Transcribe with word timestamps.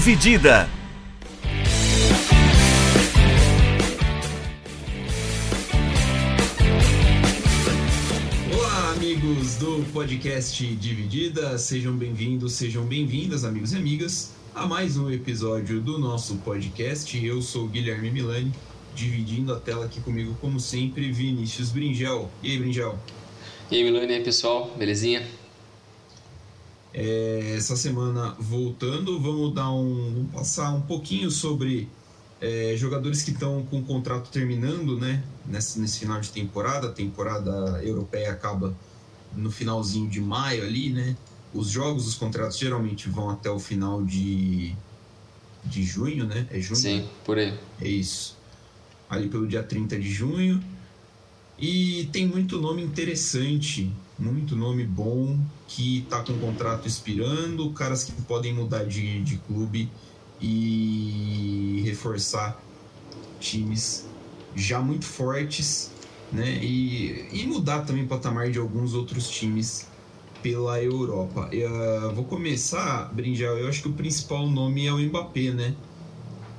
Dividida. 0.00 0.66
Olá, 8.50 8.92
amigos 8.92 9.56
do 9.56 9.84
podcast 9.92 10.64
Dividida, 10.76 11.58
sejam 11.58 11.94
bem-vindos, 11.94 12.54
sejam 12.54 12.86
bem-vindas, 12.86 13.44
amigos 13.44 13.74
e 13.74 13.76
amigas, 13.76 14.32
a 14.54 14.66
mais 14.66 14.96
um 14.96 15.10
episódio 15.10 15.82
do 15.82 15.98
nosso 15.98 16.36
podcast. 16.36 17.22
Eu 17.22 17.42
sou 17.42 17.68
Guilherme 17.68 18.10
Milani, 18.10 18.50
dividindo 18.94 19.52
a 19.52 19.60
tela 19.60 19.84
aqui 19.84 20.00
comigo, 20.00 20.34
como 20.40 20.58
sempre, 20.58 21.12
Vinícius 21.12 21.68
Bringel. 21.68 22.30
E 22.42 22.52
aí, 22.52 22.58
Bringel? 22.58 22.98
E 23.70 23.76
aí, 23.76 23.84
Milani, 23.84 24.14
e 24.14 24.16
aí, 24.16 24.24
pessoal, 24.24 24.74
belezinha? 24.78 25.39
É, 26.92 27.54
essa 27.56 27.76
semana 27.76 28.34
voltando, 28.38 29.20
vamos 29.20 29.54
dar 29.54 29.70
um 29.72 30.12
vamos 30.14 30.32
passar 30.32 30.72
um 30.72 30.80
pouquinho 30.80 31.30
sobre 31.30 31.88
é, 32.40 32.74
jogadores 32.76 33.22
que 33.22 33.30
estão 33.30 33.62
com 33.66 33.78
o 33.80 33.84
contrato 33.84 34.30
terminando, 34.30 34.98
né? 34.98 35.22
Nesse, 35.46 35.78
nesse 35.78 36.00
final 36.00 36.20
de 36.20 36.30
temporada, 36.30 36.88
a 36.88 36.92
temporada 36.92 37.80
europeia 37.84 38.32
acaba 38.32 38.74
no 39.34 39.50
finalzinho 39.50 40.08
de 40.08 40.20
maio 40.20 40.64
ali, 40.64 40.90
né? 40.90 41.16
Os 41.52 41.68
jogos, 41.68 42.06
os 42.08 42.14
contratos 42.14 42.58
geralmente 42.58 43.08
vão 43.08 43.30
até 43.30 43.50
o 43.50 43.58
final 43.58 44.02
de, 44.02 44.74
de 45.64 45.82
junho, 45.82 46.24
né? 46.24 46.46
É 46.50 46.60
junho? 46.60 46.76
Sim, 46.76 47.08
por 47.24 47.38
aí. 47.38 47.52
É 47.80 47.88
isso. 47.88 48.36
Ali 49.08 49.28
pelo 49.28 49.46
dia 49.46 49.62
30 49.62 49.98
de 49.98 50.10
junho. 50.10 50.62
E 51.58 52.08
tem 52.10 52.26
muito 52.26 52.58
nome 52.58 52.82
interessante, 52.82 53.92
muito 54.20 54.54
nome 54.54 54.84
bom 54.84 55.38
que 55.66 56.06
tá 56.08 56.22
com 56.22 56.38
contrato 56.38 56.86
expirando, 56.86 57.70
caras 57.70 58.04
que 58.04 58.12
podem 58.22 58.52
mudar 58.52 58.84
de, 58.84 59.22
de 59.22 59.38
clube 59.38 59.90
e 60.40 61.82
reforçar 61.84 62.60
times 63.38 64.06
já 64.54 64.80
muito 64.80 65.04
fortes, 65.04 65.90
né? 66.32 66.58
E, 66.62 67.28
e 67.32 67.46
mudar 67.46 67.80
também 67.80 68.04
o 68.04 68.06
patamar 68.06 68.50
de 68.50 68.58
alguns 68.58 68.94
outros 68.94 69.28
times 69.28 69.88
pela 70.42 70.82
Europa. 70.82 71.48
Eu, 71.52 71.70
uh, 71.70 72.14
vou 72.14 72.24
começar, 72.24 73.12
Brinjal, 73.12 73.58
eu 73.58 73.68
acho 73.68 73.82
que 73.82 73.88
o 73.88 73.92
principal 73.92 74.46
nome 74.46 74.86
é 74.86 74.92
o 74.92 74.98
Mbappé, 74.98 75.50
né? 75.50 75.74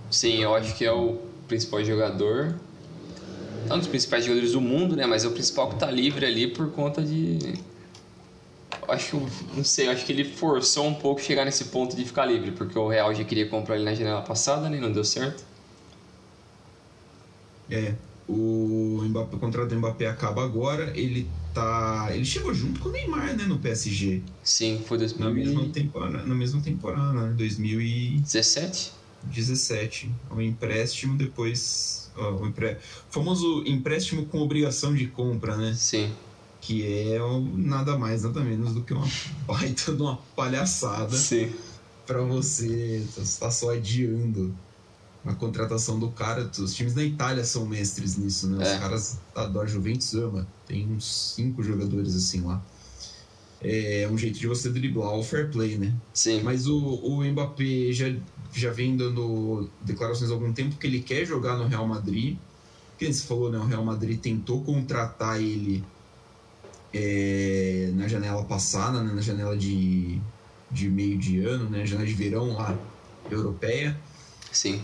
Sim, 0.09 0.41
eu 0.41 0.55
acho 0.55 0.75
que 0.75 0.85
é 0.85 0.91
o 0.91 1.19
principal 1.47 1.83
jogador 1.83 2.55
é 3.69 3.73
um 3.73 3.79
dos 3.79 3.87
principais 3.87 4.25
jogadores 4.25 4.53
do 4.53 4.61
mundo, 4.61 4.95
né? 4.95 5.05
Mas 5.05 5.23
é 5.23 5.27
o 5.27 5.31
principal 5.31 5.69
que 5.69 5.79
tá 5.79 5.89
livre 5.89 6.25
ali 6.25 6.47
por 6.47 6.71
conta 6.71 7.01
de. 7.01 7.53
Acho 8.87 9.17
que, 9.17 9.55
não 9.55 9.63
sei, 9.63 9.87
acho 9.87 10.05
que 10.05 10.11
ele 10.11 10.25
forçou 10.25 10.87
um 10.87 10.93
pouco 10.93 11.21
chegar 11.21 11.45
nesse 11.45 11.65
ponto 11.65 11.95
de 11.95 12.03
ficar 12.03 12.25
livre, 12.25 12.51
porque 12.51 12.77
o 12.77 12.87
Real 12.87 13.13
já 13.13 13.23
queria 13.23 13.47
comprar 13.47 13.75
ele 13.75 13.85
na 13.85 13.93
janela 13.93 14.21
passada, 14.21 14.69
né? 14.69 14.79
Não 14.79 14.91
deu 14.91 15.03
certo. 15.03 15.43
É, 17.69 17.93
o, 18.27 19.01
Mbappé, 19.03 19.35
o 19.35 19.39
contrato 19.39 19.69
do 19.69 19.75
Mbappé 19.77 20.07
acaba 20.07 20.43
agora, 20.43 20.91
ele 20.97 21.27
tá. 21.53 22.09
Ele 22.11 22.25
chegou 22.25 22.53
junto 22.53 22.79
com 22.79 22.89
o 22.89 22.91
Neymar, 22.91 23.35
né, 23.35 23.45
no 23.45 23.59
PSG. 23.59 24.21
Sim, 24.43 24.81
foi 24.85 24.97
2000... 24.97 25.25
na 25.25 25.33
mesma 25.33 25.69
temporada, 25.69 26.25
na 26.25 26.35
mesma 26.35 26.61
temporada, 26.61 27.13
né? 27.13 27.33
2017. 27.37 28.93
17? 29.23 30.11
Um 30.31 30.41
empréstimo 30.41 31.17
depois 31.17 32.00
o 32.17 32.45
empre... 32.45 32.77
famoso 33.09 33.63
empréstimo 33.65 34.25
com 34.25 34.39
obrigação 34.39 34.93
de 34.93 35.07
compra, 35.07 35.55
né? 35.57 35.73
Sim. 35.73 36.11
Que 36.59 36.85
é 36.85 37.19
nada 37.55 37.97
mais, 37.97 38.23
nada 38.23 38.41
menos 38.41 38.73
do 38.73 38.83
que 38.83 38.93
uma 38.93 39.07
baita 39.47 39.93
de 39.93 40.01
uma 40.01 40.17
palhaçada. 40.35 41.15
Sim. 41.15 41.51
Pra 42.05 42.21
você 42.21 43.05
estar 43.17 43.45
tá 43.45 43.51
só 43.51 43.71
adiando 43.71 44.53
a 45.25 45.33
contratação 45.33 45.99
do 45.99 46.09
cara. 46.09 46.49
Os 46.59 46.73
times 46.73 46.93
da 46.93 47.03
Itália 47.03 47.43
são 47.43 47.65
mestres 47.65 48.17
nisso, 48.17 48.47
né? 48.47 48.67
É. 48.67 48.73
Os 48.73 48.79
caras 48.79 49.19
da 49.35 49.65
Juventus 49.65 50.13
ama. 50.13 50.47
Tem 50.67 50.87
uns 50.87 51.33
cinco 51.35 51.63
jogadores 51.63 52.15
assim 52.15 52.41
lá. 52.41 52.61
É 53.63 54.07
um 54.11 54.17
jeito 54.17 54.39
de 54.39 54.47
você 54.47 54.69
driblar 54.69 55.13
o 55.13 55.23
fair 55.23 55.51
play, 55.51 55.77
né? 55.77 55.93
Sim. 56.13 56.41
Mas 56.41 56.67
o, 56.67 56.77
o 56.77 57.23
Mbappé 57.23 57.91
já 57.91 58.11
já 58.53 58.71
vem 58.71 58.97
dando 58.97 59.69
declarações 59.81 60.29
há 60.29 60.33
algum 60.33 60.51
tempo 60.51 60.75
que 60.75 60.85
ele 60.85 61.01
quer 61.01 61.25
jogar 61.25 61.57
no 61.57 61.67
Real 61.67 61.87
Madrid. 61.87 62.37
Que 62.97 63.11
você 63.11 63.25
falou, 63.25 63.51
né? 63.51 63.57
O 63.57 63.65
Real 63.65 63.83
Madrid 63.83 64.19
tentou 64.19 64.61
contratar 64.63 65.41
ele 65.41 65.83
é, 66.93 67.91
na 67.95 68.07
janela 68.07 68.43
passada, 68.43 69.01
né, 69.01 69.13
na 69.13 69.21
janela 69.21 69.57
de, 69.57 70.19
de 70.69 70.89
meio 70.89 71.17
de 71.17 71.39
ano, 71.39 71.69
né? 71.69 71.85
Janela 71.85 72.07
de 72.07 72.13
verão 72.13 72.53
lá, 72.53 72.77
europeia. 73.29 73.97
Sim. 74.51 74.83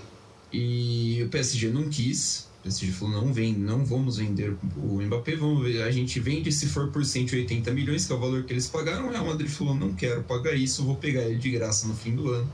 E 0.52 1.22
o 1.24 1.30
PSG 1.30 1.70
não 1.70 1.90
quis. 1.90 2.47
O 2.60 2.64
PSG 2.64 2.92
falou: 2.92 3.22
não 3.22 3.34
vem, 3.34 3.54
não 3.54 3.86
vamos 3.86 4.18
vender 4.18 4.56
o 4.78 5.02
Mbappé, 5.02 5.36
vamos 5.36 5.76
a 5.82 5.92
gente 5.92 6.20
vende 6.20 6.52
se 6.52 6.68
for 6.68 6.90
por 6.92 7.06
180 7.06 7.72
milhões, 7.72 8.06
que 8.06 8.12
é 8.12 8.16
o 8.16 8.20
valor 8.20 8.44
que 8.44 8.54
eles 8.54 8.68
pagaram. 8.68 9.08
O 9.08 9.12
Real 9.12 9.26
Madrid 9.26 9.50
falou: 9.50 9.76
não 9.76 9.94
quero 9.94 10.24
pagar 10.24 10.54
isso, 10.54 10.84
vou 10.84 10.96
pegar 10.96 11.22
ele 11.22 11.38
de 11.38 11.52
graça 11.52 11.88
no 11.88 11.96
fim 11.96 12.16
do 12.16 12.32
ano 12.32 12.50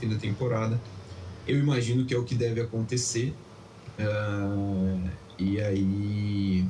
fim 0.00 0.08
da 0.08 0.16
temporada. 0.16 0.80
Eu 1.46 1.58
imagino 1.58 2.04
que 2.04 2.14
é 2.14 2.18
o 2.18 2.24
que 2.24 2.34
deve 2.34 2.60
acontecer. 2.60 3.34
Uh, 3.98 5.08
e 5.38 5.60
aí. 5.60 6.64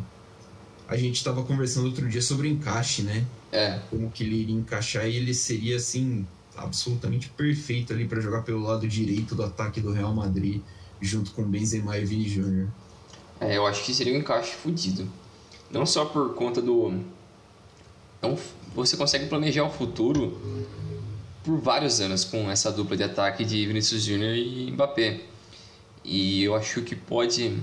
A 0.88 0.96
gente 0.96 1.16
estava 1.16 1.44
conversando 1.44 1.86
outro 1.86 2.08
dia 2.08 2.20
sobre 2.20 2.48
encaixe, 2.48 3.02
né? 3.02 3.24
É. 3.52 3.78
Como 3.88 4.10
que 4.10 4.24
ele 4.24 4.42
iria 4.42 4.56
encaixar 4.56 5.06
e 5.06 5.16
ele 5.16 5.32
seria 5.32 5.76
assim 5.76 6.26
absolutamente 6.56 7.28
perfeito 7.28 7.92
ali 7.92 8.08
para 8.08 8.20
jogar 8.20 8.42
pelo 8.42 8.60
lado 8.60 8.88
direito 8.88 9.36
do 9.36 9.44
ataque 9.44 9.80
do 9.80 9.92
Real 9.92 10.12
Madrid, 10.12 10.60
junto 11.00 11.32
com 11.32 11.42
Benzema 11.42 11.96
e 11.98 12.04
Vini 12.04 12.24
Jr. 12.24 12.68
É, 13.40 13.56
eu 13.56 13.66
acho 13.66 13.84
que 13.84 13.94
seria 13.94 14.14
um 14.14 14.18
encaixe 14.18 14.52
fodido. 14.54 15.08
Não 15.70 15.86
só 15.86 16.04
por 16.04 16.34
conta 16.34 16.60
do. 16.60 17.00
Então, 18.18 18.36
você 18.74 18.96
consegue 18.96 19.26
planejar 19.26 19.64
o 19.64 19.70
futuro 19.70 20.38
por 21.42 21.58
vários 21.58 22.00
anos 22.00 22.24
com 22.24 22.50
essa 22.50 22.70
dupla 22.70 22.96
de 22.96 23.02
ataque 23.02 23.44
de 23.44 23.66
Vinicius 23.66 24.02
Júnior 24.02 24.34
e 24.34 24.70
Mbappé. 24.72 25.20
E 26.04 26.44
eu 26.44 26.54
acho 26.54 26.82
que 26.82 26.94
pode. 26.94 27.58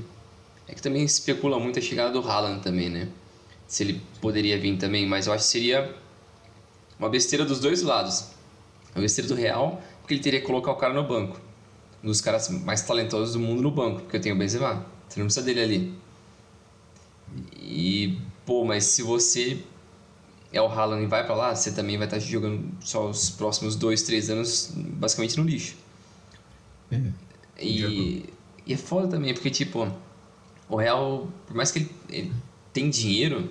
É 0.68 0.74
que 0.74 0.82
também 0.82 1.04
especula 1.04 1.60
muito 1.60 1.80
a 1.80 1.82
chegada 1.82 2.12
do 2.12 2.28
Haaland 2.28 2.62
também, 2.62 2.90
né? 2.90 3.08
Se 3.68 3.84
ele 3.84 4.02
poderia 4.20 4.60
vir 4.60 4.78
também, 4.78 5.06
mas 5.06 5.28
eu 5.28 5.34
acho 5.34 5.44
que 5.44 5.50
seria 5.52 5.96
uma 7.00 7.10
besteira 7.10 7.46
dos 7.46 7.60
dois 7.60 7.82
lados. 7.82 8.32
Uma 8.96 9.02
besteira 9.02 9.28
do 9.28 9.36
Real, 9.36 9.82
porque 10.02 10.16
ele 10.16 10.22
teria 10.22 10.40
que 10.40 10.46
colocar 10.46 10.72
o 10.72 10.76
cara 10.76 10.94
no 10.94 11.04
banco. 11.04 11.40
Dos 12.02 12.22
caras 12.22 12.50
mais 12.50 12.82
talentosos 12.82 13.34
do 13.34 13.40
mundo 13.40 13.62
no 13.62 13.72
banco, 13.72 14.02
porque 14.02 14.18
eu 14.18 14.22
tenho 14.22 14.36
o 14.36 14.38
Benzema. 14.38 14.86
Você 15.08 15.20
não 15.20 15.28
precisa 15.28 15.46
dele 15.46 15.62
ali. 15.62 15.94
E, 17.56 18.18
pô, 18.46 18.64
mas 18.64 18.86
se 18.86 19.02
você 19.02 19.62
é 20.52 20.62
o 20.62 20.68
Haaland 20.68 21.04
e 21.04 21.08
vai 21.08 21.26
para 21.26 21.36
lá, 21.36 21.56
você 21.56 21.72
também 21.72 21.98
vai 21.98 22.08
estar 22.08 22.18
tá 22.18 22.24
jogando 22.24 22.72
só 22.82 23.10
os 23.10 23.30
próximos 23.30 23.76
dois, 23.76 24.04
três 24.04 24.30
anos 24.30 24.72
basicamente 24.76 25.38
no 25.38 25.44
lixo. 25.44 25.76
É. 26.92 27.02
E, 27.60 28.26
e, 28.66 28.74
é 28.74 28.78
foda 28.78 29.08
também, 29.08 29.34
porque 29.34 29.50
tipo, 29.50 29.92
o 30.70 30.76
Real, 30.76 31.28
por 31.46 31.56
mais 31.56 31.72
que 31.72 31.80
ele, 31.80 31.92
ele 32.10 32.32
tem 32.72 32.90
dinheiro, 32.90 33.50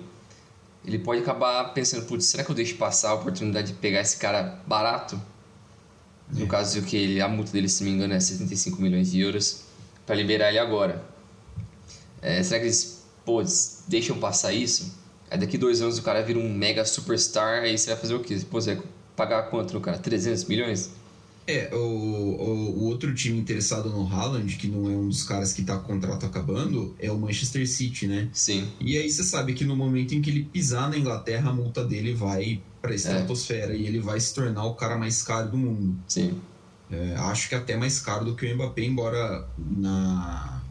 ele 0.85 0.99
pode 0.99 1.21
acabar 1.21 1.73
pensando, 1.73 2.05
putz, 2.05 2.25
será 2.25 2.43
que 2.43 2.49
eu 2.49 2.55
deixo 2.55 2.75
passar 2.77 3.11
a 3.11 3.13
oportunidade 3.15 3.67
de 3.67 3.73
pegar 3.73 4.01
esse 4.01 4.17
cara 4.17 4.61
barato? 4.65 5.21
É. 6.35 6.39
No 6.39 6.47
caso 6.47 6.81
que 6.81 6.95
ele, 6.95 7.21
a 7.21 7.27
multa 7.27 7.51
dele, 7.51 7.69
se 7.69 7.83
não 7.83 7.91
me 7.91 7.97
engano, 7.97 8.13
é 8.13 8.19
75 8.19 8.81
milhões 8.81 9.11
de 9.11 9.19
euros, 9.19 9.61
para 10.05 10.15
liberar 10.15 10.49
ele 10.49 10.59
agora. 10.59 11.03
É, 12.21 12.41
será 12.43 12.59
que 12.59 12.65
eles, 12.65 13.05
pô, 13.25 13.43
deixam 13.87 14.17
passar 14.17 14.53
isso? 14.53 14.95
Aí 15.29 15.37
daqui 15.37 15.57
dois 15.57 15.81
anos 15.81 15.97
o 15.97 16.01
cara 16.01 16.21
vira 16.21 16.39
um 16.39 16.49
mega 16.49 16.85
superstar, 16.85 17.63
aí 17.63 17.77
você 17.77 17.89
vai 17.91 17.99
fazer 17.99 18.15
o 18.15 18.19
quê? 18.21 18.39
Pô, 18.49 18.59
você 18.61 18.75
vai 18.75 18.83
pagar 19.15 19.43
quanto 19.43 19.73
no 19.73 19.81
cara? 19.81 19.97
300 19.97 20.45
milhões? 20.45 20.91
É, 21.47 21.73
o, 21.73 21.77
o, 21.77 22.79
o, 22.79 22.83
outro 22.83 23.15
time 23.15 23.39
interessado 23.39 23.89
no 23.89 24.05
Haaland, 24.05 24.53
que 24.57 24.67
não 24.67 24.91
é 24.91 24.95
um 24.95 25.07
dos 25.07 25.23
caras 25.23 25.53
que 25.53 25.63
tá 25.63 25.77
com 25.77 25.93
o 25.93 25.95
contrato 25.95 26.25
acabando, 26.25 26.93
é 26.99 27.09
o 27.09 27.17
Manchester 27.17 27.65
City, 27.65 28.05
né? 28.05 28.27
Sim. 28.33 28.67
E 28.81 28.97
aí 28.97 29.09
você 29.09 29.23
sabe 29.23 29.53
que 29.53 29.63
no 29.63 29.73
momento 29.73 30.13
em 30.13 30.21
que 30.21 30.29
ele 30.29 30.43
pisar 30.43 30.89
na 30.89 30.97
Inglaterra, 30.97 31.49
a 31.49 31.53
multa 31.53 31.85
dele 31.85 32.13
vai 32.13 32.61
pra 32.81 32.93
estratosfera 32.93 33.73
é. 33.73 33.77
e 33.77 33.87
ele 33.87 33.99
vai 33.99 34.19
se 34.19 34.35
tornar 34.35 34.65
o 34.65 34.75
cara 34.75 34.97
mais 34.97 35.23
caro 35.23 35.49
do 35.49 35.57
mundo. 35.57 35.97
Sim. 36.05 36.37
É, 36.91 37.15
acho 37.15 37.47
que 37.47 37.55
até 37.55 37.77
mais 37.77 37.99
caro 37.99 38.25
do 38.25 38.35
que 38.35 38.45
o 38.45 38.53
Mbappé, 38.53 38.83
embora 38.83 39.47
na 39.57 40.61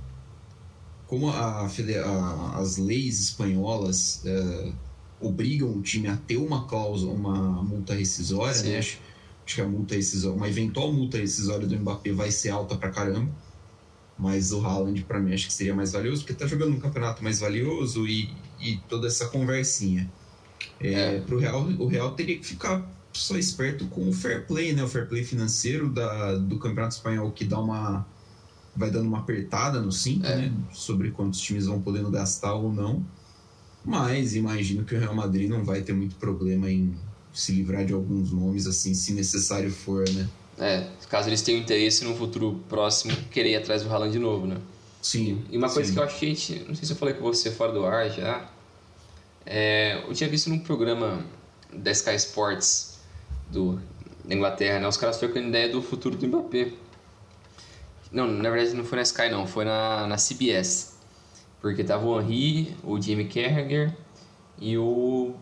como 1.06 1.30
a, 1.30 1.62
a, 1.62 2.58
as 2.58 2.76
leis 2.78 3.20
espanholas 3.20 4.22
é, 4.26 4.72
obrigam 5.20 5.70
o 5.70 5.80
time 5.80 6.08
a 6.08 6.16
ter 6.16 6.36
uma 6.36 6.66
cláusula, 6.66 7.12
uma 7.12 7.62
multa 7.62 7.94
rescisória, 7.94 8.60
né? 8.62 8.78
Acho, 8.78 8.98
acho, 9.46 9.54
que 9.54 9.60
a 9.60 9.68
multa 9.68 9.94
rescisória, 9.94 10.36
uma 10.36 10.48
eventual 10.48 10.92
multa 10.92 11.16
rescisória 11.18 11.66
do 11.66 11.78
Mbappé 11.78 12.12
vai 12.12 12.30
ser 12.30 12.50
alta 12.50 12.76
pra 12.76 12.90
caramba. 12.90 13.30
Mas 14.18 14.50
o 14.50 14.64
Haaland, 14.64 15.02
para 15.04 15.20
mim, 15.20 15.32
acho 15.34 15.46
que 15.46 15.52
seria 15.52 15.74
mais 15.74 15.92
valioso, 15.92 16.22
porque 16.22 16.34
tá 16.34 16.46
jogando 16.46 16.74
um 16.74 16.80
campeonato 16.80 17.22
mais 17.22 17.38
valioso 17.38 18.06
e, 18.06 18.30
e 18.58 18.78
toda 18.88 19.06
essa 19.06 19.26
conversinha. 19.28 20.10
É, 20.80 21.16
é. 21.16 21.20
Pro 21.20 21.38
Real, 21.38 21.62
o 21.78 21.86
Real 21.86 22.12
teria 22.12 22.38
que 22.38 22.46
ficar 22.46 22.90
só 23.12 23.36
esperto 23.36 23.86
com 23.88 24.08
o 24.08 24.12
fair 24.12 24.46
play, 24.46 24.72
né? 24.72 24.82
O 24.82 24.88
fair 24.88 25.06
play 25.06 25.22
financeiro 25.22 25.90
da, 25.90 26.34
do 26.36 26.58
Campeonato 26.58 26.94
Espanhol 26.94 27.30
que 27.30 27.44
dá 27.44 27.60
uma. 27.60 28.06
vai 28.74 28.90
dando 28.90 29.06
uma 29.06 29.18
apertada 29.18 29.80
no 29.80 29.92
cinto, 29.92 30.26
É. 30.26 30.36
né? 30.36 30.52
Sobre 30.72 31.10
quantos 31.10 31.40
times 31.40 31.66
vão 31.66 31.80
podendo 31.80 32.10
gastar 32.10 32.54
ou 32.54 32.72
não. 32.72 33.04
Mas 33.84 34.34
imagino 34.34 34.84
que 34.84 34.94
o 34.94 34.98
Real 34.98 35.14
Madrid 35.14 35.48
não 35.48 35.62
vai 35.62 35.82
ter 35.82 35.92
muito 35.92 36.16
problema 36.16 36.70
em 36.70 36.94
se 37.36 37.52
livrar 37.52 37.84
de 37.84 37.92
alguns 37.92 38.32
nomes, 38.32 38.66
assim, 38.66 38.94
se 38.94 39.12
necessário 39.12 39.70
for, 39.70 40.08
né? 40.08 40.26
É, 40.58 40.86
caso 41.10 41.28
eles 41.28 41.42
tenham 41.42 41.60
interesse 41.60 42.02
no 42.02 42.16
futuro 42.16 42.62
próximo, 42.66 43.14
querer 43.30 43.50
ir 43.50 43.56
atrás 43.56 43.82
do 43.82 43.90
Haaland 43.92 44.10
de 44.10 44.18
novo, 44.18 44.46
né? 44.46 44.56
Sim. 45.02 45.44
E 45.50 45.58
uma 45.58 45.68
coisa 45.68 45.86
sim. 45.86 45.94
que 45.94 46.00
eu 46.00 46.04
acho 46.04 46.18
que 46.18 46.24
a 46.24 46.28
gente. 46.30 46.64
Não 46.66 46.74
sei 46.74 46.86
se 46.86 46.92
eu 46.92 46.96
falei 46.96 47.14
com 47.14 47.22
você 47.22 47.50
fora 47.50 47.72
do 47.72 47.84
ar 47.84 48.10
já. 48.10 48.48
É, 49.44 50.02
eu 50.08 50.14
tinha 50.14 50.28
visto 50.30 50.48
num 50.48 50.58
programa 50.58 51.24
da 51.70 51.90
Sky 51.92 52.16
Sports 52.16 52.98
do, 53.50 53.78
da 54.24 54.34
Inglaterra, 54.34 54.80
né? 54.80 54.88
Os 54.88 54.96
caras 54.96 55.18
trocando 55.18 55.48
ideia 55.48 55.68
do 55.68 55.82
futuro 55.82 56.16
do 56.16 56.26
Mbappé. 56.26 56.72
Não, 58.10 58.26
na 58.26 58.48
verdade 58.48 58.74
não 58.74 58.84
foi 58.84 58.96
na 58.96 59.02
Sky 59.02 59.28
não, 59.30 59.46
foi 59.46 59.66
na, 59.66 60.06
na 60.06 60.16
CBS. 60.16 60.96
Porque 61.60 61.84
tava 61.84 62.06
o 62.06 62.18
Henry, 62.18 62.74
o 62.82 63.00
Jamie 63.00 63.28
Carragher 63.28 63.94
e 64.58 64.78
o. 64.78 65.34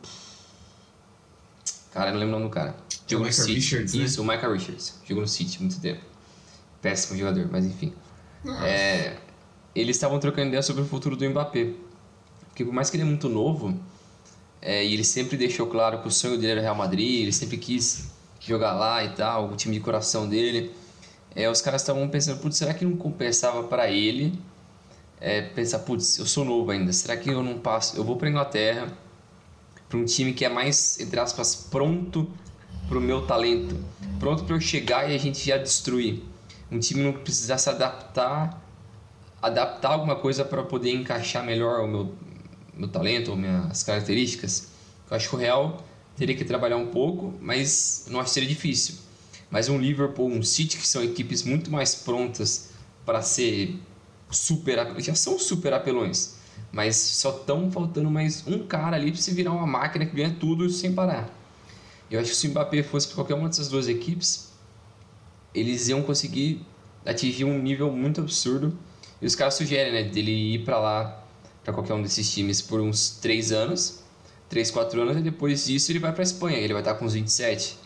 Cara, 1.94 2.10
não 2.10 2.18
lembro 2.18 2.34
o 2.34 2.38
nome 2.38 2.50
do 2.50 2.54
cara. 2.54 2.74
Jogou 3.06 3.24
no 3.24 3.30
Michael 3.30 3.46
City. 3.46 3.54
Richards, 3.54 3.94
né? 3.94 4.04
Isso, 4.04 4.20
o 4.20 4.24
Michael 4.26 4.52
Richards. 4.52 5.00
Jogou 5.06 5.22
no 5.22 5.28
City 5.28 5.60
muito 5.60 5.80
tempo. 5.80 6.00
Péssimo 6.82 7.16
jogador, 7.16 7.48
mas 7.50 7.64
enfim. 7.64 7.94
É, 8.62 9.16
eles 9.74 9.96
estavam 9.96 10.18
trocando 10.18 10.48
ideia 10.48 10.62
sobre 10.62 10.82
o 10.82 10.86
futuro 10.86 11.16
do 11.16 11.24
Mbappé. 11.30 11.70
Porque 12.48 12.64
por 12.64 12.74
mais 12.74 12.90
que 12.90 12.96
ele 12.96 13.04
é 13.04 13.06
muito 13.06 13.28
novo, 13.28 13.80
é, 14.60 14.84
e 14.84 14.92
ele 14.92 15.04
sempre 15.04 15.36
deixou 15.36 15.68
claro 15.68 16.02
que 16.02 16.08
o 16.08 16.10
sonho 16.10 16.36
dele 16.36 16.52
era 16.52 16.60
o 16.60 16.62
Real 16.64 16.74
Madrid, 16.74 17.22
ele 17.22 17.32
sempre 17.32 17.56
quis 17.56 18.10
jogar 18.40 18.72
lá 18.74 19.04
e 19.04 19.10
tal, 19.10 19.50
o 19.50 19.56
time 19.56 19.76
de 19.76 19.80
coração 19.80 20.28
dele. 20.28 20.74
É, 21.34 21.48
os 21.48 21.60
caras 21.60 21.80
estavam 21.80 22.08
pensando, 22.08 22.40
putz, 22.40 22.56
será 22.56 22.74
que 22.74 22.84
não 22.84 22.96
compensava 22.96 23.62
para 23.64 23.88
ele 23.88 24.38
é, 25.20 25.42
pensar, 25.42 25.78
putz, 25.80 26.18
eu 26.18 26.26
sou 26.26 26.44
novo 26.44 26.70
ainda, 26.70 26.92
será 26.92 27.16
que 27.16 27.30
eu 27.30 27.42
não 27.42 27.58
passo, 27.58 27.96
eu 27.96 28.04
vou 28.04 28.16
para 28.16 28.28
Inglaterra, 28.28 28.88
para 29.88 29.98
um 29.98 30.04
time 30.04 30.32
que 30.32 30.44
é 30.44 30.48
mais, 30.48 30.98
entre 31.00 31.18
aspas, 31.20 31.54
pronto 31.54 32.28
pro 32.88 33.00
meu 33.00 33.26
talento, 33.26 33.76
pronto 34.18 34.44
para 34.44 34.56
eu 34.56 34.60
chegar 34.60 35.10
e 35.10 35.14
a 35.14 35.18
gente 35.18 35.46
já 35.46 35.56
destruir. 35.56 36.22
Um 36.70 36.78
time 36.78 37.02
não 37.02 37.12
precisar 37.12 37.58
se 37.58 37.68
adaptar, 37.70 38.62
adaptar 39.40 39.92
alguma 39.92 40.16
coisa 40.16 40.44
para 40.44 40.62
poder 40.62 40.92
encaixar 40.92 41.44
melhor 41.44 41.80
o 41.80 41.88
meu, 41.88 42.14
meu 42.74 42.88
talento 42.88 43.30
ou 43.30 43.36
minhas 43.36 43.82
características. 43.82 44.68
Eu 45.10 45.16
acho 45.16 45.28
que 45.28 45.36
o 45.36 45.38
Real 45.38 45.84
teria 46.16 46.34
que 46.34 46.44
trabalhar 46.44 46.76
um 46.76 46.86
pouco, 46.86 47.34
mas 47.40 48.06
não 48.08 48.20
acho 48.20 48.28
que 48.28 48.34
seria 48.34 48.48
difícil. 48.48 48.96
Mas 49.50 49.68
um 49.68 49.78
Liverpool, 49.78 50.28
um 50.28 50.42
City, 50.42 50.78
que 50.78 50.86
são 50.86 51.02
equipes 51.02 51.42
muito 51.42 51.70
mais 51.70 51.94
prontas 51.94 52.70
para 53.04 53.22
ser 53.22 53.78
super, 54.30 55.00
já 55.00 55.14
são 55.14 55.38
super 55.38 55.72
apelões, 55.72 56.33
mas 56.74 56.96
só 56.96 57.30
estão 57.30 57.70
faltando 57.70 58.10
mais 58.10 58.44
um 58.48 58.66
cara 58.66 58.96
ali 58.96 59.12
para 59.12 59.20
se 59.20 59.32
virar 59.32 59.52
uma 59.52 59.66
máquina 59.66 60.04
que 60.04 60.16
ganha 60.16 60.36
tudo 60.40 60.68
sem 60.68 60.92
parar. 60.92 61.32
Eu 62.10 62.18
acho 62.18 62.30
que 62.30 62.36
se 62.36 62.48
o 62.48 62.50
Mbappé 62.50 62.82
fosse 62.82 63.06
para 63.06 63.14
qualquer 63.14 63.34
uma 63.34 63.48
dessas 63.48 63.68
duas 63.68 63.86
equipes, 63.86 64.52
eles 65.54 65.86
iam 65.88 66.02
conseguir 66.02 66.66
atingir 67.06 67.44
um 67.44 67.62
nível 67.62 67.92
muito 67.92 68.20
absurdo. 68.20 68.76
E 69.22 69.26
os 69.26 69.36
caras 69.36 69.54
sugerem, 69.54 69.92
né, 69.92 70.02
dele 70.02 70.54
ir 70.54 70.64
para 70.64 70.80
lá, 70.80 71.24
para 71.62 71.72
qualquer 71.72 71.94
um 71.94 72.02
desses 72.02 72.28
times 72.34 72.60
por 72.60 72.80
uns 72.80 73.18
3 73.22 73.52
anos, 73.52 74.02
3, 74.48 74.68
4 74.72 75.00
anos, 75.00 75.16
e 75.16 75.20
depois 75.20 75.66
disso 75.66 75.92
ele 75.92 76.00
vai 76.00 76.12
para 76.12 76.24
Espanha, 76.24 76.58
ele 76.58 76.72
vai 76.72 76.82
estar 76.82 76.94
com 76.94 77.04
uns 77.04 77.14
27. 77.14 77.78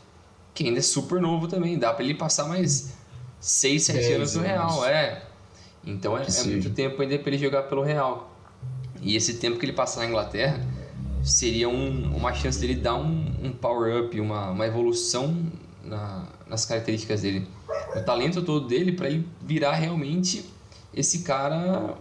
Que 0.54 0.64
ainda 0.64 0.78
é 0.78 0.82
super 0.82 1.20
novo 1.20 1.46
também, 1.46 1.78
dá 1.78 1.92
para 1.92 2.04
ele 2.04 2.14
passar 2.14 2.48
mais 2.48 2.94
6, 3.38 3.82
7 3.82 3.98
Dez 3.98 4.14
anos 4.14 4.34
no. 4.34 4.42
Real, 4.42 4.86
é. 4.86 5.22
Então 5.84 6.16
é, 6.16 6.22
é 6.22 6.44
muito 6.44 6.70
tempo 6.70 7.02
ainda 7.02 7.18
para 7.18 7.28
ele 7.28 7.38
jogar 7.38 7.64
pelo 7.64 7.82
Real. 7.82 8.37
E 9.02 9.16
esse 9.16 9.34
tempo 9.34 9.58
que 9.58 9.64
ele 9.66 9.72
passar 9.72 10.00
na 10.00 10.06
Inglaterra 10.06 10.60
seria 11.22 11.68
um- 11.68 12.16
uma 12.16 12.32
chance 12.34 12.58
dele 12.60 12.74
dar 12.76 12.94
um, 12.96 13.34
um 13.42 13.52
power-up, 13.52 14.18
uma, 14.20 14.50
uma 14.50 14.66
evolução 14.66 15.36
na- 15.84 16.26
nas 16.46 16.64
características 16.64 17.22
dele. 17.22 17.46
O 17.96 18.00
talento 18.04 18.42
todo 18.42 18.66
dele 18.66 18.92
para 18.92 19.08
ele 19.08 19.26
virar 19.42 19.74
realmente 19.74 20.44
esse 20.94 21.20
cara, 21.20 21.94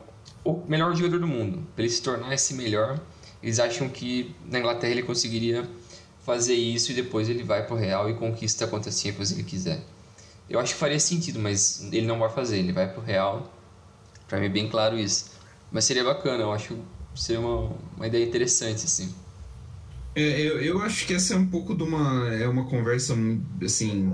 o 0.44 0.63
melhor 0.67 0.95
jogador 0.95 1.19
do 1.19 1.27
mundo. 1.27 1.63
Para 1.75 1.83
ele 1.83 1.91
se 1.94 2.01
tornar 2.01 2.33
esse 2.33 2.53
melhor, 2.53 2.99
eles 3.44 3.59
acham 3.59 3.88
que 3.89 4.35
na 4.49 4.59
Inglaterra 4.59 4.91
ele 4.94 5.03
conseguiria 5.03 5.69
fazer 6.25 6.53
isso 6.55 6.91
e 6.91 6.95
depois 6.95 7.29
ele 7.29 7.44
vai 7.44 7.65
pro 7.65 7.75
Real 7.75 8.09
e 8.09 8.13
conquista 8.15 8.67
quantas 8.67 8.99
Champions 8.99 9.31
ele 9.31 9.44
quiser. 9.44 9.81
Eu 10.49 10.59
acho 10.59 10.73
que 10.73 10.79
faria 10.79 10.99
sentido, 10.99 11.39
mas 11.39 11.88
ele 11.91 12.05
não 12.07 12.17
vai 12.19 12.29
fazer, 12.29 12.57
ele 12.59 12.71
vai 12.71 12.88
pro 12.91 13.01
Real. 13.01 13.51
Pra 14.27 14.39
mim 14.39 14.45
é 14.47 14.49
bem 14.49 14.67
claro 14.67 14.97
isso. 14.97 15.37
Mas 15.72 15.86
seria 15.86 16.04
bacana, 16.04 16.44
eu 16.44 16.52
acho 16.52 16.75
que 17.14 17.22
seria 17.22 17.40
uma, 17.42 17.72
uma 17.96 18.08
ideia 18.08 18.25
interessante, 18.25 18.86
assim. 18.86 19.14
É, 20.16 20.42
eu, 20.42 20.60
eu 20.62 20.81
acho 20.81 21.06
que 21.06 21.14
essa 21.14 21.34
é 21.34 21.38
um 21.38 21.48
pouco 21.48 21.75
de 21.75 21.84
uma. 21.84 22.28
É 22.34 22.48
uma 22.48 22.66
conversa, 22.68 23.14
assim. 23.64 24.12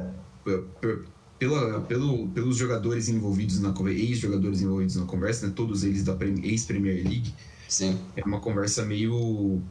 Pela, 1.40 1.82
pelo, 1.82 2.30
pelos 2.30 2.56
jogadores 2.56 3.10
envolvidos 3.10 3.60
na 3.60 3.74
conversa, 3.74 4.00
ex-jogadores 4.00 4.62
envolvidos 4.62 4.96
na 4.96 5.06
conversa, 5.06 5.48
né, 5.48 5.54
todos 5.56 5.84
eles 5.84 6.04
da 6.04 6.16
Prem- 6.16 6.40
ex-Premier 6.46 7.04
League, 7.04 7.34
Sim. 7.68 8.00
é 8.16 8.24
uma 8.24 8.40
conversa 8.40 8.86
meio. 8.86 9.62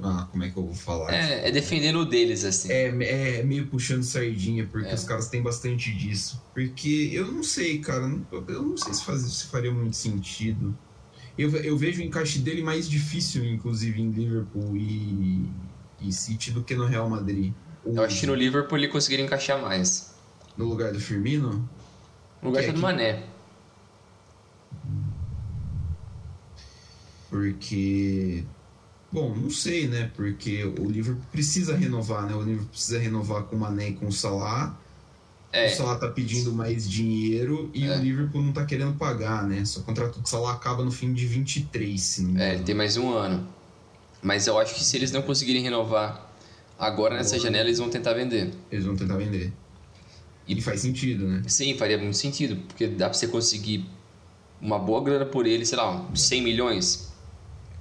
Ah, 0.00 0.28
como 0.30 0.44
é 0.44 0.50
que 0.50 0.56
eu 0.56 0.64
vou 0.66 0.74
falar? 0.74 1.12
É, 1.12 1.48
é 1.48 1.50
defendendo 1.50 2.00
o 2.00 2.04
deles, 2.04 2.44
assim. 2.44 2.70
É, 2.70 3.38
é 3.38 3.42
meio 3.42 3.66
puxando 3.66 4.02
sardinha, 4.04 4.66
porque 4.70 4.88
É. 4.88 4.94
os 4.94 5.04
caras 5.04 5.28
têm 5.28 5.42
bastante 5.42 5.92
disso. 5.92 6.40
Porque 6.54 7.10
eu 7.12 7.32
não 7.32 7.42
sei, 7.42 7.78
cara, 7.78 8.04
eu 8.48 8.62
não 8.62 8.76
sei 8.76 8.94
se, 8.94 9.04
faz, 9.04 9.22
se 9.22 9.46
faria 9.46 9.72
muito 9.72 9.96
sentido. 9.96 10.76
Eu, 11.38 11.50
eu 11.56 11.76
vejo 11.76 12.00
o 12.00 12.04
encaixe 12.04 12.38
dele 12.38 12.62
mais 12.62 12.88
difícil, 12.88 13.44
inclusive, 13.44 14.00
em 14.00 14.10
Liverpool 14.10 14.76
e, 14.76 15.50
e 16.00 16.12
City 16.12 16.50
do 16.50 16.62
que 16.62 16.74
no 16.74 16.86
Real 16.86 17.08
Madrid. 17.10 17.52
Eu 17.84 18.02
acho 18.02 18.20
que 18.20 18.26
no 18.26 18.34
Liverpool 18.34 18.78
ele 18.78 18.88
conseguiria 18.88 19.24
encaixar 19.24 19.60
mais. 19.60 20.14
No 20.56 20.64
lugar 20.64 20.92
do 20.92 20.98
Firmino? 21.00 21.68
No 22.42 22.48
lugar 22.48 22.62
Que 22.64 22.70
é 22.70 22.72
do 22.72 22.76
que- 22.76 22.82
Mané. 22.82 23.24
Porque. 27.30 28.44
Bom, 29.12 29.34
não 29.34 29.50
sei, 29.50 29.86
né? 29.86 30.10
Porque 30.14 30.64
o 30.64 30.88
Liverpool 30.90 31.24
precisa 31.30 31.76
renovar, 31.76 32.26
né? 32.26 32.34
O 32.34 32.42
Liverpool 32.42 32.68
precisa 32.70 32.98
renovar 32.98 33.44
com 33.44 33.56
o 33.56 33.58
Mané 33.60 33.90
e 33.90 33.94
com 33.94 34.06
o 34.06 34.12
Salah. 34.12 34.76
É, 35.56 35.66
O 35.72 35.76
Salah 35.76 35.96
tá 35.96 36.08
pedindo 36.08 36.52
mais 36.52 36.88
dinheiro 36.88 37.70
e 37.72 37.84
É. 37.86 37.96
o 37.96 38.00
Liverpool 38.00 38.42
não 38.42 38.52
tá 38.52 38.64
querendo 38.64 38.94
pagar, 38.96 39.44
né? 39.46 39.64
Só 39.64 39.80
o 39.80 39.82
contrato 39.84 40.20
do 40.20 40.28
Salah 40.28 40.52
acaba 40.52 40.84
no 40.84 40.90
fim 40.92 41.12
de 41.12 41.26
23, 41.26 42.00
se 42.00 42.22
não 42.22 42.30
me 42.32 42.40
é, 42.42 42.54
ele 42.54 42.62
tem 42.62 42.74
mais 42.74 42.96
um 42.96 43.10
ano. 43.12 43.48
Mas 44.22 44.46
eu 44.46 44.58
acho 44.58 44.74
que 44.74 44.82
se 44.84 44.96
eles 44.96 45.10
não 45.12 45.22
conseguirem 45.22 45.62
renovar 45.62 46.30
agora 46.78 47.16
nessa 47.16 47.38
janela, 47.38 47.66
eles 47.68 47.78
vão 47.78 47.88
tentar 47.88 48.12
vender. 48.12 48.52
Eles 48.70 48.84
vão 48.84 48.96
tentar 48.96 49.16
vender. 49.16 49.52
E 50.48 50.60
faz 50.60 50.80
sentido, 50.80 51.26
né? 51.26 51.42
Sim, 51.48 51.76
faria 51.76 51.98
muito 51.98 52.16
sentido, 52.16 52.56
porque 52.68 52.86
dá 52.86 53.08
pra 53.08 53.18
você 53.18 53.26
conseguir 53.26 53.88
uma 54.60 54.78
boa 54.78 55.02
grana 55.02 55.26
por 55.26 55.46
ele, 55.46 55.64
sei 55.66 55.76
lá, 55.76 56.02
uns 56.10 56.22
100 56.22 56.42
milhões. 56.42 57.12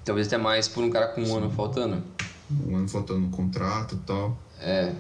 Talvez 0.03 0.27
até 0.27 0.37
mais 0.37 0.67
por 0.67 0.83
um 0.83 0.89
cara 0.89 1.07
com 1.07 1.21
um 1.23 1.35
ano 1.37 1.49
faltando. 1.51 2.03
Um 2.67 2.75
ano 2.75 2.87
faltando 2.87 3.21
no 3.21 3.29
contrato 3.29 3.95
e 3.95 4.05
tal. 4.05 4.37
É, 4.59 4.93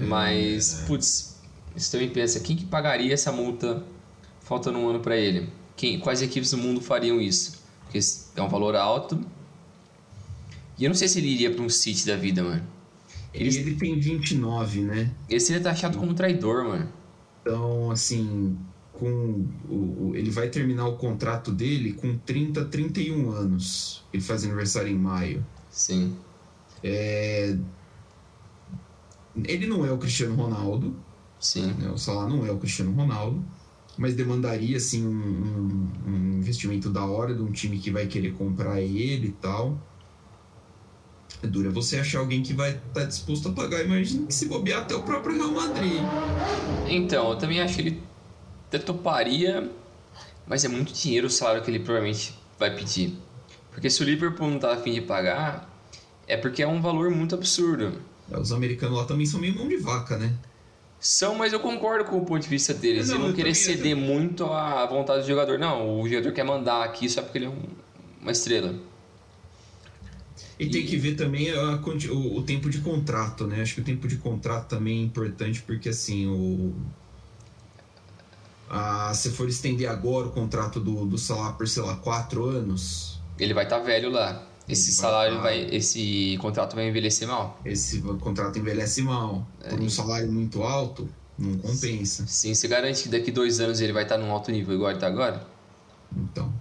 mas, 0.00 0.84
putz, 0.86 1.31
você 1.74 1.92
também 1.92 2.10
pensa, 2.10 2.40
quem 2.40 2.56
que 2.56 2.64
pagaria 2.64 3.14
essa 3.14 3.32
multa 3.32 3.82
faltando 4.40 4.78
um 4.78 4.88
ano 4.88 5.00
pra 5.00 5.16
ele? 5.16 5.48
Quem, 5.76 5.98
quais 5.98 6.22
equipes 6.22 6.50
do 6.50 6.58
mundo 6.58 6.80
fariam 6.80 7.20
isso? 7.20 7.62
Porque 7.84 7.98
é 8.36 8.42
um 8.42 8.48
valor 8.48 8.76
alto. 8.76 9.20
E 10.78 10.84
eu 10.84 10.88
não 10.88 10.94
sei 10.94 11.08
se 11.08 11.18
ele 11.18 11.28
iria 11.28 11.50
pra 11.50 11.62
um 11.62 11.68
City 11.68 12.06
da 12.06 12.16
vida, 12.16 12.42
mano. 12.42 12.66
Ele, 13.32 13.56
ele 13.56 13.74
tem 13.76 13.98
29, 13.98 14.82
né? 14.82 15.10
Ele 15.28 15.40
seria 15.40 15.62
taxado 15.62 15.98
como 15.98 16.12
traidor, 16.14 16.64
mano. 16.64 16.88
Então, 17.40 17.90
assim, 17.90 18.56
com 18.92 19.46
o, 19.68 20.12
ele 20.14 20.30
vai 20.30 20.48
terminar 20.48 20.86
o 20.86 20.96
contrato 20.96 21.50
dele 21.50 21.94
com 21.94 22.16
30, 22.18 22.66
31 22.66 23.30
anos. 23.30 24.04
Ele 24.12 24.22
faz 24.22 24.44
aniversário 24.44 24.90
em 24.90 24.98
maio. 24.98 25.44
Sim. 25.70 26.16
Ele 26.82 27.58
não 29.66 29.86
é 29.86 29.92
o 29.92 29.98
Cristiano 29.98 30.34
Ronaldo, 30.34 30.94
Sim. 31.42 31.66
né? 31.74 31.90
O 31.90 31.98
Salah 31.98 32.26
não 32.28 32.46
é 32.46 32.50
o 32.50 32.56
Cristiano 32.58 32.92
Ronaldo, 32.92 33.44
mas 33.98 34.14
demandaria 34.14 34.76
assim 34.76 35.06
um, 35.06 35.10
um- 36.06 36.38
investimento 36.38 36.88
da 36.88 37.04
hora 37.04 37.34
de 37.34 37.42
um 37.42 37.52
time 37.52 37.78
que 37.78 37.90
vai 37.90 38.06
querer 38.06 38.32
comprar 38.32 38.80
ele 38.80 39.26
e 39.28 39.32
tal. 39.32 39.76
É 41.42 41.46
duro 41.46 41.68
é 41.68 41.72
você 41.72 41.98
achar 41.98 42.20
alguém 42.20 42.42
que 42.42 42.52
vai 42.54 42.70
estar 42.70 43.04
disposto 43.04 43.48
a 43.48 43.52
pagar. 43.52 43.84
Imagina 43.84 44.26
que 44.26 44.34
se 44.34 44.46
bobear 44.46 44.82
até 44.82 44.94
o 44.94 45.02
próprio 45.02 45.36
Real 45.36 45.50
Madrid. 45.50 46.00
Então, 46.88 47.30
eu 47.30 47.36
também 47.36 47.60
acho 47.60 47.74
que 47.74 47.80
ele 47.82 48.02
até 48.68 48.78
toparia, 48.78 49.70
mas 50.46 50.64
é 50.64 50.68
muito 50.68 50.92
dinheiro 50.92 51.26
o 51.26 51.30
salário 51.30 51.62
que 51.62 51.70
ele 51.70 51.80
provavelmente 51.80 52.34
vai 52.58 52.74
pedir. 52.74 53.18
Porque 53.72 53.90
se 53.90 54.02
o 54.02 54.04
Liverpool 54.04 54.48
não 54.48 54.58
tá 54.58 54.74
afim 54.74 54.92
de 54.92 55.00
pagar, 55.00 55.68
é 56.26 56.36
porque 56.36 56.62
é 56.62 56.68
um 56.68 56.80
valor 56.80 57.10
muito 57.10 57.34
absurdo. 57.34 58.00
É, 58.30 58.38
os 58.38 58.52
americanos 58.52 58.96
lá 58.98 59.04
também 59.04 59.26
são 59.26 59.40
meio 59.40 59.54
mão 59.56 59.66
de 59.68 59.78
vaca, 59.78 60.16
né? 60.16 60.32
São, 61.02 61.34
mas 61.34 61.52
eu 61.52 61.58
concordo 61.58 62.04
com 62.04 62.16
o 62.16 62.24
ponto 62.24 62.40
de 62.42 62.48
vista 62.48 62.72
deles. 62.72 63.08
Não, 63.08 63.14
Não, 63.16 63.20
não 63.22 63.28
eu 63.30 63.34
querer 63.34 63.50
também- 63.52 63.54
ceder 63.76 63.96
muito 63.96 64.44
à 64.46 64.86
vontade 64.86 65.22
do 65.22 65.26
jogador. 65.26 65.58
Não, 65.58 66.00
o 66.00 66.08
jogador 66.08 66.32
quer 66.32 66.44
mandar 66.44 66.84
aqui 66.84 67.08
só 67.10 67.20
porque 67.22 67.38
ele 67.38 67.46
é 67.46 67.48
um- 67.48 67.64
uma 68.20 68.30
estrela. 68.30 68.72
E 70.60 70.68
tem 70.70 70.86
que 70.86 70.96
ver 70.96 71.16
também 71.16 71.50
a 71.50 71.74
o, 72.12 72.36
o 72.38 72.42
tempo 72.44 72.70
de 72.70 72.78
contrato, 72.78 73.48
né? 73.48 73.62
Acho 73.62 73.74
que 73.74 73.80
o 73.80 73.84
tempo 73.84 74.06
de 74.06 74.16
contrato 74.16 74.68
também 74.68 75.00
é 75.00 75.02
importante, 75.02 75.60
porque 75.62 75.88
assim, 75.88 76.28
o. 76.28 76.72
Ah, 78.70 79.12
se 79.12 79.30
for 79.30 79.48
estender 79.48 79.90
agora 79.90 80.28
o 80.28 80.30
contrato 80.30 80.78
do, 80.78 81.04
do 81.04 81.18
Salah 81.18 81.52
por, 81.52 81.66
sei 81.66 81.82
lá, 81.82 81.96
quatro 81.96 82.44
anos, 82.46 83.20
Ele 83.38 83.52
vai 83.52 83.64
estar 83.64 83.80
velho 83.80 84.08
lá. 84.08 84.46
Esse 84.72 84.92
salário 84.92 85.36
tá- 85.36 85.42
vai. 85.42 85.68
Esse 85.70 86.36
contrato 86.40 86.74
vai 86.74 86.88
envelhecer 86.88 87.26
mal. 87.28 87.60
esse 87.64 88.00
contrato 88.00 88.58
envelhece 88.58 89.02
mal. 89.02 89.46
Por 89.68 89.80
um 89.80 89.88
salário 89.88 90.30
muito 90.30 90.62
alto, 90.62 91.08
não 91.38 91.56
compensa. 91.58 92.26
Sim, 92.26 92.54
você 92.54 92.66
garante 92.68 93.04
que 93.04 93.08
daqui 93.08 93.30
dois 93.30 93.60
anos 93.60 93.80
ele 93.80 93.92
vai 93.92 94.02
estar 94.04 94.18
num 94.18 94.30
alto 94.30 94.50
nível 94.50 94.74
igual 94.74 94.90
ele 94.90 95.00
tá 95.00 95.06
agora? 95.06 95.46
Então. 96.16 96.52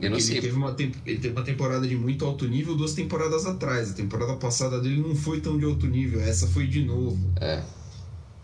Eu 0.00 0.10
não 0.10 0.16
ele, 0.16 0.24
sei. 0.26 0.40
Teve 0.40 0.56
uma 0.56 0.74
ele 0.78 1.18
teve 1.18 1.30
uma 1.30 1.44
temporada 1.44 1.86
de 1.86 1.94
muito 1.96 2.24
alto 2.24 2.46
nível 2.48 2.74
duas 2.76 2.92
temporadas 2.92 3.46
atrás. 3.46 3.92
A 3.92 3.94
temporada 3.94 4.34
passada 4.34 4.80
dele 4.80 5.00
não 5.00 5.14
foi 5.14 5.40
tão 5.40 5.56
de 5.58 5.64
alto 5.64 5.86
nível, 5.86 6.20
essa 6.20 6.46
foi 6.48 6.66
de 6.66 6.84
novo. 6.84 7.18
É. 7.40 7.62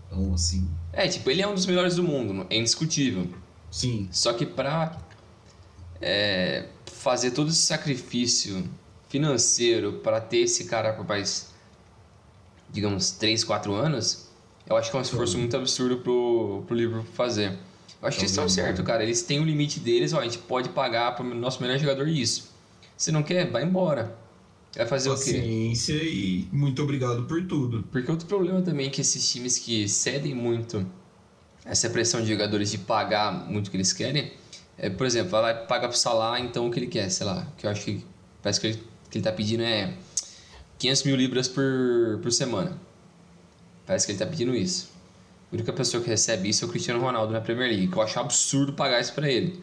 Então, 0.06 0.32
assim, 0.34 0.68
É, 0.92 1.06
tipo, 1.08 1.28
ele 1.30 1.42
é 1.42 1.48
um 1.48 1.54
dos 1.54 1.66
melhores 1.66 1.96
do 1.96 2.02
mundo, 2.04 2.46
é 2.48 2.56
indiscutível. 2.56 3.26
sim, 3.70 4.08
Só 4.12 4.32
que 4.32 4.46
pra 4.46 4.96
é, 6.00 6.66
fazer 7.08 7.30
todo 7.30 7.48
esse 7.48 7.62
sacrifício 7.62 8.68
financeiro 9.08 9.94
para 10.04 10.20
ter 10.20 10.40
esse 10.40 10.66
cara 10.66 10.92
por 10.92 11.06
mais, 11.06 11.54
digamos, 12.70 13.12
3, 13.12 13.44
4 13.44 13.72
anos, 13.72 14.28
eu 14.68 14.76
acho 14.76 14.90
que 14.90 14.96
é 14.96 15.00
um 15.00 15.02
esforço 15.02 15.38
muito 15.38 15.56
absurdo 15.56 15.96
pro, 16.00 16.64
pro 16.66 16.76
Liverpool 16.76 17.10
fazer. 17.14 17.52
Eu 18.02 18.08
acho 18.08 18.18
que 18.18 18.24
eles 18.24 18.32
estão 18.32 18.46
certo, 18.46 18.82
cara. 18.84 19.02
Eles 19.02 19.22
têm 19.22 19.40
o 19.40 19.44
limite 19.44 19.80
deles, 19.80 20.12
ó, 20.12 20.20
a 20.20 20.24
gente 20.24 20.36
pode 20.36 20.68
pagar 20.68 21.16
pro 21.16 21.24
nosso 21.24 21.62
melhor 21.62 21.78
jogador 21.78 22.06
isso. 22.06 22.50
Se 22.94 23.10
não 23.10 23.22
quer, 23.22 23.50
vai 23.50 23.64
embora. 23.64 24.14
Vai 24.76 24.86
fazer 24.86 25.08
o 25.08 25.14
quê? 25.14 25.32
paciência 25.32 25.94
e 25.94 26.46
muito 26.52 26.82
obrigado 26.82 27.22
por 27.22 27.42
tudo. 27.46 27.84
Porque 27.90 28.10
outro 28.10 28.26
problema 28.26 28.60
também 28.60 28.88
é 28.88 28.90
que 28.90 29.00
esses 29.00 29.32
times 29.32 29.58
que 29.58 29.88
cedem 29.88 30.34
muito 30.34 30.86
essa 31.64 31.88
pressão 31.88 32.20
de 32.20 32.28
jogadores 32.28 32.70
de 32.70 32.76
pagar 32.76 33.32
muito 33.50 33.68
o 33.68 33.70
que 33.70 33.78
eles 33.78 33.94
querem, 33.94 34.30
é, 34.78 34.88
por 34.88 35.06
exemplo, 35.06 35.30
vai 35.30 35.42
lá 35.42 35.50
e 35.50 35.66
paga 35.66 35.88
pro 35.88 35.96
Salah 35.96 36.38
então 36.40 36.66
o 36.66 36.70
que 36.70 36.78
ele 36.78 36.86
quer, 36.86 37.10
sei 37.10 37.26
lá, 37.26 37.46
que 37.56 37.66
eu 37.66 37.70
acho 37.70 37.84
que 37.84 38.04
parece 38.42 38.60
que 38.60 38.66
ele, 38.68 38.82
que 39.10 39.18
ele 39.18 39.24
tá 39.24 39.32
pedindo 39.32 39.62
é 39.62 39.94
500 40.78 41.02
mil 41.04 41.16
libras 41.16 41.48
por, 41.48 42.20
por 42.22 42.30
semana. 42.32 42.78
Parece 43.86 44.06
que 44.06 44.12
ele 44.12 44.18
tá 44.18 44.26
pedindo 44.26 44.54
isso. 44.54 44.90
A 45.50 45.54
única 45.54 45.72
pessoa 45.72 46.02
que 46.02 46.08
recebe 46.08 46.48
isso 46.48 46.64
é 46.64 46.68
o 46.68 46.70
Cristiano 46.70 47.00
Ronaldo 47.00 47.32
na 47.32 47.40
Premier 47.40 47.68
League, 47.70 47.88
que 47.88 47.96
eu 47.96 48.02
acho 48.02 48.20
absurdo 48.20 48.74
pagar 48.74 49.00
isso 49.00 49.12
pra 49.14 49.28
ele. 49.28 49.60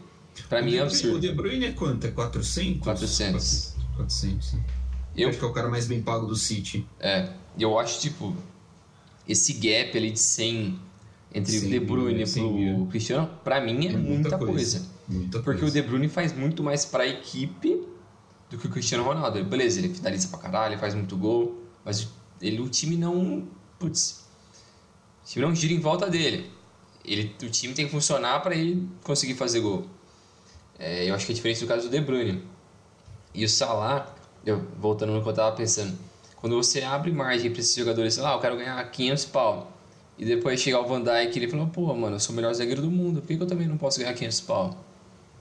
Pra 0.50 0.62
mim 0.62 0.76
é 0.76 0.82
O 0.82 0.84
absurdo. 0.84 1.20
De 1.20 1.32
Bruyne 1.32 1.66
é 1.68 1.72
quanto? 1.72 2.08
É 2.08 2.12
400? 2.12 2.82
400. 2.82 3.76
400. 3.96 4.54
né? 4.54 4.64
Eu, 5.16 5.30
Acho 5.30 5.40
que 5.40 5.46
é 5.46 5.48
o 5.48 5.54
cara 5.54 5.70
mais 5.70 5.88
bem 5.88 6.02
pago 6.02 6.26
do 6.26 6.36
City. 6.36 6.86
É, 7.00 7.30
e 7.58 7.64
eu 7.64 7.80
acho, 7.80 8.02
tipo, 8.02 8.36
esse 9.28 9.54
gap 9.54 9.98
ali 9.98 10.12
de 10.12 10.20
100 10.20 10.78
entre 11.34 11.56
o 11.56 11.60
100 11.62 11.70
De 11.70 11.80
Bruyne 11.80 12.18
mil, 12.18 12.28
100 12.28 12.44
pro 12.44 12.54
mil. 12.54 12.88
Cristiano, 12.88 13.30
pra 13.44 13.62
mim 13.62 13.88
é, 13.88 13.92
muita, 13.92 14.38
coisa. 14.38 14.86
Muita 15.08 15.40
Porque 15.42 15.60
coisa. 15.62 15.80
o 15.80 15.82
De 15.82 15.88
Bruyne 15.88 16.10
faz 16.10 16.34
muito 16.34 16.64
mais 16.64 16.86
pra 16.86 17.06
equipe 17.06 17.86
do 18.50 18.58
que 18.58 18.68
o 18.68 18.70
Cristiano 18.70 19.04
Ronaldo. 19.04 19.38
Ele- 19.38 19.48
Beleza, 19.48 19.80
ele 19.80 19.94
finaliza 19.94 20.28
pra 20.30 20.40
caralho, 20.40 20.74
ele 20.74 20.80
faz 20.82 20.94
muito 20.96 21.16
gol, 21.18 21.64
mas 21.84 22.04
o- 22.04 22.10
ele, 22.42 22.60
o 22.62 22.70
time 22.70 22.96
não. 22.98 23.48
Putz. 23.80 24.26
O 25.24 25.28
time 25.28 25.46
não 25.46 25.54
gira 25.56 25.74
em 25.74 25.80
volta 25.80 26.10
dele. 26.10 26.52
Ele, 27.04 27.36
o 27.44 27.50
time 27.50 27.74
tem 27.74 27.86
que 27.86 27.92
funcionar 27.92 28.40
pra 28.42 28.56
ele 28.56 28.88
conseguir 29.04 29.36
fazer 29.36 29.60
gol. 29.60 29.86
É, 30.80 31.10
eu 31.10 31.14
acho 31.16 31.26
que 31.26 31.32
é 31.32 31.36
diferente 31.36 31.60
do 31.62 31.68
caso 31.68 31.84
do 31.88 31.92
De 31.92 32.02
Bruyne. 32.02 32.44
E 33.34 33.46
o 33.46 33.50
Salah, 33.50 34.14
eu, 34.46 34.66
voltando 34.80 35.14
no 35.14 35.22
que 35.22 35.30
eu 35.30 35.34
tava 35.34 35.56
pensando, 35.56 35.96
quando 36.38 36.56
você 36.56 36.82
abre 36.82 37.12
margem 37.12 37.52
pra 37.52 37.60
esses 37.60 37.76
jogadores, 37.76 38.14
sei 38.16 38.24
lá, 38.24 38.34
eu 38.34 38.40
quero 38.40 38.58
ganhar 38.58 38.84
500 38.92 39.26
pau. 39.26 39.72
E 40.18 40.26
depois 40.26 40.60
chegar 40.62 40.80
o 40.80 40.88
Van 40.88 41.02
Dijk 41.02 41.36
e 41.38 41.40
ele 41.44 41.52
falou, 41.52 41.68
pô, 41.68 41.94
mano, 41.94 42.16
eu 42.16 42.20
sou 42.20 42.32
o 42.34 42.36
melhor 42.36 42.54
zagueiro 42.54 42.82
do 42.82 42.90
mundo, 42.90 43.22
por 43.22 43.28
que, 43.28 43.36
que 43.38 43.44
eu 43.44 43.48
também 43.48 43.68
não 43.68 43.78
posso 43.78 44.00
ganhar 44.00 44.14
500 44.14 44.40
pau? 44.42 44.78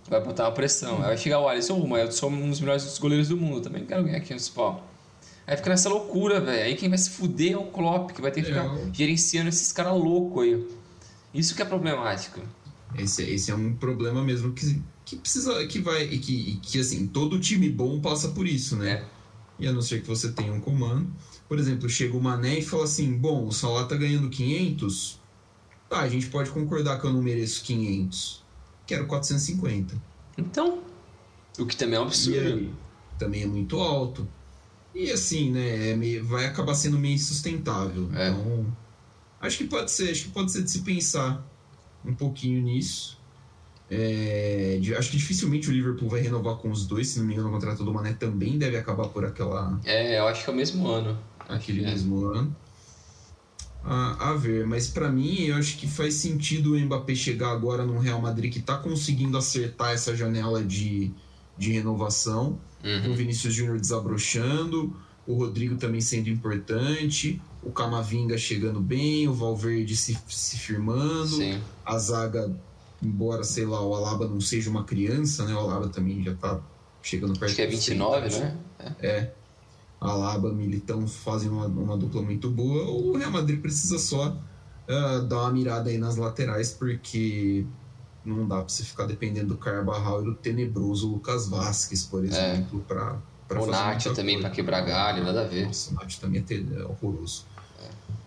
Vai 0.08 0.22
botar 0.22 0.44
uma 0.44 0.52
pressão. 0.52 0.96
Aí 0.96 1.02
vai 1.04 1.16
chegar 1.18 1.40
o 1.40 1.48
Alisson, 1.48 1.80
"Ô, 1.80 1.86
mas 1.86 2.04
eu 2.06 2.12
sou 2.12 2.30
um 2.30 2.50
dos 2.50 2.60
melhores 2.60 2.98
goleiros 2.98 3.28
do 3.28 3.36
mundo, 3.36 3.60
também 3.62 3.84
quero 3.86 4.04
ganhar 4.04 4.20
500 4.20 4.48
pau. 4.50 4.86
Aí 5.46 5.56
fica 5.56 5.70
nessa 5.70 5.88
loucura, 5.88 6.40
velho. 6.40 6.62
Aí 6.64 6.74
quem 6.74 6.88
vai 6.88 6.98
se 6.98 7.10
fuder 7.10 7.52
é 7.52 7.56
o 7.56 7.64
Klopp, 7.66 8.12
que 8.12 8.20
vai 8.22 8.30
ter 8.30 8.42
que 8.42 8.50
É, 8.50 8.54
ficar 8.54 8.74
o- 8.74 8.90
gerenciando 8.94 9.48
esses 9.48 9.72
caras 9.72 9.92
loucos 9.94 10.42
aí. 10.42 10.66
Isso 11.32 11.54
que 11.54 11.62
é 11.62 11.64
problemático. 11.64 12.40
Esse, 12.96 13.22
esse 13.24 13.50
é 13.50 13.54
um 13.54 13.74
problema 13.74 14.22
mesmo 14.22 14.52
que, 14.52 14.80
que 15.04 15.16
precisa. 15.16 15.66
que 15.66 15.80
vai. 15.80 16.04
e 16.04 16.18
que, 16.18 16.56
que 16.62 16.78
assim, 16.78 17.06
todo 17.06 17.40
time 17.40 17.68
bom 17.68 18.00
passa 18.00 18.28
por 18.28 18.46
isso, 18.46 18.76
né? 18.76 18.90
É. 18.92 19.04
E 19.58 19.66
a 19.66 19.72
não 19.72 19.82
ser 19.82 20.00
que 20.02 20.06
você 20.08 20.30
tenha 20.32 20.52
um 20.52 20.60
comando. 20.60 21.10
Por 21.48 21.58
exemplo, 21.58 21.88
chega 21.88 22.16
o 22.16 22.22
Mané 22.22 22.58
e 22.60 22.62
fala 22.62 22.84
assim: 22.84 23.12
bom, 23.16 23.46
o 23.46 23.52
Salah 23.52 23.84
tá 23.84 23.96
ganhando 23.96 24.28
500. 24.30 25.18
Tá, 25.90 26.00
a 26.00 26.08
gente 26.08 26.26
pode 26.28 26.50
concordar 26.50 27.00
que 27.00 27.06
eu 27.06 27.12
não 27.12 27.20
mereço 27.22 27.62
500. 27.64 28.43
Quero 28.86 29.06
450. 29.06 29.94
Então, 30.36 30.80
o 31.58 31.66
que 31.66 31.76
também 31.76 31.96
é 31.96 32.00
um 32.00 32.04
absurdo. 32.04 32.38
aí? 32.40 32.72
Também 33.18 33.42
é 33.42 33.46
muito 33.46 33.78
alto. 33.80 34.26
E 34.94 35.10
assim, 35.10 35.50
né? 35.50 35.90
é 35.90 35.96
meio- 35.96 36.24
vai 36.24 36.46
acabar 36.46 36.74
sendo 36.74 36.98
meio 36.98 37.14
insustentável. 37.14 38.08
É. 38.14 38.28
Então, 38.30 38.66
acho 39.40 39.58
que 39.58 39.64
pode 39.64 39.90
ser, 39.90 40.10
acho 40.10 40.24
que 40.24 40.28
pode 40.30 40.52
ser 40.52 40.62
de 40.62 40.70
se 40.70 40.80
pensar 40.82 41.44
um 42.04 42.14
pouquinho 42.14 42.60
nisso. 42.62 43.18
É, 43.90 44.78
de- 44.80 44.94
acho 44.94 45.10
que 45.10 45.16
dificilmente 45.16 45.68
o 45.68 45.72
Liverpool 45.72 46.08
vai 46.08 46.20
renovar 46.20 46.56
com 46.56 46.70
os 46.70 46.86
dois, 46.86 47.08
se 47.08 47.18
não 47.18 47.26
me 47.26 47.34
engano, 47.34 47.48
o 47.48 47.52
contrato 47.52 47.84
do 47.84 47.92
Mané 47.92 48.12
também 48.14 48.58
deve 48.58 48.76
acabar 48.76 49.08
por 49.08 49.24
aquela, 49.24 49.78
É, 49.84 50.18
eu 50.18 50.26
acho 50.26 50.42
que 50.44 50.50
é 50.50 50.52
o 50.52 50.56
mesmo 50.56 50.86
ano. 50.88 51.18
aquele 51.48 51.84
É. 51.84 51.90
mesmo 51.90 52.24
ano. 52.26 52.54
A, 53.84 54.30
a 54.30 54.34
ver, 54.34 54.66
mas 54.66 54.88
pra 54.88 55.10
mim 55.10 55.42
eu 55.42 55.56
acho 55.56 55.76
que 55.76 55.86
faz 55.86 56.14
sentido 56.14 56.72
o 56.72 56.78
Mbappé 56.78 57.14
chegar 57.14 57.50
agora 57.50 57.84
no 57.84 57.98
Real 57.98 58.20
Madrid 58.20 58.52
que 58.52 58.60
tá 58.60 58.78
conseguindo 58.78 59.36
acertar 59.36 59.92
essa 59.92 60.16
janela 60.16 60.64
de, 60.64 61.10
de 61.58 61.72
renovação 61.72 62.58
Uhum. 62.84 63.12
o 63.12 63.14
Vinícius 63.14 63.54
Júnior 63.54 63.80
desabrochando, 63.80 64.94
o 65.26 65.34
Rodrigo 65.34 65.76
também 65.76 66.02
sendo 66.02 66.28
importante, 66.28 67.40
o 67.62 67.72
Camavinga 67.72 68.36
chegando 68.36 68.78
bem, 68.78 69.26
o 69.26 69.32
Valverde 69.32 69.96
se, 69.96 70.18
se 70.28 70.58
firmando, 70.58 71.36
Sim. 71.36 71.58
a 71.84 71.98
zaga, 71.98 72.54
embora, 73.02 73.42
sei 73.42 73.64
lá, 73.64 73.80
o 73.80 73.94
Alaba 73.94 74.28
não 74.28 74.38
seja 74.38 74.68
uma 74.68 74.84
criança, 74.84 75.46
né? 75.46 75.54
O 75.54 75.58
Alaba 75.58 75.88
também 75.88 76.22
já 76.22 76.34
tá 76.34 76.60
chegando 77.02 77.32
perto 77.38 77.44
Acho 77.44 77.56
que 77.56 77.62
é 77.62 77.66
dos 77.66 77.86
29, 77.86 78.28
30, 78.28 78.44
né? 78.44 78.58
É. 79.00 79.32
Alaba, 80.04 80.52
Militão 80.52 81.06
fazem 81.06 81.48
uma, 81.50 81.66
uma 81.66 81.96
dupla 81.96 82.22
muito 82.22 82.50
boa. 82.50 82.84
O 82.90 83.16
Real 83.16 83.30
Madrid 83.30 83.60
precisa 83.60 83.98
só 83.98 84.36
ah, 84.88 85.18
dar 85.28 85.40
uma 85.42 85.52
mirada 85.52 85.90
aí 85.90 85.98
nas 85.98 86.16
laterais, 86.16 86.70
porque 86.72 87.64
não 88.24 88.46
dá 88.46 88.56
pra 88.56 88.68
você 88.68 88.84
ficar 88.84 89.06
dependendo 89.06 89.48
do 89.48 89.56
Carvajal 89.56 90.22
e 90.22 90.24
do 90.26 90.34
tenebroso 90.34 91.10
Lucas 91.10 91.48
Vasquez, 91.48 92.04
por 92.04 92.24
exemplo, 92.24 92.84
pra, 92.86 93.16
pra 93.48 93.60
O 93.60 93.66
fazer 93.66 93.72
Nacho 93.72 94.08
muita 94.08 94.20
também 94.20 94.40
pra 94.40 94.50
quebrar 94.50 94.80
galho, 94.82 95.24
nada 95.24 95.42
a 95.42 95.46
ver. 95.46 95.66
Nossa, 95.66 95.90
o 95.90 95.94
Nacho 95.94 96.20
também 96.20 96.44
é, 96.48 96.54
é 96.80 96.84
horroroso. 96.84 97.46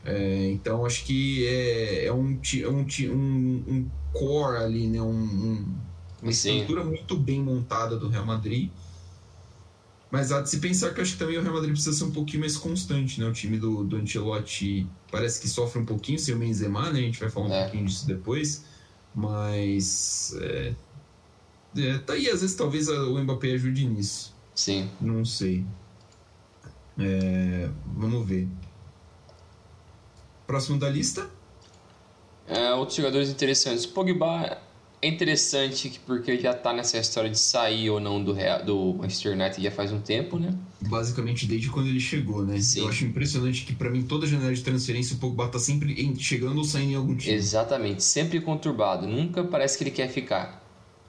É, 0.06 0.52
então 0.52 0.86
acho 0.86 1.04
que 1.04 1.46
é, 1.48 2.06
é, 2.06 2.14
um, 2.14 2.40
é 2.64 2.68
um, 2.70 2.86
um, 3.14 3.64
um 3.68 3.90
core 4.14 4.58
ali, 4.64 4.88
né? 4.88 5.02
Um, 5.02 5.10
um- 5.12 5.76
uma 6.22 6.32
Sim. 6.32 6.54
estrutura 6.62 6.84
muito 6.84 7.16
bem 7.18 7.44
montada 7.44 7.98
do 7.98 8.08
Real 8.08 8.26
Madrid. 8.26 8.72
Mas 10.10 10.32
há 10.32 10.40
de 10.42 10.50
se 10.50 10.60
pensar 10.60 10.94
que 10.94 11.02
acho 11.02 11.14
que 11.14 11.20
também 11.20 11.38
o 11.38 11.42
Real 11.42 11.54
Madrid 11.54 11.72
precisa 11.74 11.96
ser 11.98 12.06
um 12.06 12.12
pouquinho 12.12 12.40
mais 12.40 12.56
constante, 12.56 13.20
né? 13.20 13.28
O 13.28 13.34
time 13.34 13.58
do, 13.60 13.84
do 13.84 13.98
Ancelotti 13.98 14.88
parece 15.12 15.42
que 15.42 15.50
sofre 15.50 15.82
um 15.82 15.86
pouquinho 15.86 16.18
sem 16.18 16.34
o 16.34 16.38
Benzema, 16.38 16.90
né? 16.92 17.00
A 17.00 17.04
gente 17.04 17.20
vai 17.20 17.30
falar 17.30 17.48
um 17.48 17.54
É. 17.54 17.64
pouquinho 17.64 17.86
disso 17.86 18.08
depois. 18.08 18.64
Mas... 19.14 20.34
É, 20.40 20.74
é, 21.78 21.98
tá 22.00 22.14
aí, 22.14 22.30
às 22.30 22.40
vezes 22.42 22.56
talvez 22.56 22.88
a- 22.88 23.04
o 23.10 23.18
Mbappé 23.22 23.52
ajude 23.54 23.86
nisso. 23.86 24.34
Sim. 24.56 24.90
Não 25.02 25.26
sei. 25.26 25.66
É, 26.98 27.70
vamos 27.86 28.26
ver. 28.26 28.48
Próximo 30.48 30.80
da 30.80 30.90
lista? 30.90 31.30
É, 32.48 32.74
outros 32.74 32.96
jogadores 32.96 33.30
interessantes. 33.30 33.86
Pogba 33.86 34.58
é 35.02 35.08
interessante 35.08 35.90
que- 35.90 36.00
porque 36.00 36.40
já 36.40 36.54
tá 36.54 36.74
nessa 36.74 36.98
história 36.98 37.30
de 37.30 37.38
sair 37.40 37.90
ou 37.90 38.00
não 38.00 38.24
do, 38.24 38.34
Real, 38.34 38.64
do 38.66 38.96
Manchester 38.96 39.34
United 39.34 39.62
já 39.62 39.72
faz 39.72 39.92
um 39.92 40.00
tempo, 40.00 40.40
né? 40.40 40.54
Basicamente 40.82 41.46
desde 41.46 41.70
quando 41.70 41.88
ele 41.88 42.00
chegou, 42.00 42.46
né? 42.46 42.60
Sim. 42.60 42.82
Eu 42.82 42.90
acho 42.90 43.06
impressionante 43.06 43.66
que 43.66 43.74
pra 43.76 43.90
mim 43.90 44.04
toda 44.04 44.26
janela 44.28 44.54
de 44.54 44.62
transferência 44.64 45.16
o 45.16 45.20
Pogba 45.20 45.48
tá 45.48 45.60
sempre 45.60 45.94
em- 45.94 46.16
chegando 46.20 46.58
ou 46.58 46.64
saindo 46.64 46.92
em 46.92 46.96
algum 46.96 47.16
time. 47.16 47.34
Exatamente. 47.36 48.04
Sempre 48.04 48.42
conturbado. 48.42 49.08
Nunca 49.08 49.44
parece 49.44 49.78
que 49.78 49.84
ele 49.84 49.92
quer 49.92 50.10
ficar. 50.10 50.64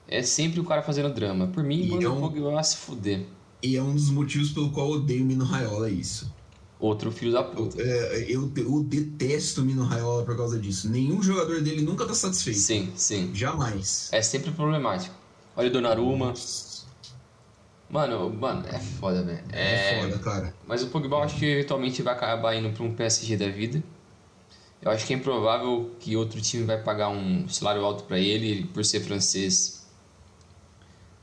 É 0.07 0.23
sempre 0.23 0.59
o 0.61 0.65
cara 0.65 0.83
fazendo 0.83 1.13
drama. 1.13 1.49
Por 1.49 1.63
mim, 1.63 1.87
manda 1.89 2.05
é 2.05 2.09
o 2.09 2.15
um- 2.17 2.21
Pogba 2.21 2.63
se 2.63 2.77
fuder. 2.77 3.27
E 3.63 3.77
é 3.77 3.83
um 3.83 3.93
dos 3.95 4.09
motivos 4.11 4.51
pelo 4.53 4.71
qual 4.71 4.89
eu 4.91 4.97
odeio 5.01 5.23
o 5.23 5.27
Mino 5.27 5.45
Raiola, 5.45 5.89
é 5.89 5.93
isso. 5.93 6.33
Outro 6.81 7.11
filho 7.11 7.33
da 7.33 7.43
puta. 7.43 7.83
É, 7.83 8.27
eu, 8.29 8.53
eu 8.57 8.83
detesto 8.85 9.63
o 9.63 9.65
Mino 9.65 9.83
Raiola 9.83 10.25
por 10.25 10.37
causa 10.37 10.59
disso. 10.59 10.89
Nenhum 10.89 11.21
jogador 11.21 11.61
dele 11.61 11.83
nunca 11.83 12.07
tá 12.07 12.15
satisfeito. 12.15 12.61
Sim, 12.61 12.93
sim. 12.95 13.35
Jamais. 13.35 14.09
É 14.13 14.23
sempre 14.23 14.53
problemático. 14.53 15.15
Olha 15.57 15.69
o 15.69 15.73
Donnarumma. 15.73 16.35
Mano, 17.91 18.31
mano, 18.31 18.65
é 18.69 18.79
foda, 18.79 19.23
velho. 19.23 19.43
É, 19.51 20.03
foda, 20.03 20.19
cara. 20.19 20.55
Mas 20.67 20.83
o 20.83 20.89
Pogba 20.89 21.17
eu 21.17 21.23
acho 21.23 21.37
que 21.37 21.47
eventualmente 21.47 22.03
vai 22.03 22.15
acabar 22.15 22.55
indo 22.55 22.71
pra 22.71 22.85
um 22.85 22.95
PSG 22.95 23.37
da 23.37 23.49
vida. 23.49 23.83
Eu 24.81 24.91
acho 24.93 25.07
que 25.07 25.13
é 25.13 25.17
improvável 25.17 25.91
que 25.99 26.17
outro 26.17 26.41
time 26.41 26.65
vai 26.65 26.81
pagar 26.81 27.09
um 27.09 27.49
salário 27.49 27.85
alto 27.85 28.05
pra 28.05 28.19
ele, 28.19 28.51
ele 28.51 28.65
por 28.67 28.85
ser 28.85 29.01
francês. 29.01 29.87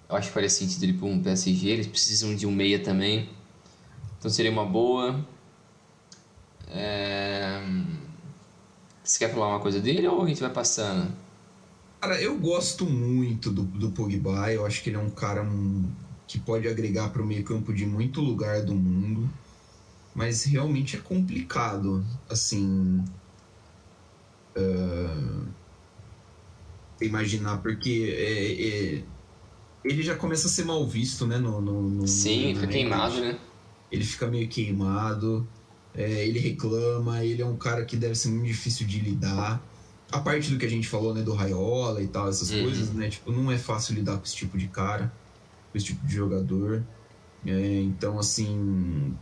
Eu 0.10 0.16
acho 0.16 0.28
que 0.28 0.34
faria 0.34 0.50
sentido 0.50 0.84
ele 0.84 0.94
pra 0.94 1.08
um 1.08 1.22
PSG, 1.22 1.70
eles 1.70 1.88
precisam 1.88 2.36
de 2.36 2.46
um 2.46 2.52
meia 2.52 2.80
também. 2.80 3.30
Então 4.18 4.30
seria 4.30 4.52
uma 4.52 4.66
boa. 4.66 5.24
É... 6.70 7.62
Você 9.04 9.20
quer 9.20 9.34
falar 9.34 9.50
uma 9.50 9.60
coisa 9.60 9.80
dele 9.80 10.08
ou 10.08 10.24
a 10.24 10.28
gente 10.28 10.42
vai 10.42 10.50
passando? 10.50 11.12
Cara, 12.02 12.22
eu 12.22 12.38
gosto 12.38 12.86
muito 12.86 13.52
do, 13.52 13.64
do 13.64 13.92
Pogba. 13.92 14.52
Eu 14.52 14.66
acho 14.66 14.82
que 14.82 14.90
ele 14.90 14.98
é 14.98 15.00
um 15.00 15.10
cara 15.10 15.44
um, 15.44 15.90
que 16.28 16.40
pode 16.40 16.68
agregar 16.68 17.10
para 17.10 17.22
o 17.22 17.26
meio 17.26 17.44
campo 17.44 17.74
de 17.74 17.86
muito 17.86 18.22
lugar 18.22 18.64
do 18.64 18.74
mundo. 18.74 19.30
Mas 20.14 20.44
realmente 20.44 20.96
é 20.96 21.00
complicado, 21.00 22.06
assim... 22.30 23.04
Uh, 24.58 25.46
imaginar, 27.02 27.58
porque 27.62 28.16
é, 28.18 28.98
é, 28.98 29.04
ele 29.84 30.02
já 30.02 30.16
começa 30.16 30.48
a 30.48 30.50
ser 30.50 30.66
mal 30.66 30.86
visto, 30.88 31.28
né? 31.28 31.38
No, 31.38 31.62
no, 31.62 31.82
no 31.82 32.08
Sim, 32.08 32.54
no, 32.54 32.60
fica 32.62 32.72
queimado, 32.72 33.20
né? 33.20 33.38
Ele 33.92 34.04
fica 34.04 34.28
meio 34.28 34.48
queimado, 34.48 35.48
é, 35.98 36.28
ele 36.28 36.40
reclama, 36.40 37.24
ele 37.24 37.42
é 37.42 37.46
um 37.46 37.56
cara 37.56 37.86
que 37.86 37.96
deve 37.96 38.16
ser 38.16 38.30
muito 38.30 38.48
difícil 38.48 38.86
de 38.86 39.00
lidar. 39.00 39.64
A 40.12 40.20
parte 40.20 40.52
do 40.52 40.58
que 40.58 40.66
a 40.66 40.70
gente 40.70 40.88
falou, 40.88 41.14
né, 41.14 41.22
do 41.22 41.34
Raiola 41.34 42.02
e 42.02 42.08
tal, 42.08 42.30
essas 42.30 42.52
uhum. 42.52 42.64
coisas, 42.64 42.94
né? 42.94 43.10
Tipo, 43.10 43.32
não 43.32 43.52
é 43.52 43.58
fácil 43.58 43.96
lidar 43.96 44.18
com 44.18 44.24
esse 44.24 44.36
tipo 44.36 44.58
de 44.58 44.68
cara, 44.68 45.12
com 45.72 45.78
esse 45.78 45.88
tipo 45.88 46.06
de 46.06 46.14
jogador. 46.14 46.84
É, 47.46 47.82
então, 47.82 48.20
assim, 48.20 49.16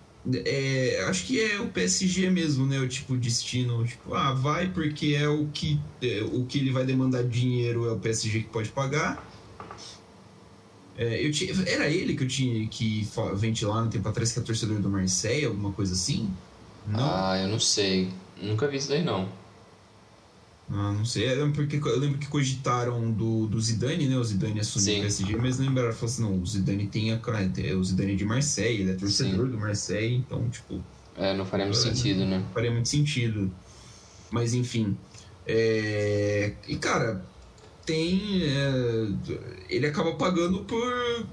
é, 0.45 1.05
acho 1.07 1.25
que 1.25 1.39
é 1.39 1.59
o 1.59 1.67
PSG 1.67 2.29
mesmo, 2.29 2.65
né? 2.65 2.79
O 2.79 2.87
tipo 2.87 3.15
destino, 3.17 3.85
tipo, 3.85 4.13
ah, 4.13 4.33
vai 4.33 4.69
porque 4.69 5.15
é 5.17 5.27
o 5.27 5.47
que 5.47 5.79
é, 6.01 6.23
o 6.23 6.45
que 6.45 6.59
ele 6.59 6.71
vai 6.71 6.85
demandar 6.85 7.23
dinheiro 7.23 7.87
é 7.87 7.91
o 7.91 7.99
PSG 7.99 8.43
que 8.43 8.49
pode 8.49 8.69
pagar. 8.69 9.29
É, 10.97 11.25
eu 11.25 11.31
tinha, 11.31 11.51
era 11.67 11.87
ele 11.87 12.15
que 12.15 12.23
eu 12.23 12.27
tinha 12.27 12.67
que 12.67 13.07
ventilar 13.35 13.83
no 13.83 13.89
tempo 13.89 14.07
atrás 14.07 14.31
que 14.31 14.39
é 14.39 14.41
torcedor 14.43 14.79
do 14.79 14.89
Marseille, 14.89 15.45
alguma 15.45 15.71
coisa 15.71 15.93
assim? 15.93 16.31
Não? 16.87 16.99
Ah, 16.99 17.37
eu 17.41 17.47
não 17.47 17.59
sei. 17.59 18.09
Nunca 18.41 18.67
vi 18.67 18.77
isso 18.77 18.89
daí 18.89 19.03
não. 19.03 19.29
Ah, 20.69 20.91
não 20.91 21.05
sei. 21.05 21.29
Eu 21.29 21.45
lembro, 21.45 21.65
porque, 21.65 21.77
eu 21.77 21.99
lembro 21.99 22.17
que 22.17 22.27
cogitaram 22.27 23.11
do, 23.11 23.47
do 23.47 23.59
Zidane, 23.59 24.07
né? 24.07 24.17
O 24.17 24.23
Zidane 24.23 24.59
assumiu 24.59 24.97
o 24.97 25.01
PSG, 25.01 25.35
mas 25.35 25.59
não 25.59 25.67
lembraram. 25.67 25.91
Falaram 25.91 26.13
assim, 26.13 26.21
não, 26.21 26.41
o 26.41 26.45
Zidane 26.45 26.87
tem 26.87 27.11
a 27.11 27.19
o 27.77 27.83
Zidane 27.83 28.13
é 28.13 28.15
de 28.15 28.25
Marseille, 28.25 28.81
ele 28.81 28.91
é 28.91 28.95
torcedor 28.95 29.45
Sim. 29.45 29.51
do 29.51 29.59
Marseille, 29.59 30.15
então, 30.15 30.49
tipo... 30.49 30.83
É, 31.15 31.35
não 31.35 31.45
faria 31.45 31.65
muito 31.65 31.77
é, 31.77 31.81
sentido, 31.81 32.25
né? 32.25 32.39
Não 32.39 32.49
faria 32.53 32.71
muito 32.71 32.89
sentido. 32.89 33.51
Mas, 34.31 34.53
enfim. 34.53 34.97
É... 35.45 36.53
E, 36.67 36.75
cara, 36.77 37.23
tem... 37.85 38.41
É... 38.43 39.07
Ele 39.69 39.85
acaba 39.85 40.15
pagando 40.15 40.63
por 40.63 41.27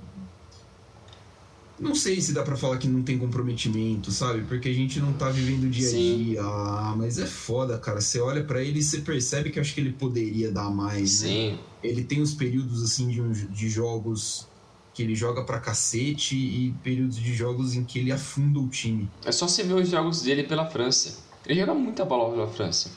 não 1.80 1.94
sei 1.94 2.20
se 2.20 2.34
dá 2.34 2.42
para 2.42 2.56
falar 2.56 2.76
que 2.76 2.86
não 2.86 3.02
tem 3.02 3.18
comprometimento, 3.18 4.10
sabe? 4.12 4.42
Porque 4.42 4.68
a 4.68 4.72
gente 4.72 5.00
não 5.00 5.14
tá 5.14 5.30
vivendo 5.30 5.64
o 5.64 5.70
dia 5.70 5.88
a 5.88 5.92
dia. 5.92 6.42
Ah, 6.42 6.94
mas 6.96 7.18
é 7.18 7.24
foda, 7.24 7.78
cara. 7.78 8.00
Você 8.02 8.20
olha 8.20 8.44
para 8.44 8.62
ele 8.62 8.80
e 8.80 8.82
você 8.82 8.98
percebe 9.00 9.50
que 9.50 9.58
acho 9.58 9.74
que 9.74 9.80
ele 9.80 9.92
poderia 9.92 10.52
dar 10.52 10.70
mais. 10.70 11.22
Né? 11.22 11.28
Sim. 11.28 11.50
Né? 11.52 11.58
Ele 11.82 12.04
tem 12.04 12.20
os 12.20 12.34
períodos 12.34 12.82
assim 12.82 13.08
de, 13.08 13.46
de 13.46 13.68
jogos 13.70 14.46
que 14.92 15.02
ele 15.02 15.14
joga 15.14 15.42
pra 15.42 15.58
cacete 15.58 16.36
e 16.36 16.74
períodos 16.82 17.16
de 17.16 17.32
jogos 17.32 17.74
em 17.74 17.82
que 17.82 17.98
ele 17.98 18.12
afunda 18.12 18.60
o 18.60 18.68
time. 18.68 19.08
É 19.24 19.32
só 19.32 19.48
você 19.48 19.62
ver 19.62 19.74
os 19.74 19.88
jogos 19.88 20.20
dele 20.20 20.44
pela 20.44 20.66
França. 20.66 21.20
Ele 21.46 21.58
joga 21.58 21.72
muita 21.72 22.04
bola 22.04 22.30
pela 22.30 22.46
França. 22.46 22.90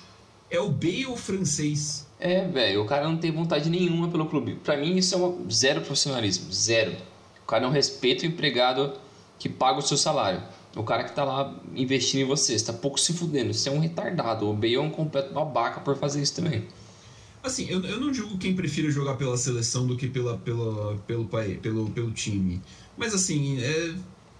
É 0.51 0.60
o 0.60 0.69
Bale 0.69 1.15
francês. 1.15 2.05
É, 2.19 2.45
velho. 2.45 2.84
O 2.84 2.86
cara 2.86 3.08
não 3.08 3.17
tem 3.17 3.31
vontade 3.31 3.69
nenhuma 3.69 4.10
pelo 4.10 4.25
clube. 4.25 4.55
Para 4.55 4.75
mim 4.75 4.97
isso 4.97 5.15
é 5.15 5.17
um 5.17 5.49
zero 5.49 5.81
profissionalismo, 5.81 6.51
zero. 6.51 6.95
O 7.43 7.45
cara 7.45 7.62
não 7.62 7.69
respeita 7.69 8.23
o 8.23 8.27
empregado 8.27 8.93
que 9.38 9.49
paga 9.49 9.79
o 9.79 9.82
seu 9.82 9.97
salário. 9.97 10.41
O 10.75 10.84
cara 10.84 11.03
que 11.03 11.13
tá 11.13 11.23
lá 11.23 11.53
investindo 11.75 12.21
em 12.21 12.25
você, 12.25 12.58
você 12.58 12.65
tá 12.65 12.73
pouco 12.73 12.99
se 12.99 13.13
fudendo. 13.13 13.53
Você 13.53 13.69
é 13.69 13.71
um 13.71 13.79
retardado. 13.79 14.49
O 14.49 14.53
Bale 14.53 14.75
é 14.75 14.82
um 14.82 14.89
completo 14.89 15.34
babaca 15.34 15.82
por 15.82 15.95
fazer 15.97 16.21
isso 16.21 16.36
também. 16.36 16.65
Assim, 17.43 17.67
eu, 17.69 17.84
eu 17.84 17.99
não 17.99 18.13
julgo 18.13 18.38
quem 18.38 18.56
prefira 18.56 18.89
jogar 18.89 19.15
pela 19.15 19.36
seleção 19.36 19.86
do 19.86 19.97
que 19.97 20.08
pela, 20.08 20.38
pela, 20.38 20.95
pelo, 21.06 21.27
pelo, 21.62 21.89
pelo 21.89 22.12
time. 22.12 22.62
Mas 22.97 23.13
assim, 23.13 23.62
é, 23.62 23.93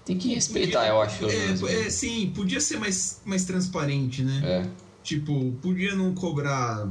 Tem 0.06 0.18
que 0.18 0.34
respeitar, 0.34 0.80
podia, 0.80 0.94
eu 0.94 1.02
acho. 1.02 1.66
É, 1.66 1.86
é, 1.86 1.90
sim, 1.90 2.32
podia 2.34 2.62
ser 2.62 2.80
mais, 2.80 3.22
mais 3.26 3.44
transparente, 3.44 4.24
né? 4.24 4.42
É. 4.44 4.70
Tipo, 5.04 5.52
podia 5.62 5.96
não 5.96 6.16
cobrar 6.16 6.90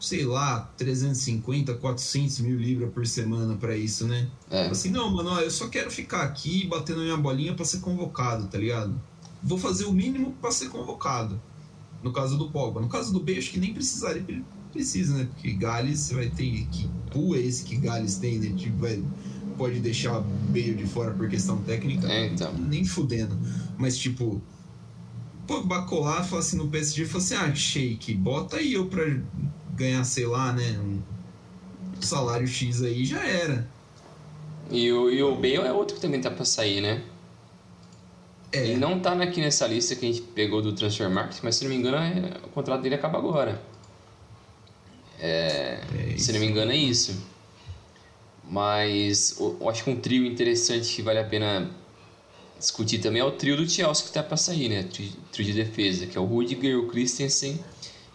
sei 0.00 0.24
lá, 0.24 0.60
350, 0.76 1.74
400 1.74 2.40
mil 2.40 2.56
libras 2.56 2.90
por 2.92 3.06
semana 3.06 3.56
para 3.56 3.76
isso, 3.76 4.06
né? 4.06 4.28
É. 4.50 4.66
Assim, 4.68 4.90
não, 4.90 5.10
mano, 5.10 5.30
ó, 5.30 5.40
eu 5.40 5.50
só 5.50 5.68
quero 5.68 5.90
ficar 5.90 6.22
aqui 6.22 6.66
batendo 6.66 7.00
minha 7.00 7.16
bolinha 7.16 7.54
para 7.54 7.64
ser 7.64 7.80
convocado, 7.80 8.46
tá 8.46 8.58
ligado? 8.58 9.00
Vou 9.42 9.58
fazer 9.58 9.86
o 9.86 9.92
mínimo 9.92 10.32
para 10.40 10.50
ser 10.50 10.68
convocado. 10.68 11.40
No 12.02 12.12
caso 12.12 12.38
do 12.38 12.48
Pogba. 12.50 12.80
No 12.80 12.88
caso 12.88 13.12
do 13.12 13.18
B, 13.18 13.36
acho 13.38 13.50
que 13.50 13.58
nem 13.58 13.74
precisaria, 13.74 14.42
precisa, 14.72 15.16
né? 15.16 15.28
Porque 15.32 15.52
Gales, 15.52 16.00
você 16.00 16.14
vai 16.14 16.28
ter. 16.30 16.66
Que 16.66 16.88
pool 17.10 17.34
é 17.34 17.40
esse 17.40 17.64
que 17.64 17.76
Gales 17.76 18.16
tem, 18.16 18.38
né? 18.38 18.54
Tipo, 18.56 18.78
vai, 18.78 19.02
pode 19.56 19.80
deixar 19.80 20.22
meio 20.50 20.76
de 20.76 20.86
fora 20.86 21.12
por 21.12 21.28
questão 21.28 21.58
técnica. 21.62 22.06
É, 22.06 22.26
então. 22.26 22.52
Nem 22.54 22.84
fudendo. 22.84 23.36
Mas, 23.76 23.98
tipo. 23.98 24.40
Pogba 25.46 25.82
colar, 25.82 26.22
fala 26.24 26.40
assim 26.40 26.58
no 26.58 26.68
PSG, 26.68 27.06
fala 27.06 27.24
assim: 27.24 27.34
ah, 27.34 27.54
shake, 27.54 28.14
bota 28.14 28.58
aí 28.58 28.74
eu 28.74 28.86
pra 28.86 29.02
ganhar, 29.78 30.04
sei 30.04 30.26
lá, 30.26 30.52
né? 30.52 30.78
Um 30.78 31.00
salário 32.02 32.46
X 32.46 32.82
aí 32.82 33.04
já 33.04 33.24
era. 33.24 33.66
E 34.70 34.92
o, 34.92 35.10
e 35.10 35.22
o 35.22 35.34
Bale 35.34 35.56
é 35.56 35.72
outro 35.72 35.96
que 35.96 36.02
também 36.02 36.20
tá 36.20 36.30
pra 36.30 36.44
sair, 36.44 36.80
né? 36.80 37.02
É. 38.52 38.66
Ele 38.66 38.76
não 38.76 38.98
tá 39.00 39.12
aqui 39.12 39.40
nessa 39.40 39.66
lista 39.66 39.94
que 39.94 40.04
a 40.04 40.12
gente 40.12 40.22
pegou 40.22 40.60
do 40.60 40.72
Transfer 40.72 41.08
Market, 41.08 41.38
mas 41.42 41.56
se 41.56 41.64
não 41.64 41.70
me 41.70 41.76
engano, 41.76 41.96
é, 41.96 42.38
o 42.44 42.48
contrato 42.48 42.82
dele 42.82 42.94
acaba 42.94 43.18
agora. 43.18 43.62
É, 45.18 45.80
é 46.12 46.18
se 46.18 46.32
não 46.32 46.40
me 46.40 46.46
engano, 46.46 46.72
é 46.72 46.76
isso. 46.76 47.16
Mas 48.50 49.38
eu 49.38 49.68
acho 49.68 49.84
que 49.84 49.90
um 49.90 49.96
trio 49.96 50.24
interessante 50.24 50.94
que 50.94 51.02
vale 51.02 51.18
a 51.18 51.24
pena 51.24 51.70
discutir 52.58 52.98
também 52.98 53.20
é 53.20 53.24
o 53.24 53.30
trio 53.30 53.56
do 53.56 53.68
Chelsea 53.68 54.06
que 54.06 54.12
tá 54.12 54.22
pra 54.22 54.36
sair, 54.36 54.68
né? 54.68 54.82
Trio, 54.84 55.12
trio 55.30 55.46
de 55.46 55.52
defesa, 55.52 56.06
que 56.06 56.16
é 56.16 56.20
o 56.20 56.24
Rudiger, 56.24 56.78
o 56.78 56.88
Christensen 56.88 57.58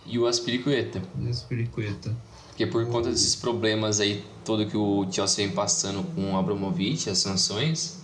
e 0.05 0.19
o 0.19 0.25
Aspiricueta. 0.25 1.01
Aspiricueta. 1.29 2.15
Porque 2.47 2.67
por 2.67 2.85
conta 2.87 3.09
desses 3.09 3.35
problemas 3.35 3.99
aí, 3.99 4.23
todo 4.45 4.65
que 4.67 4.77
o 4.77 5.07
Chelsea 5.11 5.45
vem 5.45 5.55
passando 5.55 6.03
com 6.13 6.33
o 6.33 6.37
Abramovich, 6.37 7.09
as 7.09 7.17
sanções, 7.17 8.01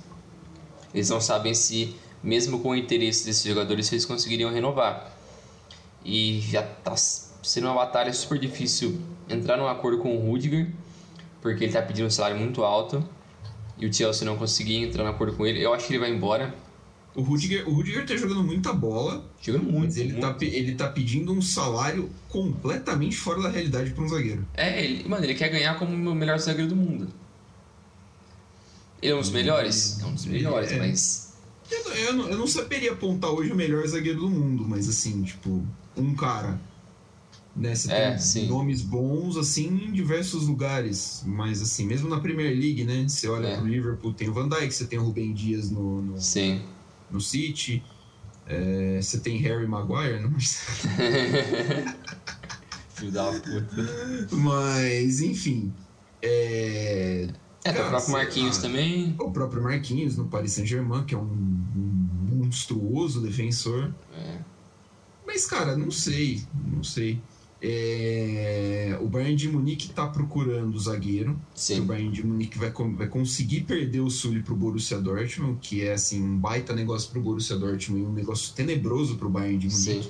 eles 0.94 1.10
não 1.10 1.22
sabem 1.22 1.54
se, 1.54 1.96
mesmo 2.24 2.60
com 2.60 2.70
o 2.70 2.76
interesse 2.76 3.26
desses 3.26 3.44
jogadores, 3.44 3.92
eles 3.92 4.06
conseguiriam 4.06 4.52
renovar. 4.52 5.16
E 6.04 6.40
já 6.40 6.62
está 6.62 6.96
sendo 6.96 7.68
uma 7.68 7.76
batalha 7.76 8.12
super 8.12 8.40
difícil 8.40 9.00
entrar 9.30 9.58
num 9.58 9.68
acordo 9.68 10.00
com 10.00 10.18
o 10.18 10.20
Rudiger, 10.20 10.72
porque 11.42 11.66
ele 11.66 11.70
está 11.70 11.82
pedindo 11.82 12.08
um 12.08 12.10
salário 12.10 12.38
muito 12.38 12.64
alto, 12.64 13.08
e 13.78 13.86
o 13.86 13.94
Chelsea 13.94 14.26
não 14.26 14.36
conseguir 14.36 14.78
entrar 14.78 15.04
num 15.04 15.12
acordo 15.12 15.38
com 15.38 15.46
ele. 15.46 15.64
Eu 15.64 15.74
acho 15.74 15.86
que 15.86 15.94
ele 15.94 16.00
vai 16.00 16.10
embora, 16.12 16.54
o 17.20 17.22
Rudiger, 17.22 17.68
o 17.68 17.74
Rudiger 17.74 18.06
tá 18.06 18.16
jogando 18.16 18.44
muita 18.44 18.72
bola. 18.72 19.26
Jogando 19.42 19.66
muito. 19.66 19.88
Mas 19.88 19.98
ele, 19.98 20.14
tá 20.14 20.28
muito. 20.28 20.40
Tá, 20.40 20.46
ele 20.46 20.76
tá 20.76 20.88
pedindo 20.88 21.34
um 21.34 21.42
salário 21.42 22.10
completamente 22.30 23.18
fora 23.18 23.42
da 23.42 23.50
realidade 23.50 23.92
para 23.92 24.04
um 24.04 24.08
zagueiro. 24.08 24.48
É, 24.54 24.84
ele, 24.84 25.08
mano, 25.08 25.26
ele 25.26 25.36
quer 25.36 25.50
ganhar 25.50 25.78
como 25.78 25.94
o 25.94 26.16
melhor 26.16 26.40
zagueiro 26.40 26.70
do 26.70 26.76
mundo. 26.76 27.10
Ele 29.02 29.12
é 29.12 29.16
um 29.16 29.20
dos 29.20 29.32
melhores? 29.32 30.00
É 30.02 30.06
um 30.06 30.14
dos 30.14 30.26
melhores, 30.26 30.72
é. 30.72 30.78
mas. 30.78 31.34
Eu, 31.70 31.94
eu, 31.94 32.14
não, 32.14 32.30
eu 32.30 32.38
não 32.38 32.48
saberia 32.48 32.94
apontar 32.94 33.30
hoje 33.32 33.52
o 33.52 33.56
melhor 33.56 33.86
zagueiro 33.86 34.22
do 34.22 34.30
mundo, 34.30 34.66
mas 34.68 34.88
assim, 34.88 35.22
tipo, 35.24 35.64
um 35.96 36.16
cara. 36.16 36.60
Né? 37.56 37.76
Você 37.76 37.92
é, 37.92 38.12
tem 38.12 38.20
sim. 38.20 38.48
nomes 38.48 38.82
bons, 38.82 39.36
assim, 39.36 39.68
em 39.68 39.92
diversos 39.92 40.48
lugares. 40.48 41.24
Mas, 41.26 41.62
assim, 41.62 41.86
mesmo 41.86 42.08
na 42.08 42.20
Premier 42.20 42.58
League, 42.58 42.86
né? 42.86 43.06
Você 43.08 43.28
olha 43.28 43.48
é. 43.48 43.58
pro 43.58 43.68
Liverpool, 43.68 44.14
tem 44.14 44.30
o 44.30 44.34
Van 44.34 44.48
Dijk, 44.48 44.72
você 44.72 44.86
tem 44.86 44.98
o 44.98 45.04
Rubem 45.04 45.34
Dias 45.34 45.70
no, 45.70 46.02
no, 46.02 46.22
sim 46.22 46.62
no 47.12 47.20
City. 47.22 47.84
É, 48.46 49.00
você 49.02 49.20
tem 49.20 49.38
Harry 49.38 49.68
Maguire 49.68 50.20
no 50.20 50.32
Filho 52.90 53.12
da 53.12 53.32
puta. 53.32 54.28
Mas, 54.32 55.22
enfim. 55.22 55.72
É, 56.22 57.28
é 57.64 57.72
cara, 57.74 57.86
o 57.86 57.90
próprio 57.90 58.12
Marquinhos 58.12 58.58
também. 58.58 59.16
O 59.20 59.32
próprio 59.32 59.62
Marquinhos 59.64 60.18
no 60.18 60.26
Paris 60.26 60.54
Saint-Germain, 60.54 61.06
que 61.06 61.14
é 61.14 61.18
um, 61.18 61.22
um, 61.22 62.10
monstruoso 62.36 63.22
defensor. 63.22 63.94
É. 64.14 64.40
Mas, 65.26 65.46
cara, 65.46 65.78
não 65.78 65.92
sei, 65.92 66.44
não 66.66 66.84
sei. 66.84 67.22
É, 67.62 68.98
o 69.02 69.08
Bayern 69.08 69.36
de 69.36 69.50
Munique 69.50 69.90
tá 69.90 70.08
procurando 70.08 70.74
o 70.74 70.80
zagueiro. 70.80 71.40
O 71.84 71.86
Bayern 71.86 72.12
de 72.12 72.26
Munique 72.26 72.58
vai, 72.58 72.72
vai 72.72 73.08
conseguir 73.08 73.62
perder 73.62 74.00
o 74.00 74.10
Sully 74.10 74.42
pro 74.42 74.56
Borussia 74.56 75.00
Dortmund, 75.00 75.60
que 75.62 75.84
é 75.84 75.94
assim 75.94 76.24
um 76.24 76.38
baita 76.38 76.74
negócio 76.74 77.12
pro 77.12 77.22
Borussia 77.22 77.58
Dortmund 77.58 78.04
e 78.04 78.06
um 78.06 78.14
negócio 78.14 78.54
tenebroso 78.54 79.18
pro 79.18 79.30
Bayern 79.30 79.58
de 79.58 79.68
Munique. 79.68 80.04
Sim. 80.06 80.10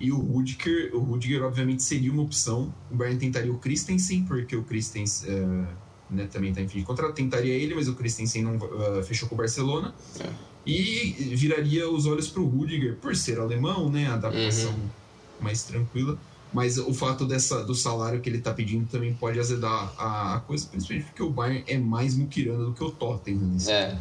E 0.00 0.10
o 0.10 0.16
Rudiger, 0.16 0.94
o 0.94 0.98
Rudiger 1.00 1.42
obviamente 1.42 1.82
seria 1.82 2.10
uma 2.10 2.22
opção. 2.22 2.74
O 2.90 2.96
Bayern 2.96 3.18
tentaria 3.18 3.52
o 3.52 3.58
Christensen, 3.58 4.24
porque 4.24 4.56
o 4.56 4.64
Christensen 4.64 5.32
uh, 5.32 5.66
né, 6.10 6.26
também 6.26 6.50
está 6.50 6.62
em 6.62 6.68
fim 6.68 6.78
de 6.78 6.84
contrato. 6.84 7.14
Tentaria 7.14 7.54
ele, 7.54 7.74
mas 7.74 7.86
o 7.86 7.94
Christensen 7.94 8.42
não 8.42 8.56
uh, 8.56 9.02
fechou 9.04 9.28
com 9.28 9.34
o 9.34 9.38
Barcelona. 9.38 9.94
É. 10.20 10.28
E 10.66 11.12
viraria 11.36 11.88
os 11.88 12.06
olhos 12.06 12.28
para 12.28 12.40
o 12.40 12.46
Rudiger, 12.46 12.96
por 12.96 13.14
ser 13.14 13.38
alemão, 13.38 13.90
né? 13.90 14.06
A 14.06 14.14
adaptação 14.14 14.72
Uhum. 14.72 15.03
Mais 15.40 15.62
tranquila. 15.64 16.18
Mas 16.52 16.78
o 16.78 16.94
fato 16.94 17.26
dessa, 17.26 17.64
do 17.64 17.74
salário 17.74 18.20
que 18.20 18.28
ele 18.28 18.38
está 18.38 18.52
pedindo 18.54 18.86
também 18.88 19.12
pode 19.12 19.40
azedar 19.40 19.92
a, 19.98 20.36
a 20.36 20.40
coisa, 20.40 20.64
principalmente 20.66 21.06
porque 21.06 21.22
o 21.22 21.30
Bayern 21.30 21.64
é 21.66 21.76
mais 21.76 22.14
muquirana 22.16 22.64
do 22.66 22.72
que 22.72 22.84
o 22.84 22.92
Tottenham. 22.92 23.40
nesse 23.46 23.70
É. 23.72 23.98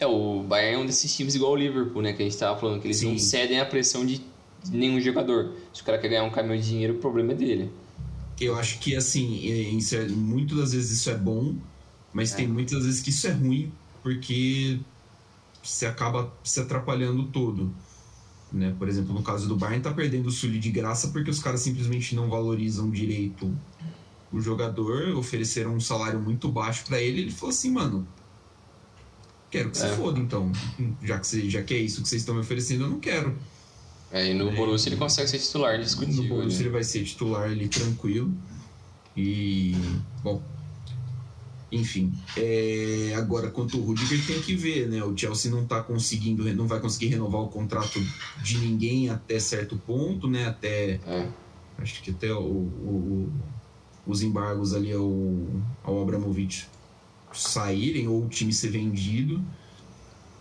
É, 0.00 0.06
o 0.06 0.42
Bayern 0.42 0.74
é 0.74 0.78
um 0.82 0.86
desses 0.86 1.14
times 1.16 1.36
igual 1.36 1.52
o 1.52 1.56
Liverpool, 1.56 2.02
né? 2.02 2.12
Que 2.12 2.22
a 2.22 2.24
gente 2.24 2.36
tava 2.36 2.58
falando, 2.58 2.80
que 2.80 2.88
eles 2.88 2.96
Sim. 2.96 3.12
não 3.12 3.18
cedem 3.18 3.60
à 3.60 3.64
pressão 3.64 4.04
de 4.04 4.20
nenhum 4.72 5.00
jogador. 5.00 5.52
Se 5.72 5.82
o 5.82 5.84
cara 5.84 5.96
quer 5.98 6.08
ganhar 6.08 6.24
um 6.24 6.30
caminhão 6.30 6.56
de 6.56 6.66
dinheiro, 6.66 6.94
o 6.94 6.98
problema 6.98 7.30
é 7.30 7.36
dele. 7.36 7.70
Eu 8.40 8.56
acho 8.56 8.80
que, 8.80 8.96
assim, 8.96 9.36
isso 9.78 9.94
é, 9.94 10.08
muitas 10.08 10.58
das 10.58 10.72
vezes 10.72 10.98
isso 10.98 11.10
é 11.10 11.16
bom, 11.16 11.54
mas 12.12 12.32
É. 12.32 12.36
tem 12.38 12.48
muitas 12.48 12.84
vezes 12.84 13.00
que 13.00 13.10
isso 13.10 13.28
é 13.28 13.30
ruim, 13.30 13.70
porque 14.02 14.80
você 15.62 15.86
acaba 15.86 16.32
se 16.42 16.58
atrapalhando 16.58 17.22
todo. 17.26 17.72
Né? 18.54 18.72
Por 18.78 18.88
exemplo, 18.88 19.12
no 19.12 19.20
caso 19.20 19.48
do 19.48 19.56
Bayern, 19.56 19.82
tá 19.82 19.92
perdendo 19.92 20.28
o 20.28 20.30
Sully 20.30 20.60
de 20.60 20.70
graça 20.70 21.08
porque 21.08 21.28
os 21.28 21.40
caras 21.40 21.60
simplesmente 21.60 22.14
não 22.14 22.28
valorizam 22.30 22.88
direito 22.88 23.52
o 24.32 24.40
jogador, 24.40 25.08
ofereceram 25.16 25.74
um 25.74 25.80
salário 25.80 26.20
muito 26.20 26.48
baixo 26.48 26.84
para 26.86 27.00
ele, 27.00 27.22
ele 27.22 27.30
falou 27.32 27.50
assim, 27.52 27.70
mano, 27.72 28.06
quero 29.50 29.70
que 29.70 29.78
você 29.78 29.86
É. 29.86 29.96
foda, 29.96 30.20
então. 30.20 30.52
Já 31.02 31.18
que, 31.18 31.26
você, 31.26 31.50
já 31.50 31.62
que 31.62 31.74
é 31.74 31.78
isso 31.78 32.00
que 32.00 32.08
vocês 32.08 32.22
estão 32.22 32.34
me 32.34 32.42
oferecendo, 32.42 32.84
eu 32.84 32.90
não 32.90 33.00
quero. 33.00 33.36
É, 34.12 34.30
e 34.30 34.34
no 34.34 34.48
É. 34.48 34.54
Borussia 34.54 34.88
ele 34.88 34.96
consegue 34.96 35.28
ser 35.28 35.40
titular 35.40 35.76
No 35.76 35.82
discutível. 35.84 36.36
Borussia 36.36 36.58
né? 36.60 36.64
ele 36.64 36.70
vai 36.70 36.84
ser 36.84 37.02
titular 37.02 37.44
ali 37.50 37.66
tranquilo. 37.68 38.32
E. 39.16 39.74
Bom. 40.22 40.40
Enfim. 41.74 42.12
é, 42.36 43.12
agora, 43.16 43.50
quanto 43.50 43.78
o 43.78 43.84
Rudiger 43.84 44.24
tem 44.26 44.40
que 44.40 44.54
ver, 44.54 44.88
né? 44.88 45.02
O 45.04 45.16
Chelsea 45.16 45.50
não 45.50 45.64
tá 45.66 45.82
conseguindo, 45.82 46.44
não 46.54 46.66
vai 46.66 46.80
conseguir 46.80 47.08
renovar 47.08 47.40
o 47.42 47.48
contrato 47.48 48.00
de 48.42 48.58
ninguém 48.58 49.10
até 49.10 49.38
certo 49.38 49.76
ponto, 49.76 50.28
né? 50.28 50.46
Até. 50.46 51.00
É. 51.06 51.28
Acho 51.78 52.02
que 52.02 52.10
até 52.10 52.32
o, 52.32 52.38
o- 52.40 53.28
o- 54.06 54.10
os 54.12 54.22
embargos 54.22 54.74
ali 54.74 54.92
ao, 54.92 55.12
ao 55.82 56.02
Abramovich 56.02 56.66
saírem 57.32 58.06
ou 58.06 58.24
o 58.24 58.28
time 58.28 58.52
ser 58.52 58.68
vendido. 58.68 59.42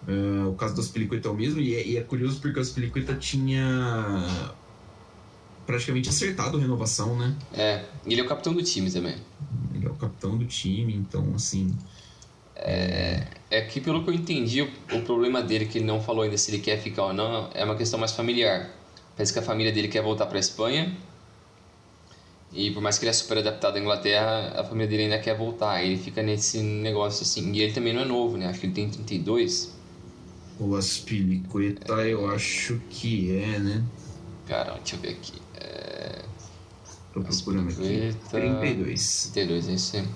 É, 0.08 0.46
o 0.46 0.54
caso 0.54 0.76
do 0.76 0.82
Aspilicueta 0.82 1.30
é 1.30 1.32
o 1.32 1.34
mesmo, 1.34 1.60
e 1.62 1.74
é, 1.76 1.88
e 1.88 1.98
é 1.98 2.02
curioso 2.02 2.40
porque 2.42 2.60
o 2.60 2.62
Aspilicueta 2.62 3.16
tinha 3.16 4.54
praticamente 5.66 6.10
acertado 6.10 6.58
a 6.58 6.60
renovação, 6.60 7.18
né? 7.18 7.36
É, 7.54 7.84
e 8.06 8.14
ele 8.14 8.22
é 8.22 8.24
o 8.24 8.28
capitão 8.28 8.54
do 8.54 8.64
time 8.64 8.92
também. 8.92 9.16
Ele 9.74 9.86
é 9.86 9.90
o 9.90 9.96
capitão 9.96 10.38
do 10.38 10.46
time, 10.46 10.96
então 10.96 11.34
assim. 11.36 11.76
É 12.56 13.62
que, 13.62 13.82
pelo 13.82 14.04
que 14.04 14.10
eu 14.10 14.14
entendi, 14.14 14.62
o, 14.62 14.70
o 14.94 15.02
problema 15.02 15.42
dele, 15.42 15.66
que 15.66 15.78
ele 15.78 15.86
não 15.86 16.02
falou 16.02 16.24
ainda 16.24 16.38
se 16.38 16.52
ele 16.52 16.60
quer 16.60 16.80
ficar 16.80 17.06
ou 17.06 17.14
não, 17.14 17.50
é 17.54 17.64
uma 17.64 17.76
questão 17.76 18.00
mais 18.00 18.12
familiar. 18.12 18.70
Parece 19.16 19.32
que 19.32 19.40
a 19.40 19.44
família 19.44 19.72
dele 19.72 19.88
quer 19.88 20.02
voltar 20.02 20.26
para 20.26 20.40
Espanha. 20.40 20.96
E 22.52 22.72
por 22.72 22.82
mais 22.82 22.98
que 22.98 23.06
ele 23.06 23.10
é 23.10 23.14
super 23.14 23.40
adaptado 23.40 23.78
à 23.78 23.80
Inglaterra, 23.80 24.60
a 24.60 24.64
família 24.64 24.88
dele 24.88 25.04
ainda 25.04 25.20
quer 25.20 25.36
voltar. 25.36 25.84
Ele 25.84 25.98
fica 25.98 26.22
nesse 26.22 26.60
negócio 26.62 27.24
assim. 27.24 27.52
E 27.52 27.62
ele 27.62 27.74
também 27.74 27.94
não 27.94 28.02
é 28.02 28.06
novo, 28.06 28.38
né? 28.38 28.48
Acho 28.48 28.60
que 28.60 28.66
ele 28.68 28.74
tem 28.74 28.90
32. 28.90 29.74
O 30.60 30.76
Aspilicueta 30.76 31.94
eu 32.02 32.30
acho 32.32 32.80
que 32.90 33.36
é, 33.36 33.60
né? 33.60 33.84
Cara, 34.48 34.74
deixa 34.74 34.96
eu 34.96 35.00
ver 35.00 35.10
aqui. 35.10 35.43
Tô 37.14 37.22
procurando 37.22 37.70
aqui. 37.70 38.08
Aspilicueta. 38.10 38.30
32. 38.30 39.30
32, 39.34 39.70
é 39.70 39.74
isso 39.74 39.98
aí. 39.98 40.08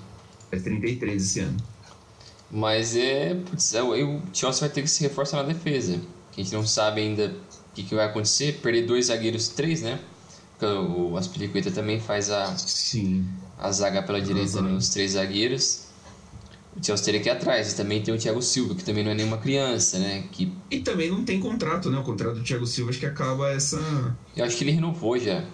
É 0.50 0.58
33 0.58 1.22
esse 1.22 1.40
ano. 1.40 1.56
Mas 2.50 2.96
é. 2.96 3.34
Putz, 3.34 3.74
é, 3.74 3.82
o 3.82 4.20
Chelsea 4.32 4.60
vai 4.60 4.68
ter 4.70 4.82
que 4.82 4.88
se 4.88 5.02
reforçar 5.02 5.36
na 5.42 5.52
defesa. 5.52 6.00
Que 6.32 6.40
a 6.40 6.44
gente 6.44 6.54
não 6.54 6.66
sabe 6.66 7.00
ainda 7.02 7.26
o 7.70 7.74
que, 7.74 7.82
que 7.82 7.94
vai 7.94 8.06
acontecer. 8.06 8.60
Perder 8.60 8.86
dois 8.86 9.06
zagueiros, 9.06 9.48
três, 9.48 9.82
né? 9.82 10.00
Porque 10.58 10.66
o 10.66 11.16
Aspilicueta 11.16 11.70
também 11.70 12.00
faz 12.00 12.30
a, 12.30 12.46
Sim. 12.56 13.24
a 13.58 13.70
zaga 13.70 14.02
pela 14.02 14.20
direita 14.20 14.58
Uhum. 14.58 14.70
nos 14.74 14.88
três 14.88 15.12
zagueiros. 15.12 15.87
O 16.80 16.84
Chelsea 16.84 17.04
teria 17.04 17.20
que 17.20 17.28
ir 17.28 17.32
atrás. 17.32 17.72
E 17.72 17.76
também 17.76 18.02
tem 18.02 18.14
o 18.14 18.18
Thiago 18.18 18.40
Silva, 18.40 18.74
que 18.74 18.84
também 18.84 19.02
não 19.04 19.10
é 19.10 19.14
nenhuma 19.14 19.38
criança, 19.38 19.98
né? 19.98 20.24
Que 20.30 20.52
E 20.70 20.80
também 20.80 21.10
não 21.10 21.24
tem 21.24 21.40
contrato, 21.40 21.90
né? 21.90 21.98
O 21.98 22.02
contrato 22.02 22.36
do 22.36 22.42
Thiago 22.44 22.66
Silva 22.66 22.90
acho 22.90 23.00
que 23.00 23.06
acaba 23.06 23.50
essa. 23.50 23.78
eu 24.36 24.44
acho 24.44 24.56
que 24.56 24.64
ele 24.64 24.70
renovou 24.72 25.18
já. 25.18 25.44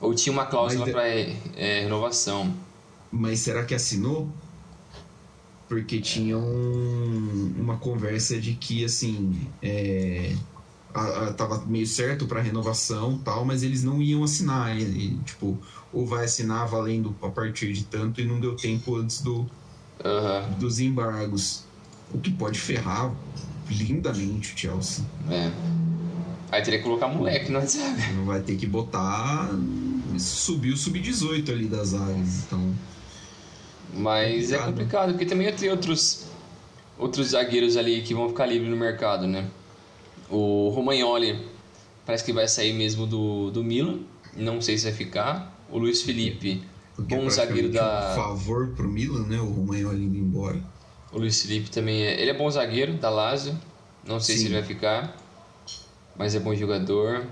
Ou 0.00 0.12
tinha 0.14 0.32
uma 0.32 0.44
cláusula 0.46 0.80
Mas 0.80 0.88
de- 0.88 0.92
para 0.92 1.80
renovação. 1.80 2.52
Mas 3.12 3.38
será 3.40 3.64
que 3.64 3.74
assinou? 3.74 4.28
Porque 5.68 6.00
tinha 6.00 6.36
um- 6.36 7.54
uma 7.58 7.78
conversa 7.78 8.38
de 8.38 8.52
que, 8.54 8.84
assim, 8.84 9.48
é, 9.62 10.34
a- 10.92 11.28
a- 11.28 11.32
tava 11.32 11.64
meio 11.66 11.86
certo 11.86 12.26
para 12.26 12.40
renovação 12.42 13.18
tal, 13.18 13.44
mas 13.44 13.62
eles 13.62 13.82
não 13.82 14.02
iam 14.02 14.22
assinar. 14.22 14.76
E, 14.76 14.82
e, 14.82 15.16
tipo, 15.24 15.58
ou 15.92 16.06
vai 16.06 16.24
assinar 16.24 16.66
valendo 16.68 17.16
a 17.22 17.28
partir 17.30 17.72
de 17.72 17.84
tanto 17.84 18.20
e 18.20 18.26
não 18.26 18.38
deu 18.40 18.54
tempo 18.56 18.94
antes 18.96 19.22
do, 19.22 19.48
Aham, 20.02 20.50
dos 20.58 20.80
embargos. 20.80 21.64
O 22.12 22.18
que 22.18 22.30
pode 22.30 22.58
ferrar 22.58 23.12
lindamente 23.68 24.54
o 24.54 24.58
Chelsea. 24.58 25.04
é. 25.30 25.50
Aí 26.52 26.62
teria 26.62 26.78
que 26.78 26.84
colocar 26.84 27.08
moleque 27.08 27.50
na 27.50 27.60
zaga. 27.60 28.12
Não 28.12 28.26
vai 28.26 28.40
ter 28.40 28.54
que 28.56 28.64
botar. 28.66 29.50
Subir 30.16 30.72
o 30.72 30.76
sub-18 30.76 31.50
ali 31.50 31.66
das 31.66 31.94
áreas. 31.94 32.44
Então. 32.46 32.72
Mas 33.92 34.52
é 34.52 34.58
Complicado. 34.58 34.66
complicado, 34.66 35.10
porque 35.12 35.26
também 35.26 35.52
tem 35.52 35.70
outros, 35.70 36.26
outros 36.96 37.28
zagueiros 37.30 37.76
ali 37.76 38.02
que 38.02 38.14
vão 38.14 38.28
ficar 38.28 38.46
livres 38.46 38.70
no 38.70 38.76
mercado, 38.76 39.26
né? 39.26 39.48
O 40.30 40.68
Romagnoli 40.68 41.40
parece 42.06 42.22
que 42.22 42.32
vai 42.32 42.46
sair 42.46 42.72
mesmo 42.72 43.04
do, 43.06 43.50
do 43.50 43.64
Milan, 43.64 43.98
não 44.36 44.60
sei 44.60 44.78
se 44.78 44.84
vai 44.84 44.92
ficar. 44.92 45.52
O 45.70 45.78
Luiz 45.78 46.02
Felipe, 46.02 46.62
Porque 46.94 47.14
bom 47.16 47.26
é 47.26 47.30
zagueiro 47.30 47.70
da. 47.72 48.12
um 48.12 48.14
favor 48.16 48.68
pro 48.68 48.88
Milan, 48.88 49.26
né? 49.26 49.40
O 49.40 49.46
Romagnoli 49.50 50.04
indo 50.04 50.16
embora. 50.16 50.60
O 51.12 51.18
Luiz 51.18 51.42
Felipe 51.42 51.70
também 51.70 52.02
é. 52.02 52.20
Ele 52.20 52.30
é 52.30 52.34
bom 52.34 52.48
zagueiro 52.50 52.94
da 52.94 53.10
Lazio, 53.10 53.58
não 54.06 54.18
sei 54.20 54.36
se 54.36 54.42
Sim. 54.42 54.46
ele 54.48 54.54
vai 54.54 54.64
ficar, 54.64 55.16
mas 56.16 56.34
é 56.34 56.40
bom 56.40 56.54
jogador. 56.54 57.26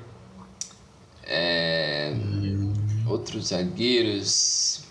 É, 1.24 2.12
Outros 3.06 3.48
zagueiros. 3.48 4.82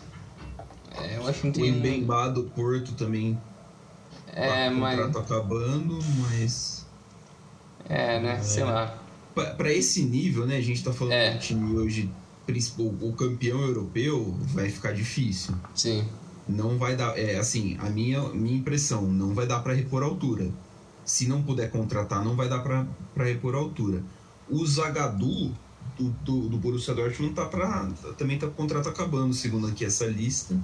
É, 1.00 1.18
eu 1.18 1.28
acho 1.28 1.42
que 1.42 1.48
não 1.48 1.52
O 1.52 1.56
tem. 1.56 1.72
um- 1.74 1.78
Mbemba 1.80 2.30
do 2.30 2.44
Porto 2.44 2.94
também. 2.94 3.40
É, 4.34 4.70
o 4.70 4.76
mas. 4.76 5.00
contrato 5.00 5.20
acabando, 5.20 6.00
mas. 6.20 6.86
É, 7.90 8.20
né? 8.20 8.42
Sei 8.42 8.64
lá. 8.64 8.98
Pra, 9.34 9.46
pra 9.52 9.72
esse 9.74 10.04
nível, 10.04 10.46
né? 10.46 10.58
A 10.58 10.62
gente 10.62 10.84
tá 10.84 10.92
falando 10.94 11.14
É. 11.14 11.32
de 11.32 11.36
um 11.36 11.40
time 11.40 11.76
hoje. 11.78 12.10
Principal- 12.52 12.94
O 13.02 13.14
campeão 13.14 13.62
europeu 13.62 14.36
vai 14.54 14.70
ficar 14.70 14.92
difícil. 14.94 15.54
Sim. 15.76 16.04
Não 16.48 16.78
vai 16.78 16.96
dar. 16.96 17.18
É 17.18 17.38
assim, 17.38 17.78
a 17.80 17.90
minha, 17.90 18.22
minha 18.30 18.58
impressão, 18.58 19.04
não 19.04 19.34
vai 19.34 19.48
dar 19.48 19.60
pra 19.60 19.74
repor 19.74 20.04
a 20.04 20.06
altura. 20.06 20.50
Se 21.06 21.28
não 21.28 21.42
puder 21.42 21.70
contratar, 21.72 22.24
não 22.24 22.36
vai 22.36 22.48
dar 22.50 22.60
pra 22.60 22.86
pra 23.14 23.26
repor 23.26 23.56
a 23.56 23.58
altura. 23.58 24.04
O 24.50 24.66
Zagadou 24.66 25.52
do, 25.98 26.10
do, 26.24 26.50
do 26.50 26.58
Borussia 26.58 26.94
Dortmund 26.94 27.34
tá 27.34 27.46
pra, 27.46 27.90
também 28.18 28.38
tá 28.38 28.48
com 28.48 28.54
o 28.54 28.56
contrato 28.56 28.90
acabando, 28.90 29.34
segundo 29.34 29.68
aqui 29.68 29.86
essa 29.86 30.06
lista. 30.06 30.58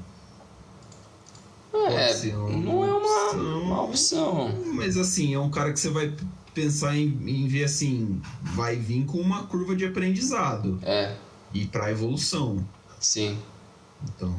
É, 1.73 2.13
não 2.33 2.83
é 2.83 2.93
uma, 2.93 3.25
opção. 3.25 3.61
uma 3.61 3.81
opção. 3.83 4.63
Mas 4.73 4.97
assim, 4.97 5.33
é 5.33 5.39
um 5.39 5.49
cara 5.49 5.71
que 5.71 5.79
você 5.79 5.89
vai 5.89 6.13
pensar 6.53 6.97
em, 6.97 7.07
em 7.27 7.47
ver 7.47 7.65
assim, 7.65 8.19
vai 8.55 8.75
vir 8.75 9.05
com 9.05 9.19
uma 9.19 9.43
curva 9.43 9.75
de 9.75 9.85
aprendizado 9.85 10.79
É, 10.81 11.15
e 11.61 11.65
para 11.67 11.91
evolução. 11.91 12.63
sim. 12.99 13.37
Então, 14.03 14.35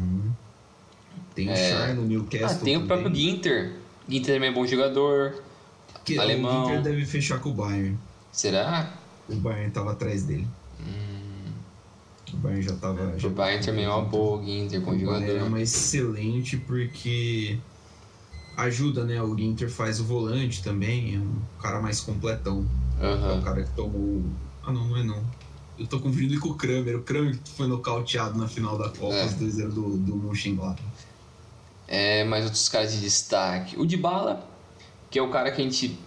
tem 1.35 1.49
o 1.49 1.51
É. 1.51 1.71
Char 1.71 1.95
no 1.95 2.03
Ah, 2.03 2.07
Newcastle. 2.07 2.61
tem 2.65 2.77
o 2.77 2.81
também, 2.81 2.87
próprio 3.03 3.15
Ginter. 3.15 3.73
Ginter 4.09 4.35
também 4.37 4.51
é 4.51 4.53
bom 4.53 4.65
jogador. 4.67 5.43
que 6.05 6.17
alemão. 6.19 6.63
O 6.65 6.67
Ginter 6.69 6.83
deve 6.83 7.05
fechar 7.05 7.39
com 7.41 7.51
o 7.51 7.55
Bayern. 7.55 7.99
Será? 8.33 8.93
O 9.29 9.35
Bayern 9.35 9.71
tava 9.73 9.93
atrás 9.93 10.23
dele. 10.23 10.47
O 12.33 12.37
Bayern 12.37 12.63
já 12.63 12.75
tava. 12.77 13.19
Já 13.19 13.27
O 13.29 13.31
Bayern 13.31 13.65
também 13.65 13.85
é 13.85 13.89
uma 13.91 14.03
boa, 14.03 14.39
o 14.41 14.45
Ginter, 14.45 14.81
bom 14.81 14.93
O 14.93 14.95
Bayern 14.95 15.25
é 15.25 15.27
jogador. 15.29 15.49
uma 15.49 15.61
excelente 15.61 16.57
porque 16.57 17.59
ajuda, 18.57 19.05
né? 19.05 19.21
O 19.23 19.37
Ginter 19.37 19.69
faz 19.71 19.99
o 20.01 20.05
volante 20.05 20.63
também, 20.63 21.17
é 21.17 21.19
um 21.19 21.37
cara 21.61 21.81
mais 21.81 22.01
completão. 22.01 22.65
É 23.01 23.33
o 23.39 23.43
cara 23.43 23.63
que 23.65 23.71
tomou. 23.71 24.23
Ah, 24.63 24.73
não, 24.73 24.87
não 24.89 24.97
é 24.97 25.03
não. 25.03 25.23
Eu 25.79 25.87
tô 25.87 26.01
confundindo 26.01 26.41
com 26.41 26.49
o 26.51 26.55
Kramer. 26.55 26.97
O 26.97 27.03
Kramer 27.03 27.39
que 27.39 27.51
foi 27.51 27.67
nocauteado 27.69 28.37
na 28.39 28.49
final 28.49 28.77
da 28.77 28.89
Copa, 28.89 29.15
É. 29.15 29.27
os 29.27 29.35
2 29.35 29.55
do, 29.75 29.97
do 29.97 30.17
Mönchengladbach. 30.17 30.83
É, 31.87 32.25
mais 32.25 32.45
outros 32.45 32.69
caras 32.69 32.93
de 32.93 33.01
destaque. 33.01 33.79
O 33.79 33.87
Dybala, 33.87 34.47
que 35.11 35.19
é 35.19 35.23
o 35.23 35.31
cara 35.31 35.51
que 35.51 35.61
a 35.61 35.65
gente 35.65 35.99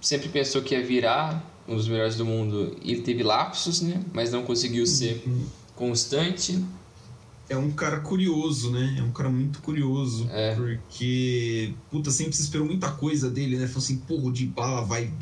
sempre 0.00 0.28
pensou 0.28 0.62
que 0.62 0.74
ia 0.74 0.84
virar 0.84 1.48
um 1.68 1.76
dos 1.76 1.86
melhores 1.86 2.16
do 2.16 2.24
mundo. 2.24 2.76
E 2.82 2.92
ele 2.92 3.02
teve 3.02 3.22
lapsos, 3.22 3.80
né? 3.82 4.02
Mas 4.12 4.32
não 4.32 4.42
conseguiu 4.42 4.86
ser 4.86 5.22
constante. 5.76 6.64
É 7.48 7.56
um 7.56 7.70
cara 7.70 8.00
curioso, 8.00 8.70
né? 8.70 8.96
É 8.98 9.02
um 9.02 9.12
cara 9.12 9.28
muito 9.28 9.60
curioso. 9.60 10.26
É. 10.30 10.54
Porque, 10.54 11.74
puta, 11.90 12.10
sempre 12.10 12.34
se 12.34 12.42
esperou 12.42 12.66
muita 12.66 12.90
coisa 12.90 13.30
dele, 13.30 13.56
né? 13.58 13.66
Falou 13.66 13.80
assim, 13.82 13.98
porra, 13.98 14.24
o 14.24 14.32
Dybala 14.32 14.82
vai. 14.82 15.12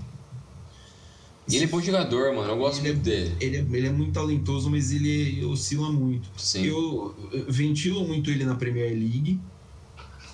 E 1.50 1.56
ele 1.56 1.64
é 1.64 1.68
bom 1.68 1.80
jogador, 1.80 2.34
mano. 2.34 2.50
Eu 2.52 2.56
gosto 2.58 2.78
Ele 2.80 2.88
é- 2.88 2.92
muito 2.92 3.04
dele. 3.04 3.36
Ele 3.40 3.56
é, 3.56 3.60
ele 3.78 3.86
é 3.86 3.90
muito 3.90 4.12
talentoso, 4.12 4.70
mas 4.70 4.92
ele 4.92 5.44
oscila 5.44 5.90
muito. 5.90 6.28
Sim. 6.36 6.64
Eu, 6.64 7.14
eu 7.32 7.44
ventilo 7.52 8.06
muito 8.06 8.30
ele 8.30 8.44
na 8.44 8.54
Premier 8.54 8.90
League, 8.92 9.38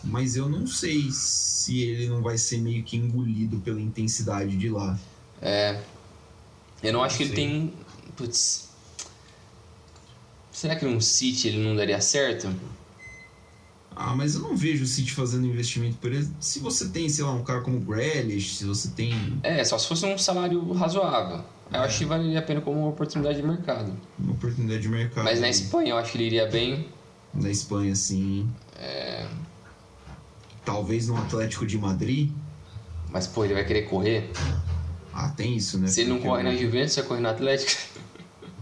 mas 0.05 0.37
eu 0.37 0.49
não 0.49 0.67
sei 0.67 1.09
se 1.11 1.81
ele 1.81 2.09
não 2.09 2.23
vai 2.23 2.39
ser 2.39 2.59
meio 2.59 2.83
que 2.83 2.97
engolido 2.97 3.59
pela 3.61 3.81
intensidade 3.81 4.57
de 4.57 4.69
lá. 4.69 4.99
É. 5.41 5.81
Eu 6.83 6.93
não 6.93 7.03
acho 7.03 7.17
que 7.17 7.23
ele 7.25 7.35
Sei. 7.35 7.45
tem. 7.47 7.73
Putz. 8.17 8.69
Será 10.53 10.77
que 10.77 10.85
num 10.87 11.01
City 11.01 11.49
ele 11.49 11.59
não 11.59 11.77
daria 11.77 12.01
certo? 12.01 12.49
Ah, 13.99 14.15
mas 14.15 14.35
eu 14.35 14.43
não 14.43 14.55
vejo 14.55 14.85
o 14.85 14.87
City 14.87 15.11
fazendo 15.13 15.47
investimento 15.47 15.97
por 15.97 16.13
ele. 16.13 16.29
Se 16.39 16.59
você 16.61 16.89
tem, 16.91 17.09
sei 17.09 17.25
lá, 17.25 17.33
um 17.33 17.43
cara 17.43 17.63
como 17.63 17.79
o 17.79 17.81
Grealish, 17.81 18.57
se 18.57 18.65
você 18.67 18.91
tem 18.91 19.39
É, 19.43 19.65
só 19.65 19.79
se 19.79 19.89
fosse 19.89 20.05
um 20.05 20.19
salário 20.19 20.71
razoável. 20.75 21.43
Eu 21.73 21.81
acho 21.81 21.99
que 21.99 22.05
valeria 22.05 22.39
a 22.39 22.43
pena 22.43 22.61
como 22.61 22.79
uma 22.79 22.89
oportunidade 22.91 23.41
de 23.41 23.43
mercado. 23.47 23.93
uma 24.19 24.33
oportunidade 24.35 24.83
de 24.83 24.89
mercado. 24.91 25.25
Mas 25.25 25.41
na 25.41 25.49
Espanha 25.49 25.91
eu 25.93 25.97
acho 25.97 26.13
que 26.13 26.19
ele 26.19 26.25
iria 26.27 26.47
bem. 26.47 26.89
Na 27.35 27.51
Espanha, 27.51 27.95
sim. 27.97 28.49
É, 28.79 29.27
Talvez 30.65 31.09
no 31.09 31.17
Atlético 31.17 31.67
de 31.67 31.79
Madrid. 31.79 32.31
Mas, 33.11 33.27
pô, 33.27 33.45
ele 33.45 33.55
vai 33.55 33.65
querer 33.65 33.83
correr. 33.83 34.31
Ah, 35.13 35.29
tem 35.31 35.57
isso, 35.57 35.79
né? 35.79 35.87
Se 35.87 36.01
ele 36.03 36.11
não 36.11 36.17
Porque 36.17 36.29
corre 36.29 36.43
o- 36.43 36.45
na 36.45 36.55
Juventus, 36.57 36.97
vai 36.97 37.05
correr 37.07 37.21
no 37.21 37.29
Atlético. 37.29 37.81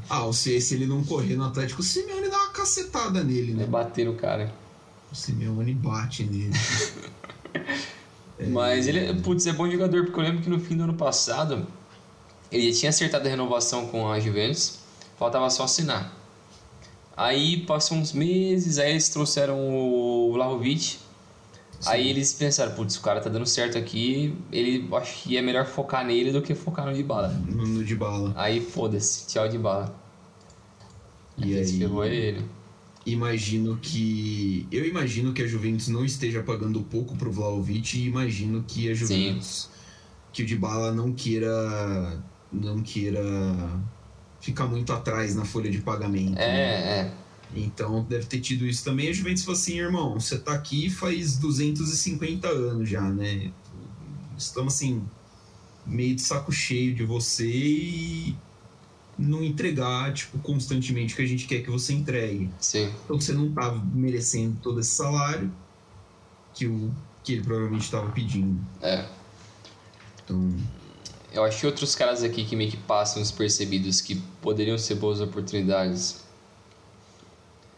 Ah, 0.08 0.24
ou 0.24 0.32
se, 0.32 0.60
se 0.60 0.74
ele 0.74 0.86
não 0.86 1.02
correr 1.02 1.34
no 1.34 1.44
Atlético, 1.44 1.80
o 1.80 1.84
Simeone 1.84 2.28
dá 2.28 2.36
uma 2.36 2.50
cacetada 2.52 3.24
nele, 3.24 3.54
né? 3.54 3.64
bater 3.66 4.04
no 4.04 4.14
cara. 4.14 4.52
O 5.14 5.16
Simeone 5.16 5.72
bate 5.74 6.24
nele. 6.24 6.50
Mas 8.50 8.88
ele, 8.88 9.14
putz, 9.22 9.46
é 9.46 9.52
bom 9.52 9.70
jogador, 9.70 10.02
porque 10.06 10.18
eu 10.18 10.24
lembro 10.24 10.42
que 10.42 10.50
no 10.50 10.58
fim 10.58 10.76
do 10.76 10.82
ano 10.82 10.94
passado 10.94 11.64
ele 12.50 12.72
tinha 12.72 12.90
acertado 12.90 13.24
a 13.24 13.30
renovação 13.30 13.86
com 13.86 14.10
a 14.10 14.18
Juventus, 14.18 14.80
faltava 15.16 15.48
só 15.50 15.62
assinar. 15.62 16.12
Aí 17.16 17.58
passou 17.64 17.96
uns 17.96 18.12
meses, 18.12 18.76
aí 18.80 18.90
eles 18.90 19.08
trouxeram 19.08 19.56
o 19.56 20.32
Vlahovic. 20.32 20.98
Aí 21.86 22.10
eles 22.10 22.32
pensaram, 22.32 22.74
putz, 22.74 22.96
o 22.96 23.00
cara 23.00 23.20
tá 23.20 23.30
dando 23.30 23.46
certo 23.46 23.78
aqui, 23.78 24.36
ele 24.50 24.88
acho 24.94 25.22
que 25.22 25.36
é 25.36 25.42
melhor 25.42 25.64
focar 25.64 26.04
nele 26.04 26.32
do 26.32 26.42
que 26.42 26.56
focar 26.56 26.86
no 26.86 26.92
Dybala. 26.92 27.28
no, 27.28 27.64
no 27.64 27.84
de 27.84 27.94
bala. 27.94 28.32
Aí 28.34 28.60
foda-se, 28.60 29.28
tchau 29.28 29.48
Dybala. 29.48 29.94
E 31.38 31.42
Quem 31.42 31.64
se 31.64 31.74
aí, 31.74 31.78
ferrou 31.78 32.04
ele. 32.04 32.44
Imagino 33.06 33.78
que. 33.80 34.66
Eu 34.70 34.86
imagino 34.86 35.32
que 35.32 35.42
a 35.42 35.46
Juventus 35.46 35.88
não 35.88 36.04
esteja 36.04 36.42
pagando 36.42 36.82
pouco 36.82 37.16
pro 37.16 37.30
Vlaovic 37.30 37.98
e 37.98 38.06
imagino 38.06 38.64
que 38.66 38.90
a 38.90 38.94
Juventus. 38.94 39.70
Que 40.32 40.42
o 40.42 40.46
Dybala 40.46 40.92
não 40.92 41.12
queira. 41.12 42.22
Não 42.52 42.80
queira 42.82 43.22
ficar 44.40 44.66
muito 44.66 44.92
atrás 44.92 45.34
na 45.34 45.44
folha 45.44 45.70
de 45.70 45.80
pagamento. 45.80 46.34
né? 46.34 46.44
É, 46.44 47.00
é. 47.00 47.14
Então 47.56 48.04
deve 48.08 48.26
ter 48.26 48.40
tido 48.40 48.66
isso 48.66 48.84
também. 48.84 49.08
A 49.08 49.12
Juventus 49.12 49.44
falou 49.44 49.58
assim, 49.58 49.78
irmão, 49.78 50.20
você 50.20 50.38
tá 50.38 50.52
aqui 50.52 50.90
faz 50.90 51.36
250 51.38 52.48
anos 52.48 52.88
já, 52.88 53.02
né? 53.02 53.50
Estamos 54.36 54.74
assim, 54.74 55.02
meio 55.86 56.14
de 56.14 56.22
saco 56.22 56.52
cheio 56.52 56.94
de 56.94 57.04
você 57.04 57.46
e 57.46 58.36
não 59.18 59.42
entregar, 59.42 60.12
tipo, 60.12 60.38
constantemente 60.38 61.14
o 61.14 61.16
que 61.16 61.22
a 61.22 61.26
gente 61.26 61.46
quer 61.46 61.60
que 61.62 61.70
você 61.70 61.92
entregue. 61.92 62.50
Sim. 62.58 62.90
Então 63.04 63.20
você 63.20 63.32
não 63.32 63.52
tá 63.52 63.72
merecendo 63.92 64.56
todo 64.62 64.80
esse 64.80 64.90
salário 64.90 65.50
que, 66.52 66.66
o, 66.66 66.90
que 67.22 67.34
ele 67.34 67.42
provavelmente 67.42 67.84
estava 67.84 68.10
pedindo. 68.10 68.60
É. 68.82 69.06
Então, 70.24 70.54
Eu 71.32 71.44
acho 71.44 71.60
que 71.60 71.66
outros 71.66 71.94
caras 71.94 72.22
aqui 72.22 72.44
que 72.44 72.54
meio 72.56 72.70
que 72.70 72.76
passam 72.76 73.20
despercebidos 73.22 74.00
que 74.00 74.16
poderiam 74.40 74.78
ser 74.78 74.94
boas 74.96 75.20
oportunidades. 75.20 76.24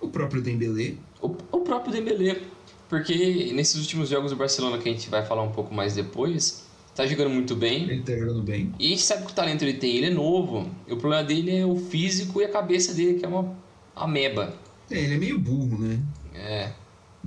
o 0.01 0.09
próprio 0.09 0.42
Dembélé, 0.42 0.94
O, 1.20 1.29
o 1.53 1.61
próprio 1.61 1.92
Dembélé. 1.92 2.42
Porque 2.88 3.51
nesses 3.53 3.81
últimos 3.81 4.09
jogos 4.11 4.31
do 4.31 4.37
Barcelona, 4.37 4.79
que 4.79 4.88
a 4.88 4.92
gente 4.92 5.11
vai 5.11 5.25
falar 5.27 5.42
um 5.42 5.51
pouco 5.51 5.75
mais 5.75 5.94
depois, 5.94 6.65
tá 6.96 7.06
jogando 7.06 7.30
muito 7.30 7.54
bem. 7.54 7.82
ele 7.85 8.02
tá 8.02 8.16
jogando 8.16 8.42
bem. 8.42 8.72
E 8.78 8.87
a 8.87 8.90
gente 8.90 9.02
sabe 9.02 9.26
que 9.26 9.32
o 9.32 9.35
talento 9.35 9.62
ele 9.62 9.74
tem, 9.74 9.96
ele 9.96 10.06
é 10.06 10.11
novo. 10.11 10.68
O 10.88 10.96
problema 10.96 11.22
dele 11.22 11.54
é 11.54 11.64
o 11.66 11.76
físico 11.76 12.40
e 12.40 12.44
a 12.44 12.48
cabeça 12.48 12.94
dele, 12.94 13.18
que 13.18 13.24
é 13.24 13.28
uma 13.28 13.54
ameba. 13.94 14.54
É, 14.90 14.98
ele 14.98 15.14
é 15.14 15.18
meio 15.18 15.38
burro, 15.38 15.78
né? 15.78 16.00
É, 16.35 16.70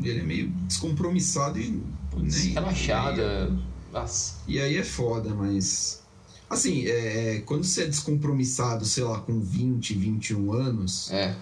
Ele 0.01 0.19
é 0.19 0.23
meio 0.23 0.47
descompromissado 0.67 1.59
e... 1.59 1.81
putz, 2.11 2.45
né, 2.45 2.53
relaxada. 2.53 3.51
Nossa. 3.91 4.35
E 4.47 4.59
aí 4.59 4.77
é 4.77 4.83
foda, 4.83 5.33
mas. 5.33 6.03
Assim, 6.49 6.85
é, 6.87 7.35
é, 7.35 7.39
quando 7.41 7.63
você 7.63 7.83
é 7.83 7.87
descompromissado, 7.87 8.85
sei 8.85 9.03
lá, 9.03 9.19
com 9.19 9.39
20, 9.39 9.93
21 9.93 10.53
anos, 10.53 11.11
É, 11.11 11.35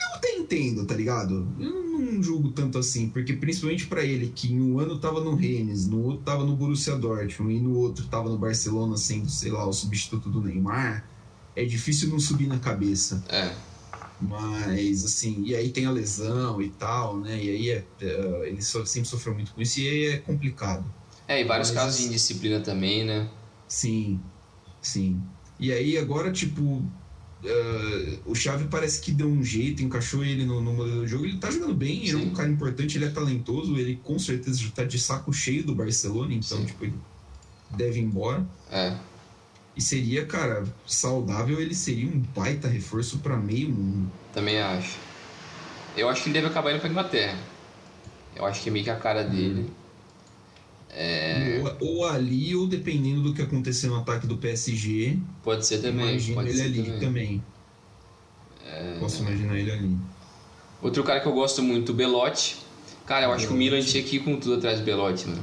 eu 0.00 0.14
até 0.16 0.32
entendo, 0.36 0.84
tá 0.84 0.94
ligado? 0.94 1.46
Eu 1.58 1.79
não, 1.90 2.22
julgo 2.22 2.50
tanto 2.52 2.78
assim, 2.78 3.08
porque 3.10 3.32
principalmente 3.34 3.86
pra 3.86 4.04
ele, 4.04 4.32
que 4.34 4.52
em 4.52 4.60
um 4.60 4.78
ano 4.78 4.98
tava 4.98 5.20
no 5.22 5.34
Rennes, 5.34 5.86
no 5.86 6.02
outro 6.02 6.22
tava 6.24 6.44
no 6.44 6.56
Borussia 6.56 6.96
Dortmund 6.96 7.54
e 7.54 7.60
no 7.60 7.76
outro 7.78 8.06
tava 8.06 8.28
no 8.28 8.38
Barcelona 8.38 8.96
sendo, 8.96 9.28
sei 9.28 9.50
lá, 9.50 9.66
o 9.66 9.72
substituto 9.72 10.28
do 10.30 10.40
Neymar, 10.40 11.04
é 11.56 11.64
difícil 11.64 12.08
não 12.08 12.18
subir 12.20 12.46
na 12.46 12.58
cabeça. 12.58 13.24
é. 13.28 13.54
Mas, 14.22 15.02
assim, 15.02 15.42
e 15.46 15.54
aí 15.56 15.70
tem 15.70 15.86
a 15.86 15.90
lesão 15.90 16.60
e 16.60 16.68
tal, 16.68 17.16
né? 17.16 17.42
E 17.42 17.48
aí 17.50 17.70
é, 17.70 17.84
é, 18.02 18.48
ele 18.48 18.60
sempre 18.60 19.06
sofreu 19.08 19.32
muito 19.32 19.52
com 19.54 19.62
isso 19.62 19.80
e 19.80 19.88
aí 19.88 20.04
é 20.08 20.18
complicado. 20.18 20.84
É, 21.26 21.40
e 21.40 21.44
vários 21.44 21.70
Mas- 21.70 21.78
casos 21.78 22.00
de 22.00 22.06
indisciplina 22.08 22.60
também, 22.60 23.02
né? 23.04 23.30
Sim, 23.66 24.20
sim. 24.82 25.18
E 25.58 25.72
aí 25.72 25.96
agora, 25.96 26.30
tipo, 26.30 26.82
eh, 27.44 28.18
o 28.26 28.34
Xavi 28.34 28.66
parece 28.68 29.00
que 29.00 29.12
deu 29.12 29.28
um 29.28 29.42
jeito, 29.42 29.82
encaixou 29.82 30.24
ele 30.24 30.44
no, 30.44 30.60
no 30.60 30.72
modelo 30.72 31.00
do 31.00 31.06
jogo. 31.06 31.24
Ele 31.24 31.38
tá 31.38 31.50
jogando 31.50 31.74
bem, 31.74 32.02
ele 32.06 32.12
é 32.12 32.16
um 32.16 32.20
Sim. 32.20 32.34
cara 32.34 32.48
importante, 32.48 32.98
ele 32.98 33.06
é 33.06 33.10
talentoso, 33.10 33.76
ele 33.76 34.00
com 34.02 34.18
certeza 34.18 34.58
já 34.58 34.70
tá 34.70 34.84
de 34.84 34.98
saco 34.98 35.32
cheio 35.32 35.64
do 35.64 35.74
Barcelona, 35.74 36.34
então, 36.34 36.58
Sim. 36.58 36.66
tipo, 36.66 36.84
ele 36.84 36.94
deve 37.70 37.98
ir 37.98 38.02
embora. 38.02 38.46
É. 38.70 38.94
E 39.76 39.80
seria, 39.80 40.26
cara, 40.26 40.64
saudável, 40.86 41.60
ele 41.60 41.74
seria 41.74 42.08
um 42.08 42.18
baita 42.34 42.68
reforço 42.68 43.18
pra 43.18 43.36
meio 43.36 43.70
mundo. 43.70 44.10
Também 44.32 44.60
acho. 44.60 44.98
Eu 45.96 46.08
acho 46.08 46.22
que 46.22 46.28
ele 46.28 46.34
deve 46.34 46.48
acabar 46.48 46.72
indo 46.72 46.80
pra 46.80 46.90
Inglaterra. 46.90 47.38
Eu 48.36 48.44
acho 48.44 48.62
que 48.62 48.68
é 48.68 48.72
meio 48.72 48.84
que 48.84 48.90
a 48.90 48.96
cara 48.96 49.24
dele. 49.24 49.70
É. 50.92 51.62
Ou, 51.80 51.88
ou 51.98 52.04
ali, 52.06 52.54
ou 52.56 52.66
dependendo 52.66 53.22
do 53.22 53.32
que 53.32 53.40
acontecer 53.42 53.86
no 53.86 53.96
ataque 53.96 54.26
do 54.26 54.36
PSG, 54.36 55.16
Pode 55.42 55.64
ser 55.64 55.78
também. 55.78 56.10
imagino 56.10 56.42
ele 56.42 56.52
ser 56.52 56.62
ali 56.64 56.82
também. 56.82 56.98
também. 57.00 57.42
Posso 59.00 59.22
imaginar 59.22 59.56
ele 59.58 59.70
ali. 59.70 59.96
Outro 60.82 61.02
cara 61.04 61.20
que 61.20 61.26
eu 61.28 61.32
gosto 61.32 61.62
muito, 61.62 61.90
o 61.90 61.94
Belotti. 61.94 62.56
Cara, 63.06 63.26
eu 63.26 63.32
acho 63.32 63.46
que 63.48 63.52
o 63.52 63.56
Milan 63.56 63.80
tinha 63.82 64.02
que 64.02 64.16
ir 64.16 64.20
com 64.20 64.36
tudo 64.38 64.54
atrás 64.56 64.78
do 64.78 64.84
Belotti, 64.84 65.26
mano. 65.28 65.42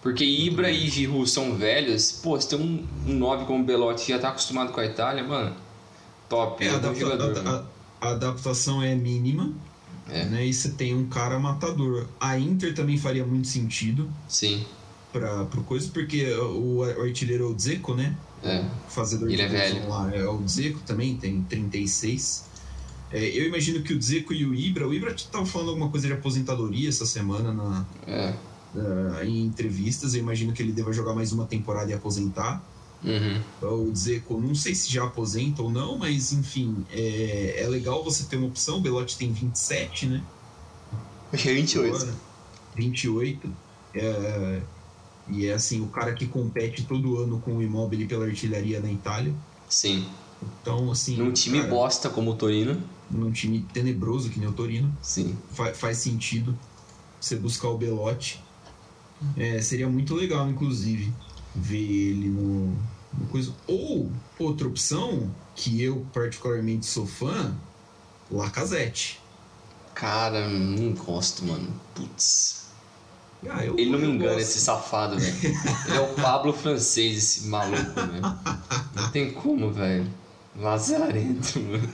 Porque 0.00 0.24
Ibra 0.24 0.70
e 0.70 0.88
Giroud 0.88 1.28
são 1.28 1.54
velhos. 1.56 2.12
Pô, 2.22 2.40
se 2.40 2.48
tem 2.48 2.58
um, 2.58 2.86
um 3.06 3.14
9 3.18 3.44
como 3.44 3.62
o 3.62 3.66
Belotti 3.66 4.08
já 4.08 4.18
tá 4.18 4.28
acostumado 4.30 4.72
com 4.72 4.80
a 4.80 4.86
Itália, 4.86 5.22
mano. 5.24 5.54
Top. 6.28 6.64
É, 6.64 6.68
É, 6.68 6.74
adapta- 6.74 7.00
jogador, 7.00 7.36
a- 7.38 7.42
mano. 7.42 7.66
a- 8.00 8.06
a 8.08 8.10
adaptação 8.12 8.80
é 8.82 8.94
mínima, 8.94 9.52
É. 10.08 10.24
né? 10.24 10.46
E 10.46 10.54
você 10.54 10.70
tem 10.70 10.94
um 10.96 11.06
cara 11.08 11.38
matador. 11.38 12.06
A 12.18 12.38
Inter 12.38 12.72
também 12.74 12.96
faria 12.96 13.26
muito 13.26 13.48
sentido 13.48 14.10
Sim. 14.28 14.64
Para 15.12 15.44
pro 15.46 15.62
coisa, 15.62 15.90
porque 15.92 16.32
o, 16.34 16.78
o 16.78 17.02
artilheiro 17.02 17.44
é 17.44 17.46
o 17.48 17.54
Dzeko, 17.54 17.94
né? 17.94 18.16
É. 18.42 18.60
O 18.86 18.90
fazedor 18.90 19.28
Ele 19.28 19.36
de 19.36 19.42
é 19.42 19.48
velho. 19.48 19.88
lá 19.88 20.14
é 20.14 20.24
o 20.26 20.38
Dzeko 20.38 20.80
também, 20.80 21.16
tem 21.16 21.42
36. 21.42 22.44
É, 23.12 23.24
eu 23.38 23.46
imagino 23.46 23.82
que 23.82 23.92
o 23.92 23.98
Dzeko 23.98 24.32
e 24.32 24.44
o 24.46 24.54
Ibra, 24.54 24.86
o 24.86 24.94
Ibra 24.94 25.14
tava 25.30 25.44
falando 25.44 25.70
alguma 25.70 25.88
coisa 25.90 26.06
de 26.06 26.12
aposentadoria 26.12 26.88
essa 26.88 27.04
semana 27.04 27.52
na, 27.52 27.84
É. 28.06 28.34
na- 28.74 29.24
em 29.24 29.44
entrevistas. 29.44 30.14
Eu 30.14 30.20
imagino 30.20 30.52
que 30.52 30.62
ele 30.62 30.72
deva 30.72 30.92
jogar 30.92 31.12
mais 31.14 31.32
uma 31.32 31.44
temporada 31.44 31.90
e 31.90 31.94
aposentar. 31.94 32.64
Uhum. 33.02 33.86
O 33.88 33.90
Dzeko, 33.90 34.40
não 34.40 34.54
sei 34.54 34.74
se 34.74 34.92
já 34.92 35.04
aposenta 35.04 35.62
ou 35.62 35.70
não, 35.70 35.98
mas 35.98 36.32
enfim, 36.32 36.84
é, 36.92 37.62
é 37.62 37.66
legal 37.68 38.04
você 38.04 38.24
ter 38.24 38.36
uma 38.36 38.46
opção. 38.46 38.76
O 38.78 38.80
Belotti 38.80 39.16
tem 39.18 39.32
27, 39.32 40.06
né? 40.06 40.22
É 41.32 41.36
28. 41.36 41.96
Agora, 41.96 42.14
28. 42.76 43.52
É, 43.94 44.60
e 45.30 45.46
é 45.46 45.52
assim, 45.52 45.80
o 45.80 45.86
cara 45.86 46.12
que 46.12 46.26
compete 46.26 46.84
todo 46.84 47.18
ano 47.18 47.40
com 47.40 47.56
o 47.56 47.62
Immobile 47.62 48.06
pela 48.06 48.26
artilharia 48.26 48.80
na 48.80 48.90
Itália. 48.90 49.34
Sim. 49.68 50.06
Então, 50.42 50.90
assim. 50.90 51.16
Num 51.16 51.32
time 51.32 51.58
cara, 51.58 51.70
bosta 51.70 52.08
como 52.08 52.32
o 52.32 52.36
Torino. 52.36 52.82
Num 53.10 53.30
time 53.30 53.66
tenebroso 53.72 54.30
que 54.30 54.38
nem 54.38 54.48
o 54.48 54.52
Torino. 54.52 54.92
Sim. 55.02 55.36
Fa 55.52 55.74
faz 55.74 55.98
sentido 55.98 56.56
você 57.20 57.36
buscar 57.36 57.68
o 57.68 57.76
Belotti. 57.76 58.42
É, 59.36 59.60
seria 59.60 59.88
muito 59.88 60.14
legal, 60.14 60.48
inclusive, 60.48 61.12
ver 61.54 61.76
ele 61.76 62.28
no, 62.28 62.68
no 63.18 63.26
coisa. 63.30 63.52
Ou 63.66 64.10
outra 64.38 64.66
opção, 64.66 65.30
que 65.54 65.82
eu 65.82 66.06
particularmente 66.12 66.86
sou 66.86 67.06
fã, 67.06 67.54
Lacazette. 68.30 69.20
Cara, 69.94 70.48
não 70.48 70.92
gosto, 70.92 71.44
mano. 71.44 71.68
Putz. 71.94 72.59
Ah, 73.48 73.64
eu, 73.64 73.78
ele 73.78 73.90
não 73.90 73.98
me 73.98 74.06
engana, 74.06 74.32
gosto. 74.34 74.42
esse 74.42 74.60
safado, 74.60 75.18
velho. 75.18 75.34
ele 75.88 75.96
é 75.96 76.00
o 76.00 76.14
Pablo 76.14 76.52
francês, 76.52 77.16
esse 77.16 77.46
maluco, 77.48 77.94
velho. 77.94 78.22
Não 78.94 79.10
tem 79.10 79.30
como, 79.32 79.72
velho. 79.72 80.06
Lazarento, 80.56 81.60
mano. 81.60 81.88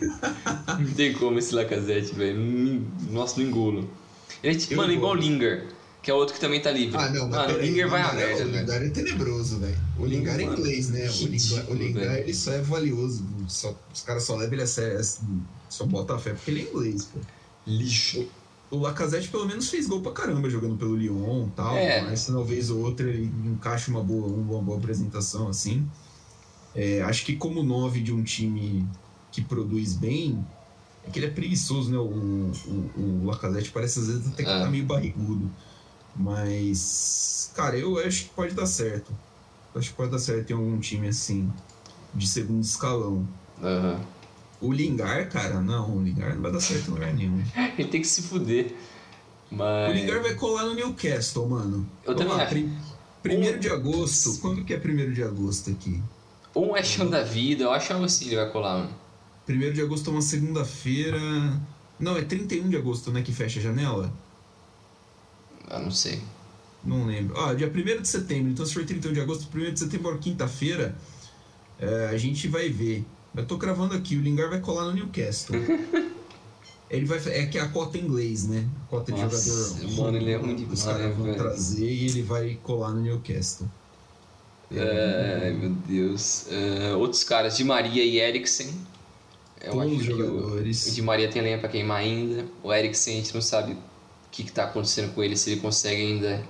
Não 0.81 0.95
tem 0.95 1.13
como 1.13 1.39
esse 1.39 1.55
Lacazette, 1.55 2.15
velho. 2.15 2.85
Nossa, 3.11 3.41
não 3.41 3.47
engulo. 3.47 3.89
Ele 4.43 4.57
é 4.57 4.59
tipo, 4.59 4.77
mano, 4.77 4.93
igual 4.93 5.13
o 5.13 5.15
Linger, 5.15 5.67
que 6.03 6.11
é 6.11 6.15
outro 6.15 6.35
que 6.35 6.41
também 6.41 6.61
tá 6.61 6.71
livre. 6.73 6.97
Ah, 6.97 7.11
não, 7.11 7.29
mano, 7.29 7.55
o 7.55 7.59
Linger 7.61 7.89
vai 7.89 8.03
a 8.03 8.13
merda, 8.13 8.45
velho. 8.45 8.49
O 8.49 8.59
Lingar 8.61 8.83
é 8.83 8.89
tenebroso, 8.91 9.59
velho. 9.61 9.79
O 9.99 10.07
Lingar 10.07 10.41
é 10.41 10.43
inglês, 10.43 10.91
né? 10.91 11.09
O 11.09 11.27
Lingar, 11.27 11.71
o 11.71 11.75
Lingar 11.75 12.19
ele 12.19 12.35
só 12.35 12.53
é 12.53 12.61
valioso. 12.61 13.25
Só, 13.47 13.75
os 13.93 14.03
caras 14.03 14.25
só 14.25 14.35
levam 14.35 14.55
ele 14.55 14.63
a 14.63 14.67
sério, 14.67 15.01
só 15.69 15.85
bota 15.87 16.15
a 16.15 16.19
fé 16.19 16.33
porque 16.33 16.51
ele 16.51 16.61
é 16.63 16.71
inglês, 16.71 17.05
pô. 17.05 17.21
Lixo. 17.67 18.27
O 18.71 18.79
Lacazette 18.79 19.29
pelo 19.29 19.47
menos 19.47 19.69
fez 19.71 19.87
gol 19.87 20.01
pra 20.01 20.13
caramba 20.13 20.51
jogando 20.51 20.77
pelo 20.77 20.97
Lyon 20.97 21.47
e 21.47 21.51
tal. 21.51 21.77
É. 21.77 22.03
Mas 22.03 22.21
se 22.21 22.31
uma 22.33 22.43
vez 22.43 22.69
ou 22.71 22.81
outra 22.83 23.09
ele 23.09 23.31
encaixa 23.45 23.91
uma 23.91 24.03
boa, 24.03 24.27
uma 24.27 24.61
boa 24.61 24.79
apresentação 24.79 25.49
assim. 25.49 25.89
É, 26.75 27.01
acho 27.03 27.25
que 27.25 27.37
como 27.37 27.63
nove 27.63 28.01
de 28.01 28.13
um 28.13 28.23
time 28.23 28.87
que 29.33 29.41
produz 29.41 29.95
bem, 29.95 30.45
é 31.07 31.11
que 31.11 31.19
ele 31.19 31.27
é 31.27 31.31
preguiçoso, 31.31 31.91
né? 31.91 31.97
O, 31.97 32.03
o, 32.03 33.23
o 33.23 33.27
Lacazette 33.27 33.71
parece 33.71 34.01
às 34.01 34.09
vezes 34.09 34.27
até 34.27 34.43
que 34.43 34.51
É. 34.51 34.61
tá 34.61 34.69
meio 34.69 34.85
barrigudo. 34.85 35.51
Mas, 36.15 37.51
cara, 37.55 37.79
eu 37.79 37.99
acho 37.99 38.25
que 38.25 38.31
pode 38.31 38.55
dar 38.55 38.67
certo. 38.67 39.13
Acho 39.75 39.91
que 39.91 39.97
pode 39.97 40.11
dar 40.11 40.19
certo 40.19 40.51
em 40.51 40.55
algum 40.55 40.79
time 40.81 41.09
assim, 41.09 41.53
de 42.15 42.27
segundo 42.27 42.63
escalão. 42.63 43.27
Aham. 43.63 44.01
O 44.61 44.73
Lingar, 44.73 45.29
cara, 45.29 45.61
não, 45.61 45.97
o 45.97 46.03
Lingar 46.03 46.35
não 46.35 46.43
vai 46.43 46.53
dar 46.53 46.61
certo 46.61 46.89
em 46.89 46.95
lugar 46.95 47.13
nenhum. 47.13 47.43
Ele 47.79 47.89
tem 47.89 48.01
que 48.01 48.07
se 48.07 48.23
fuder. 48.23 48.75
Mas. 49.51 49.91
O 49.91 49.95
Lingar 49.95 50.23
vai 50.23 50.35
colar 50.35 50.65
no 50.65 50.75
Newcastle, 50.75 51.49
mano. 51.49 51.89
Eu 52.05 52.15
Vamos 52.15 52.21
também 52.23 52.37
lá, 52.37 52.43
acho. 52.45 52.87
Primeiro 53.23 53.57
Um- 53.57 53.61
de 53.61 53.69
agosto. 53.69 54.39
Quando 54.41 54.65
que 54.65 54.73
é 54.73 54.79
primeiro 54.79 55.13
de 55.13 55.23
agosto 55.23 55.71
aqui? 55.71 56.03
Ou 56.55 56.69
um 56.69 56.73
West 56.73 56.99
Ham 56.99 57.07
da 57.09 57.23
vida, 57.23 57.65
eu 57.65 57.71
acho 57.73 57.93
algo 57.93 58.05
assim 58.07 58.27
ele 58.27 58.37
vai 58.37 58.51
colar, 58.51 58.79
mano. 58.79 58.91
Primeiro 59.45 59.75
de 59.75 59.83
agosto 59.83 60.09
é 60.09 60.13
uma 60.13 60.23
segunda-feira. 60.23 61.19
Não, 61.99 62.17
é 62.17 62.23
31 62.23 62.69
de 62.69 62.77
agosto, 62.77 63.13
né? 63.13 63.23
Que 63.23 63.33
fecha 63.33 63.59
a 63.61 63.63
janela? 63.63 64.13
Eu 65.71 65.81
não 65.81 65.91
sei. 65.91 66.23
Não 66.85 67.05
lembro. 67.07 67.39
Ah, 67.41 67.53
dia 67.53 67.69
1 67.69 68.01
de 68.03 68.09
setembro. 68.09 68.51
Então, 68.51 68.65
se 68.65 68.73
for 68.73 68.85
31 68.85 69.13
de 69.13 69.21
agosto, 69.21 69.49
1 69.55 69.73
de 69.73 69.81
setembro, 69.81 70.11
uma 70.11 70.19
quinta-feira, 70.19 70.97
é, 71.79 72.09
a 72.11 72.17
gente 72.17 72.47
vai 72.49 72.69
ver. 72.69 73.05
Eu 73.37 73.47
tô 73.47 73.59
cravando 73.59 73.95
aqui, 73.95 74.17
o 74.17 74.21
Lingard 74.23 74.51
vai 74.51 74.61
colar 74.61 74.85
no 74.85 74.95
Newcastle. 74.95 75.57
ele 76.91 77.05
vai. 77.05 77.19
É 77.29 77.47
que 77.47 77.59
é 77.59 77.61
a 77.61 77.69
cota 77.69 77.99
em 77.99 78.03
inglês, 78.03 78.49
né? 78.49 78.67
A 78.85 78.89
cota 78.89 79.13
de 79.13 79.21
Nossa, 79.21 79.79
jogador. 79.79 80.03
mano, 80.03 80.17
ele 80.17 80.31
é 80.31 80.37
ruim 80.37 80.67
Os 80.71 80.83
caras 80.83 81.15
vão 81.15 81.25
velho. 81.27 81.37
trazer 81.37 81.91
e 81.91 82.07
ele 82.07 82.23
vai 82.23 82.59
colar 82.63 82.93
no 82.93 83.03
Newcastle. 83.03 83.69
Ai, 84.71 85.53
meu 85.53 85.71
Deus. 85.71 86.47
É, 86.51 86.95
outros 86.95 87.23
caras, 87.23 87.57
Di 87.57 87.63
Maria 87.65 88.03
e 88.05 88.19
Eriksen. 88.19 88.73
Eu 89.61 89.75
Bons 89.75 89.83
acho 89.83 89.91
que 90.05 90.13
o, 90.13 90.17
jogadores. 90.17 90.87
o 90.87 90.91
Di 90.93 91.03
Maria 91.03 91.29
tem 91.31 91.43
lenha 91.43 91.59
pra 91.59 91.69
queimar 91.69 91.99
ainda. 91.99 92.45
O 92.63 92.73
Eriksen, 92.73 93.15
a 93.15 93.17
gente 93.23 93.35
não 93.35 93.43
sabe 93.43 93.73
o 93.73 93.79
que, 94.31 94.45
que 94.45 94.53
tá 94.53 94.65
acontecendo 94.65 95.15
com 95.15 95.23
ele, 95.23 95.37
se 95.37 95.51
ele 95.51 95.61
consegue 95.61 96.01
ainda 96.03 96.45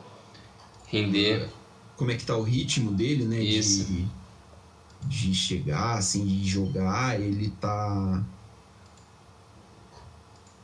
render. 0.88 1.48
como 1.96 2.10
é 2.10 2.14
que 2.16 2.24
tá 2.24 2.36
o 2.36 2.42
ritmo 2.42 2.90
dele, 2.92 3.24
né? 3.24 3.40
Isso. 3.40 3.84
De, 3.84 4.06
de 5.08 5.34
chegar, 5.34 5.98
assim, 5.98 6.24
de 6.24 6.48
jogar. 6.48 7.20
Ele 7.20 7.50
tá. 7.60 8.24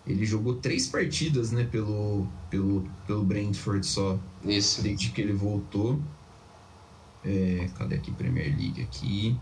Ele 0.06 0.26
jogou 0.26 0.56
três 0.56 0.88
partidas, 0.88 1.52
né, 1.52 1.64
pelo, 1.64 2.26
pelo, 2.50 2.84
pelo 3.06 3.22
Brentford 3.22 3.86
só, 3.86 4.18
Isso. 4.44 4.82
desde 4.82 5.10
que 5.10 5.20
ele 5.20 5.32
voltou. 5.32 6.00
É, 7.24 7.68
cadê 7.78 7.94
aqui 7.94 8.10
Premier 8.10 8.48
League 8.48 8.82
aqui? 8.82 9.36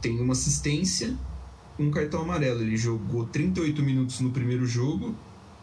Tem 0.00 0.18
uma 0.18 0.32
assistência, 0.32 1.14
um 1.78 1.90
cartão 1.90 2.22
amarelo. 2.22 2.62
Ele 2.62 2.76
jogou 2.76 3.26
38 3.26 3.82
minutos 3.82 4.20
no 4.20 4.30
primeiro 4.30 4.66
jogo, 4.66 5.14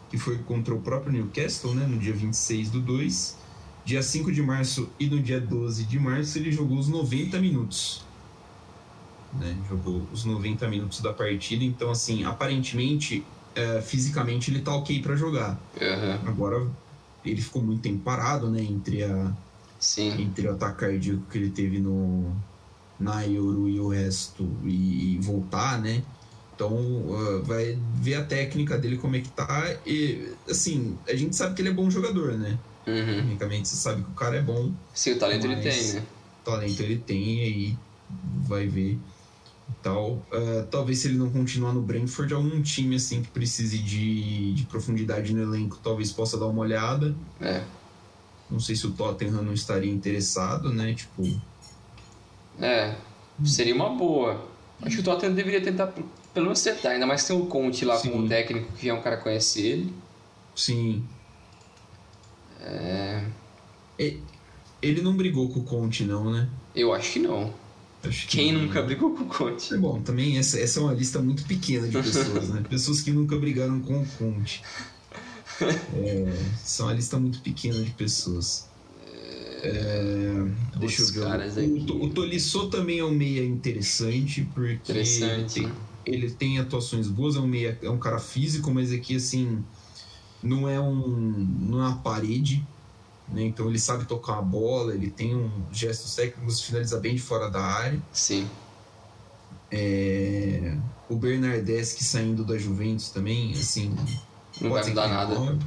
que 0.08 0.16
foi 0.16 0.38
contra 0.38 0.72
o 0.72 0.80
próprio 0.80 1.12
Newcastle, 1.12 1.74
né, 1.74 1.84
no 1.84 1.98
dia 1.98 2.14
26 2.14 2.70
do 2.70 2.80
2. 2.80 3.36
Dia 3.84 4.02
5 4.02 4.32
de 4.32 4.40
março 4.40 4.88
e 4.98 5.06
no 5.08 5.20
dia 5.20 5.38
12 5.38 5.84
de 5.84 5.98
março 5.98 6.38
ele 6.38 6.50
jogou 6.50 6.78
os 6.78 6.88
90 6.88 7.38
minutos. 7.38 8.02
Né? 9.38 9.56
Jogou 9.68 10.06
os 10.12 10.24
90 10.24 10.68
minutos 10.68 11.00
da 11.00 11.12
partida. 11.12 11.64
Então, 11.64 11.90
assim, 11.90 12.24
aparentemente, 12.24 13.24
é, 13.54 13.80
fisicamente 13.80 14.50
ele 14.50 14.60
tá 14.60 14.74
ok 14.74 15.00
para 15.00 15.16
jogar. 15.16 15.58
Aham. 15.80 16.20
Agora, 16.26 16.66
ele 17.24 17.40
ficou 17.40 17.62
muito 17.62 17.82
tempo 17.82 18.02
parado, 18.02 18.50
né? 18.50 18.62
Entre, 18.62 19.02
a, 19.02 19.32
Sim. 19.78 20.22
entre 20.22 20.46
o 20.46 20.52
ataque 20.52 20.80
cardíaco 20.80 21.22
que 21.30 21.38
ele 21.38 21.50
teve 21.50 21.78
no, 21.78 22.34
na 22.98 23.26
Euro 23.26 23.68
e 23.68 23.80
o 23.80 23.88
resto, 23.88 24.48
e, 24.64 25.14
e 25.14 25.18
voltar, 25.18 25.80
né? 25.80 26.02
Então, 26.54 26.72
uh, 26.72 27.42
vai 27.42 27.76
ver 27.94 28.14
a 28.14 28.24
técnica 28.24 28.78
dele 28.78 28.96
como 28.96 29.16
é 29.16 29.20
que 29.20 29.28
tá. 29.28 29.76
E, 29.84 30.32
assim, 30.48 30.96
a 31.08 31.14
gente 31.16 31.34
sabe 31.34 31.54
que 31.54 31.62
ele 31.62 31.70
é 31.70 31.72
bom 31.72 31.90
jogador, 31.90 32.34
né? 32.34 32.56
Uhum. 32.86 33.16
Tecnicamente, 33.16 33.68
você 33.68 33.76
sabe 33.76 34.02
que 34.02 34.10
o 34.10 34.14
cara 34.14 34.36
é 34.36 34.42
bom 34.42 34.70
Sim, 34.92 35.12
o 35.12 35.18
talento 35.18 35.46
ele 35.46 35.56
tem, 35.62 35.92
né? 35.94 36.02
talento 36.44 36.80
ele 36.80 36.98
tem 36.98 37.38
e 37.38 37.42
aí 37.42 37.78
vai 38.46 38.66
ver 38.66 38.98
tal. 39.82 40.24
Ah, 40.32 40.66
talvez 40.70 40.98
se 40.98 41.08
ele 41.08 41.18
não 41.18 41.30
continuar 41.30 41.72
no 41.72 41.80
Brentford, 41.82 42.32
algum 42.34 42.62
time 42.62 42.96
assim 42.96 43.22
que 43.22 43.28
precise 43.28 43.78
de, 43.78 44.54
de 44.54 44.64
profundidade 44.66 45.32
no 45.34 45.42
elenco 45.42 45.78
talvez 45.82 46.12
possa 46.12 46.38
dar 46.38 46.46
uma 46.46 46.60
olhada. 46.60 47.14
É. 47.40 47.62
Não 48.50 48.60
sei 48.60 48.76
se 48.76 48.86
o 48.86 48.92
Tottenham 48.92 49.42
não 49.42 49.52
estaria 49.52 49.90
interessado, 49.90 50.72
né? 50.72 50.94
Tipo, 50.94 51.40
É. 52.60 52.94
Seria 53.44 53.74
uma 53.74 53.90
boa. 53.90 54.46
Acho 54.82 54.96
que 54.96 55.02
o 55.02 55.04
Tottenham 55.04 55.34
deveria 55.34 55.60
tentar 55.62 55.92
pelo 56.34 56.46
menos 56.46 56.62
tentar, 56.62 56.90
ainda 56.90 57.06
mais 57.06 57.22
que 57.22 57.28
tem 57.28 57.40
o 57.40 57.46
Conte 57.46 57.84
lá 57.84 57.96
Sim. 57.96 58.10
como 58.10 58.28
técnico, 58.28 58.72
que 58.72 58.88
é 58.88 58.94
um 58.94 59.00
cara 59.00 59.16
que 59.16 59.22
conhece 59.22 59.62
ele. 59.62 59.94
sim. 60.54 61.04
É. 62.60 63.24
Ele 64.82 65.00
não 65.00 65.16
brigou 65.16 65.48
com 65.48 65.60
o 65.60 65.64
Conte, 65.64 66.04
não, 66.04 66.30
né? 66.30 66.48
Eu 66.74 66.92
acho 66.92 67.12
que 67.12 67.18
não. 67.20 67.52
Acho 68.08 68.26
que 68.26 68.36
Quem 68.36 68.52
nunca 68.52 68.82
brigou 68.82 69.14
com 69.14 69.24
o 69.24 69.26
Conte? 69.26 69.74
É 69.74 69.76
bom, 69.76 70.00
também 70.02 70.38
essa, 70.38 70.58
essa 70.58 70.80
é 70.80 70.82
uma 70.82 70.92
lista 70.92 71.20
muito 71.20 71.44
pequena 71.44 71.88
de 71.88 71.96
pessoas, 71.96 72.48
né? 72.50 72.62
Pessoas 72.68 73.00
que 73.00 73.10
nunca 73.10 73.36
brigaram 73.36 73.80
com 73.80 74.02
o 74.02 74.06
Conte. 74.18 74.62
É, 75.62 76.32
são 76.62 76.86
uma 76.86 76.94
lista 76.94 77.18
muito 77.18 77.40
pequena 77.40 77.80
de 77.82 77.90
pessoas. 77.92 78.68
É, 79.62 80.46
deixa 80.78 81.02
eu 81.02 81.06
ver. 81.06 81.20
caras 81.24 81.56
O, 81.56 81.60
aqui. 81.60 81.86
o 81.88 82.10
Tolisso 82.10 82.68
também 82.68 82.98
é 82.98 83.04
um 83.04 83.10
meia 83.10 83.44
interessante, 83.44 84.46
porque 84.54 84.92
Interessante. 84.92 85.60
Ele, 85.60 85.68
tem, 86.04 86.14
ele 86.14 86.30
tem 86.30 86.58
atuações 86.58 87.08
boas, 87.08 87.36
é 87.36 87.40
um, 87.40 87.46
meia, 87.46 87.78
é 87.82 87.88
um 87.88 87.98
cara 87.98 88.18
físico, 88.18 88.70
mas 88.70 88.92
aqui 88.92 89.16
assim 89.16 89.64
não 90.42 90.68
é 90.68 90.78
um 90.78 91.46
não 91.60 91.82
é 91.82 91.88
uma 91.88 91.96
parede. 91.96 92.66
Né? 93.28 93.42
Então 93.44 93.68
ele 93.68 93.78
sabe 93.78 94.04
tocar 94.04 94.38
a 94.38 94.42
bola, 94.42 94.94
ele 94.94 95.10
tem 95.10 95.34
um 95.34 95.50
gestos 95.72 96.14
técnicos, 96.14 96.60
finaliza 96.60 96.98
bem 96.98 97.14
de 97.14 97.22
fora 97.22 97.50
da 97.50 97.62
área. 97.62 98.00
Sim. 98.12 98.48
É, 99.70 100.76
o 101.08 101.16
Bernardeschi 101.16 102.04
saindo 102.04 102.44
da 102.44 102.56
Juventus 102.56 103.10
também, 103.10 103.52
assim. 103.52 103.94
Não 104.60 104.70
vai 104.70 104.82
ser 104.84 104.90
mudar 104.90 105.08
nada. 105.08 105.34
renove, 105.34 105.58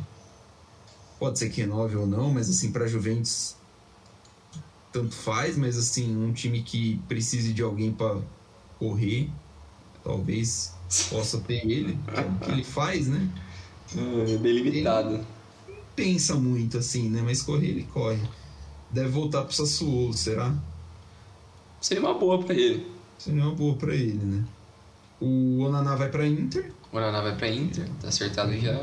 Pode 1.20 1.40
ser 1.40 1.50
que 1.50 1.62
renove 1.62 1.96
ou 1.96 2.06
não, 2.06 2.32
mas 2.32 2.50
assim, 2.50 2.72
para 2.72 2.88
Juventus 2.88 3.56
tanto 4.92 5.14
faz, 5.14 5.58
mas 5.58 5.78
assim, 5.78 6.16
um 6.16 6.32
time 6.32 6.64
que 6.64 7.00
precise 7.08 7.54
de 7.54 7.62
alguém 7.62 7.92
para 7.92 8.20
correr, 8.80 9.30
talvez 10.04 10.74
possa 11.10 11.40
ter 11.40 11.66
ele, 11.70 11.98
que 12.14 12.20
é 12.20 12.24
o 12.24 12.40
que 12.40 12.52
ele 12.52 12.64
faz, 12.64 13.08
né? 13.08 13.30
É 13.96 14.38
bem 14.38 14.54
limitado. 14.54 15.26
Pensa 15.98 16.36
muito 16.36 16.78
assim, 16.78 17.10
né? 17.10 17.22
Mas 17.24 17.42
correr 17.42 17.70
ele 17.70 17.84
corre. 17.92 18.22
Deve 18.92 19.10
voltar 19.10 19.44
pro 19.44 19.54
Sassuolo, 19.54 20.14
será? 20.14 20.54
Seria 21.82 22.04
uma 22.04 22.14
boa 22.14 22.42
pra 22.44 22.54
ele. 22.54 22.86
Seria 23.18 23.42
uma 23.44 23.54
boa 23.56 23.76
para 23.76 23.94
ele, 23.96 24.24
né? 24.24 24.44
O 25.20 25.62
Onaná 25.64 25.96
vai 25.96 26.10
para 26.10 26.28
Inter. 26.28 26.72
O 26.94 27.00
Naná 27.00 27.20
vai 27.22 27.36
pra 27.36 27.50
Inter, 27.50 27.90
tá 28.00 28.08
acertado 28.10 28.56
já. 28.58 28.80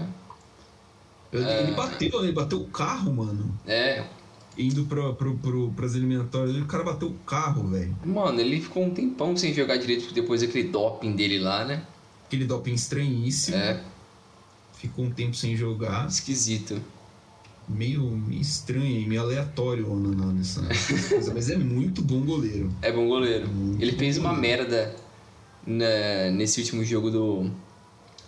Ele 1.33 1.45
É. 1.45 1.71
bateu, 1.75 2.23
ele 2.23 2.33
bateu 2.33 2.61
o 2.61 2.67
carro, 2.67 3.13
mano. 3.15 3.57
É, 3.67 4.05
indo 4.59 4.85
pro, 4.87 5.15
pro, 5.15 5.37
pro, 5.39 5.71
pras 5.71 5.95
eliminatórias, 5.95 6.57
o 6.57 6.67
cara 6.67 6.83
bateu 6.85 7.09
o 7.09 7.15
carro, 7.21 7.67
velho. 7.69 7.97
Mano, 8.05 8.41
ele 8.41 8.61
ficou 8.61 8.85
um 8.85 8.91
tempão 8.91 9.37
sem 9.37 9.55
jogar 9.55 9.77
direito 9.79 10.13
depois 10.13 10.41
daquele 10.43 10.69
doping 10.69 11.13
dele 11.17 11.39
lá, 11.39 11.65
né? 11.65 11.83
Aquele 12.27 12.45
doping 12.45 12.75
estranhíssimo. 12.75 13.57
É, 13.57 13.81
Ficou 14.75 15.05
um 15.07 15.11
tempo 15.11 15.35
sem 15.35 15.57
jogar. 15.57 16.07
esquisito. 16.09 16.81
Meio, 17.69 18.23
estranho, 18.31 19.09
meio 19.09 19.23
aleatório 19.23 19.87
o 19.87 19.93
Onaná 19.97 20.27
nessa 20.33 20.61
coisa. 21.09 21.33
Mas 21.33 21.49
é 21.49 21.57
muito 21.57 22.03
bom 22.03 22.21
goleiro. 22.21 22.71
É 22.83 22.93
bom 22.93 23.09
goleiro. 23.09 23.49
Muito 23.49 23.83
Ele 23.83 23.93
fez 23.93 24.19
uma 24.19 24.35
goleiro. 24.35 24.65
merda 24.69 24.97
na- 25.67 26.31
nesse 26.33 26.61
último 26.61 26.85
jogo 26.85 27.11
do, 27.11 27.51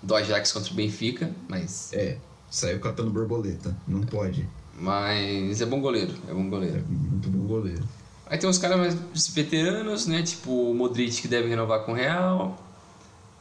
do 0.03 0.15
Ajax 0.15 0.53
contra 0.53 0.73
o 0.73 0.75
Benfica, 0.75 1.31
mas, 1.49 1.93
É, 1.93 2.17
saiu 2.51 2.81
catando 2.81 3.11
borboleta. 3.11 3.77
Não 3.87 4.01
pode. 4.03 4.49
mas 4.79 5.61
é 5.61 5.67
bom 5.67 5.81
goleiro. 5.81 6.15
É 6.29 6.33
bom 6.33 6.47
É 6.47 6.49
goleiro. 6.51 6.85
muito 6.89 7.29
bom 7.29 7.47
goleiro. 7.47 7.85
Aí 8.29 8.39
tem 8.39 8.49
uns 8.49 8.59
caras 8.59 8.79
mais 8.79 9.29
veteranos, 9.29 10.07
né? 10.07 10.23
Tipo 10.23 10.71
o 10.71 10.75
Modric 10.75 11.21
que 11.23 11.29
deve 11.29 11.49
renovar 11.49 11.81
com 11.85 11.93
o 11.93 11.95
Real. 11.95 12.61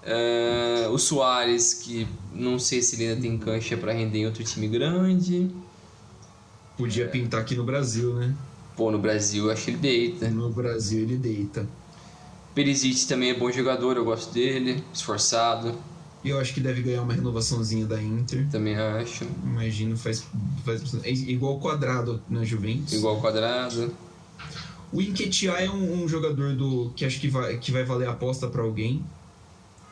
É, 0.03 0.87
o 0.91 0.97
Soares, 0.99 1.73
que 1.73 2.05
não 2.33 2.59
sei 2.59 2.81
se 2.81 2.95
ele 2.95 3.09
ainda 3.09 3.21
tem 3.21 3.37
cancha 3.37 3.75
pra 3.75 3.91
render 3.93 4.19
em 4.19 4.25
outro 4.27 4.43
time 4.43 4.67
grande. 4.67 5.49
Podia 6.77 7.07
pintar 7.07 7.41
aqui 7.41 7.55
no 7.55 7.63
Brasil, 7.63 8.13
né? 8.15 8.33
Pô, 8.75 8.91
no 8.91 8.99
Brasil 8.99 9.45
eu 9.45 9.51
acho 9.51 9.65
que 9.65 9.71
ele 9.71 9.77
deita. 9.77 10.29
No 10.29 10.49
Brasil 10.49 11.01
ele 11.03 11.17
deita. 11.17 11.65
Perisic 12.53 13.05
também 13.07 13.29
é 13.31 13.33
bom 13.33 13.51
jogador, 13.51 13.97
eu 13.97 14.05
gosto 14.05 14.33
dele. 14.33 14.83
Esforçado, 14.93 15.73
E 16.23 16.29
eu 16.29 16.39
acho 16.39 16.53
que 16.53 16.59
deve 16.59 16.81
ganhar 16.81 17.01
uma 17.03 17.13
renovaçãozinha 17.13 17.85
da 17.85 18.01
Inter. 18.01 18.47
também 18.49 18.75
acho. 18.75 19.25
Imagino, 19.43 19.95
faz, 19.95 20.23
faz 20.65 20.81
é 21.03 21.11
igual 21.11 21.59
quadrado 21.59 22.21
na 22.29 22.43
Juventus. 22.43 22.93
Igual 22.93 23.15
ao 23.15 23.21
quadrado. 23.21 23.93
O 24.91 25.01
Inquietia 25.01 25.51
é 25.51 25.69
um, 25.69 26.03
um 26.03 26.07
jogador 26.07 26.53
do 26.55 26.91
que 26.95 27.05
acho 27.05 27.19
que 27.19 27.27
vai, 27.27 27.57
que 27.57 27.71
vai 27.71 27.83
valer 27.83 28.07
a 28.07 28.11
aposta 28.11 28.47
pra 28.47 28.61
alguém. 28.63 29.03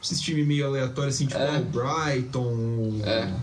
Esses 0.01 0.19
times 0.19 0.45
meio 0.47 0.65
aleatórios, 0.65 1.15
assim, 1.15 1.27
tipo 1.27 1.39
É. 1.39 1.59
o 1.59 1.63
Brighton, 1.65 3.01
É. 3.05 3.33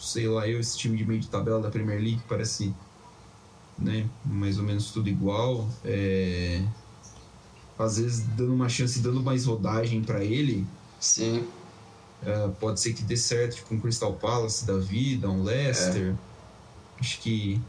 sei 0.00 0.26
lá, 0.28 0.48
eu, 0.48 0.58
esse 0.60 0.76
time 0.78 0.96
de 0.96 1.04
meio 1.04 1.20
de 1.20 1.28
tabela 1.28 1.60
da 1.60 1.70
Premier 1.70 2.00
League, 2.00 2.22
parece 2.28 2.74
né, 3.78 4.08
mais 4.24 4.58
ou 4.58 4.64
menos 4.64 4.90
tudo 4.90 5.08
igual. 5.08 5.68
É, 5.84 6.62
Às 7.78 7.98
vezes 7.98 8.20
dando 8.36 8.54
uma 8.54 8.68
chance, 8.68 9.00
dando 9.00 9.22
mais 9.22 9.46
rodagem 9.46 10.02
pra 10.02 10.22
ele, 10.24 10.66
Sim. 10.98 11.46
é, 12.22 12.48
pode 12.60 12.80
ser 12.80 12.92
que 12.92 13.02
dê 13.02 13.16
certo, 13.16 13.56
tipo 13.56 13.74
um 13.74 13.80
Crystal 13.80 14.12
Palace 14.14 14.66
da 14.66 14.76
vida, 14.78 15.28
um 15.30 15.42
Leicester. 15.42 16.14
Acho 17.00 17.20
que 17.20 17.60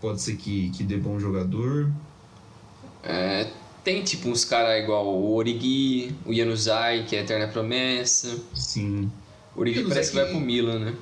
pode 0.00 0.20
ser 0.20 0.36
que, 0.36 0.70
que 0.70 0.82
dê 0.82 0.96
bom 0.96 1.18
jogador. 1.20 1.90
É, 3.02 3.50
tem 3.84 4.02
tipo 4.02 4.28
uns 4.28 4.44
caras 4.44 4.82
igual 4.82 5.06
o 5.06 5.34
Origi, 5.34 6.14
o 6.26 6.34
Januzaj, 6.34 7.04
que 7.06 7.16
é 7.16 7.20
a 7.20 7.22
eterna 7.22 7.48
promessa. 7.48 8.36
Sim. 8.54 9.10
O 9.54 9.60
Origi 9.60 9.78
Januzaj 9.80 9.94
parece 9.96 10.10
que 10.12 10.16
vai 10.16 10.30
pro 10.30 10.40
Milan, 10.40 10.78
né? 10.78 10.94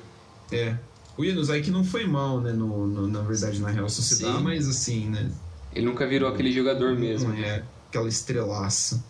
É. 0.51 0.75
O 1.17 1.23
Yanuzai 1.23 1.61
que 1.61 1.69
não 1.71 1.83
foi 1.83 2.05
mal, 2.07 2.39
né, 2.41 2.51
no, 2.51 2.87
no- 2.87 3.07
na 3.07 3.21
verdade, 3.21 3.59
na 3.59 3.69
Real 3.69 3.89
Sociedade, 3.89 4.37
Sim. 4.37 4.43
mas 4.43 4.67
assim, 4.67 5.05
né, 5.09 5.29
Ele 5.73 5.85
nunca 5.85 6.07
virou 6.07 6.29
aquele 6.29 6.51
jogador 6.51 6.95
mesmo. 6.97 7.29
não 7.29 7.35
é 7.35 7.63
aquela 7.89 8.07
estrelaça. 8.07 9.03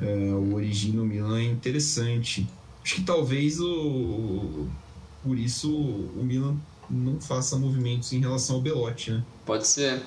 É, 0.00 0.04
o 0.32 0.54
Origi 0.54 0.90
no 0.92 1.04
Milan 1.04 1.38
é 1.38 1.44
interessante. 1.44 2.48
Acho 2.84 2.94
que 2.96 3.02
talvez 3.02 3.60
o, 3.60 4.66
por 5.22 5.38
isso 5.38 5.70
o 5.72 6.22
Milan 6.24 6.56
não 6.90 7.20
faça 7.20 7.56
movimentos 7.56 8.12
em 8.12 8.20
relação 8.20 8.56
ao 8.56 8.62
Belotti, 8.62 9.10
né? 9.12 9.22
Pode 9.44 9.66
ser. 9.66 10.00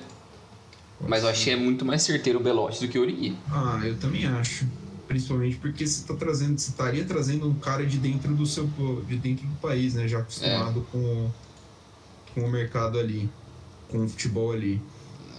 Mas 1.00 1.22
eu 1.22 1.28
achei 1.28 1.54
muito 1.56 1.84
mais 1.84 2.02
certeiro 2.02 2.38
o 2.40 2.42
Belotti 2.42 2.80
do 2.86 2.88
que 2.90 2.98
o 2.98 3.02
Origi. 3.02 3.36
Ah, 3.50 3.80
eu 3.84 3.96
também 3.98 4.24
acho. 4.26 4.66
Principalmente 5.08 5.56
porque 5.56 5.86
você 5.86 6.04
tá 6.06 6.14
trazendo, 6.14 6.58
você 6.58 6.70
estaria 6.70 7.04
trazendo 7.04 7.48
um 7.48 7.54
cara 7.54 7.86
de 7.86 7.96
dentro 7.98 8.34
do 8.34 8.44
seu 8.44 8.66
de 9.06 9.16
dentro 9.16 9.46
do 9.46 9.54
país, 9.56 9.94
né? 9.94 10.08
Já 10.08 10.18
acostumado 10.18 10.84
com, 10.90 10.98
o- 10.98 11.34
com 12.34 12.40
o 12.42 12.50
mercado 12.50 12.98
ali, 12.98 13.30
com 13.88 14.04
o 14.04 14.08
futebol 14.08 14.52
ali. 14.52 14.82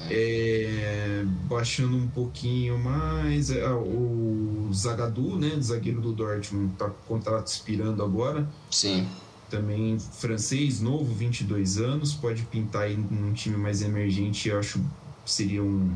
É, 0.10 1.24
baixando 1.50 1.98
um 1.98 2.08
pouquinho 2.08 2.78
mais, 2.78 3.50
é, 3.50 3.68
o 3.72 4.70
Zagadou, 4.74 5.38
né, 5.38 5.58
zagueiro 5.60 6.00
do 6.00 6.14
Dortmund, 6.14 6.74
tá 6.78 6.86
com 6.86 6.92
o 6.92 7.18
contrato 7.18 7.48
expirando 7.48 8.04
agora. 8.04 8.48
Sim. 8.70 9.08
Também 9.50 9.98
francês, 10.00 10.82
novo, 10.82 11.14
22 11.14 11.78
anos, 11.80 12.14
pode 12.14 12.44
pintar 12.44 12.84
aí 12.84 12.96
num 12.96 13.34
time 13.34 13.58
mais 13.58 13.82
emergente, 13.82 14.50
eu 14.50 14.60
acho 14.60 14.80
que 15.26 15.32
seria 15.32 15.64
um, 15.64 15.92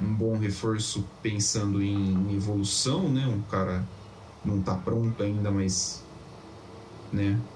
um 0.00 0.16
bom 0.16 0.38
reforço 0.38 1.14
pensando 1.20 1.82
em 1.82 2.32
evolução, 2.34 3.12
né? 3.12 3.26
Um 3.26 3.44
cara 3.46 3.92
não 4.42 4.62
tá 4.62 4.78
pronto 4.80 5.22
ainda, 5.22 5.50
mas 5.52 6.10
né? 7.10 7.48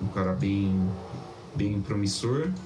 Um 0.00 0.10
cara 0.10 0.34
bem 0.34 1.00
bem 1.54 1.82
promissor. 1.82 2.60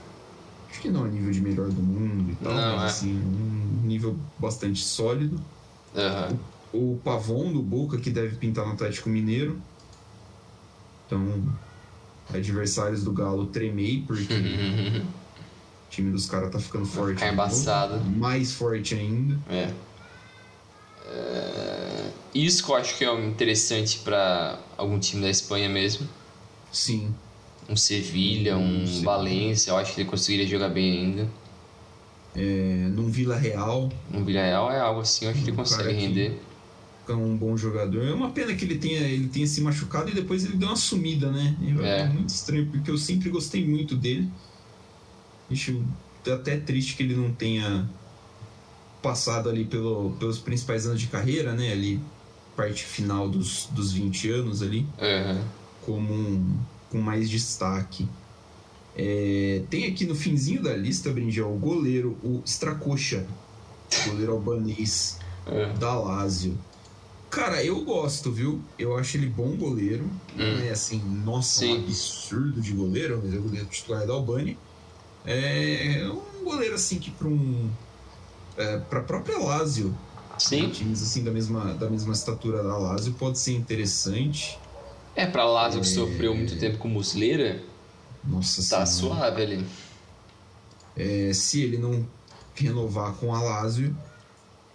Acho 0.70 0.82
que 0.82 0.90
não 0.90 1.04
a 1.04 1.08
nível 1.10 1.30
de 1.32 1.40
melhor 1.42 1.72
do 1.72 1.82
mundo 1.82 2.30
e 2.30 2.36
tal, 2.40 2.64
Não, 2.64 2.80
mas 2.80 2.82
é. 2.82 2.94
assim, 2.94 3.22
um 3.24 3.80
nível 3.82 4.28
bastante 4.38 4.80
sólido. 4.84 5.48
Aham. 5.94 6.44
O 6.70 7.00
Pavon 7.00 7.52
do 7.54 7.62
Boca 7.62 7.98
que 8.00 8.10
deve 8.10 8.36
pintar 8.36 8.66
no 8.66 8.72
Atlético 8.74 9.08
Mineiro. 9.08 9.66
Então, 11.06 11.58
adversários 12.28 13.04
do 13.04 13.12
Galo 13.14 13.50
tremei 13.52 14.06
porque 14.06 14.40
o 14.40 14.64
time 15.94 16.10
dos 16.10 16.26
caras 16.26 16.50
tá 16.50 16.58
ficando 16.58 16.84
forte. 16.86 17.20
novo. 17.20 17.32
embaçado. 17.32 18.00
Mais 18.04 18.52
forte 18.52 18.94
ainda. 18.94 19.38
É. 19.48 19.70
É, 21.06 22.10
Isso 22.34 22.64
que 22.64 22.70
eu 22.70 22.76
acho 22.76 22.96
que 22.98 23.04
é 23.04 23.26
interessante 23.26 23.98
pra 24.00 24.58
algum 24.76 24.98
time 24.98 25.22
da 25.22 25.30
Espanha 25.30 25.68
mesmo. 25.68 26.08
Sim. 26.72 27.14
Um 27.68 27.76
Sevilha, 27.76 28.56
um 28.56 28.86
Sim. 28.86 29.02
Valência, 29.04 29.70
eu 29.70 29.76
acho 29.76 29.94
que 29.94 30.00
ele 30.02 30.08
conseguiria 30.10 30.46
jogar 30.46 30.68
bem 30.68 30.98
ainda. 30.98 31.28
É, 32.36 32.88
num 32.90 33.08
Vila 33.08 33.36
Real, 33.36 33.88
Um 34.12 34.24
Villarreal 34.24 34.72
é 34.72 34.80
algo 34.80 35.00
assim, 35.00 35.24
eu 35.26 35.30
acho 35.30 35.42
que 35.44 35.50
ele 35.50 35.56
consegue 35.56 35.92
render. 35.92 36.40
é 37.08 37.12
um 37.12 37.36
bom 37.36 37.56
jogador. 37.56 38.04
É 38.04 38.12
uma 38.12 38.30
pena 38.30 38.52
que 38.54 38.64
ele 38.64 38.76
tenha, 38.76 39.00
ele 39.02 39.28
tenha 39.28 39.46
se 39.46 39.60
machucado 39.60 40.10
e 40.10 40.14
depois 40.14 40.44
ele 40.44 40.56
deu 40.56 40.68
uma 40.68 40.76
sumida, 40.76 41.30
né? 41.30 41.56
É, 41.80 42.00
É. 42.00 42.04
muito 42.08 42.30
estranho, 42.30 42.66
porque 42.66 42.90
eu 42.90 42.98
sempre 42.98 43.30
gostei 43.30 43.64
muito 43.66 43.94
dele. 43.94 44.28
Acho 45.50 45.84
até 46.32 46.56
triste 46.56 46.96
que 46.96 47.02
ele 47.02 47.14
não 47.14 47.32
tenha 47.32 47.88
passado 49.02 49.48
ali 49.48 49.64
pelo, 49.64 50.10
pelos 50.18 50.38
principais 50.38 50.86
anos 50.86 51.00
de 51.00 51.06
carreira, 51.08 51.52
né? 51.54 51.70
Ali, 51.72 52.00
parte 52.56 52.84
final 52.84 53.28
dos, 53.28 53.66
dos 53.70 53.92
20 53.92 54.30
anos 54.30 54.62
ali. 54.62 54.86
Aham. 54.98 55.44
como 55.84 56.14
um, 56.14 56.58
com 56.90 56.98
mais 56.98 57.28
destaque. 57.28 58.08
É, 58.96 59.62
tem 59.68 59.84
aqui 59.86 60.06
no 60.06 60.14
finzinho 60.14 60.62
da 60.62 60.74
lista, 60.74 61.10
Brinjel, 61.10 61.52
o 61.52 61.58
goleiro, 61.58 62.16
o 62.22 62.40
Stracocha, 62.46 63.26
goleiro 64.06 64.32
albanês 64.32 65.18
É. 65.46 65.72
da 65.74 65.94
Lazio. 65.94 66.56
Cara, 67.28 67.62
eu 67.64 67.84
gosto, 67.84 68.30
viu? 68.30 68.62
Eu 68.78 68.96
acho 68.96 69.16
ele 69.18 69.26
bom 69.26 69.56
goleiro. 69.56 70.08
Não 70.36 70.44
Hum. 70.46 70.60
é 70.62 70.70
assim, 70.70 71.02
nossa, 71.24 71.60
Sim. 71.60 71.72
um 71.72 71.82
absurdo 71.82 72.60
de 72.62 72.72
goleiro, 72.72 73.20
mas 73.22 73.34
é 73.34 73.36
o 73.38 73.42
goleiro 73.42 73.66
titular 73.66 74.06
da 74.06 74.12
Albânia. 74.14 74.56
É 75.24 76.06
um 76.10 76.44
goleiro 76.44 76.74
assim 76.74 76.98
que 76.98 77.10
para 77.10 77.28
um. 77.28 77.70
É, 78.56 78.78
para 78.78 79.00
a 79.00 79.02
própria 79.02 79.38
Lazio, 79.38 79.96
Sim. 80.38 80.68
times 80.70 81.02
assim 81.02 81.24
da 81.24 81.30
mesma, 81.30 81.74
da 81.74 81.90
mesma 81.90 82.12
estatura 82.12 82.62
da 82.62 82.76
Lazio, 82.76 83.14
pode 83.14 83.38
ser 83.38 83.52
interessante. 83.52 84.58
É, 85.16 85.26
pra 85.26 85.44
Lazio 85.44 85.80
que 85.80 85.86
sofreu 85.88 86.34
muito 86.34 86.56
tempo 86.58 86.78
com 86.78 86.88
Muslera, 86.88 87.62
Nossa 88.22 88.56
tá 88.68 88.84
Senhora. 88.86 89.16
suave 89.16 89.42
ali. 89.42 89.66
É, 90.96 91.32
se 91.32 91.62
ele 91.62 91.78
não 91.78 92.06
renovar 92.54 93.14
com 93.14 93.34
a 93.34 93.40
Lazio, 93.42 93.96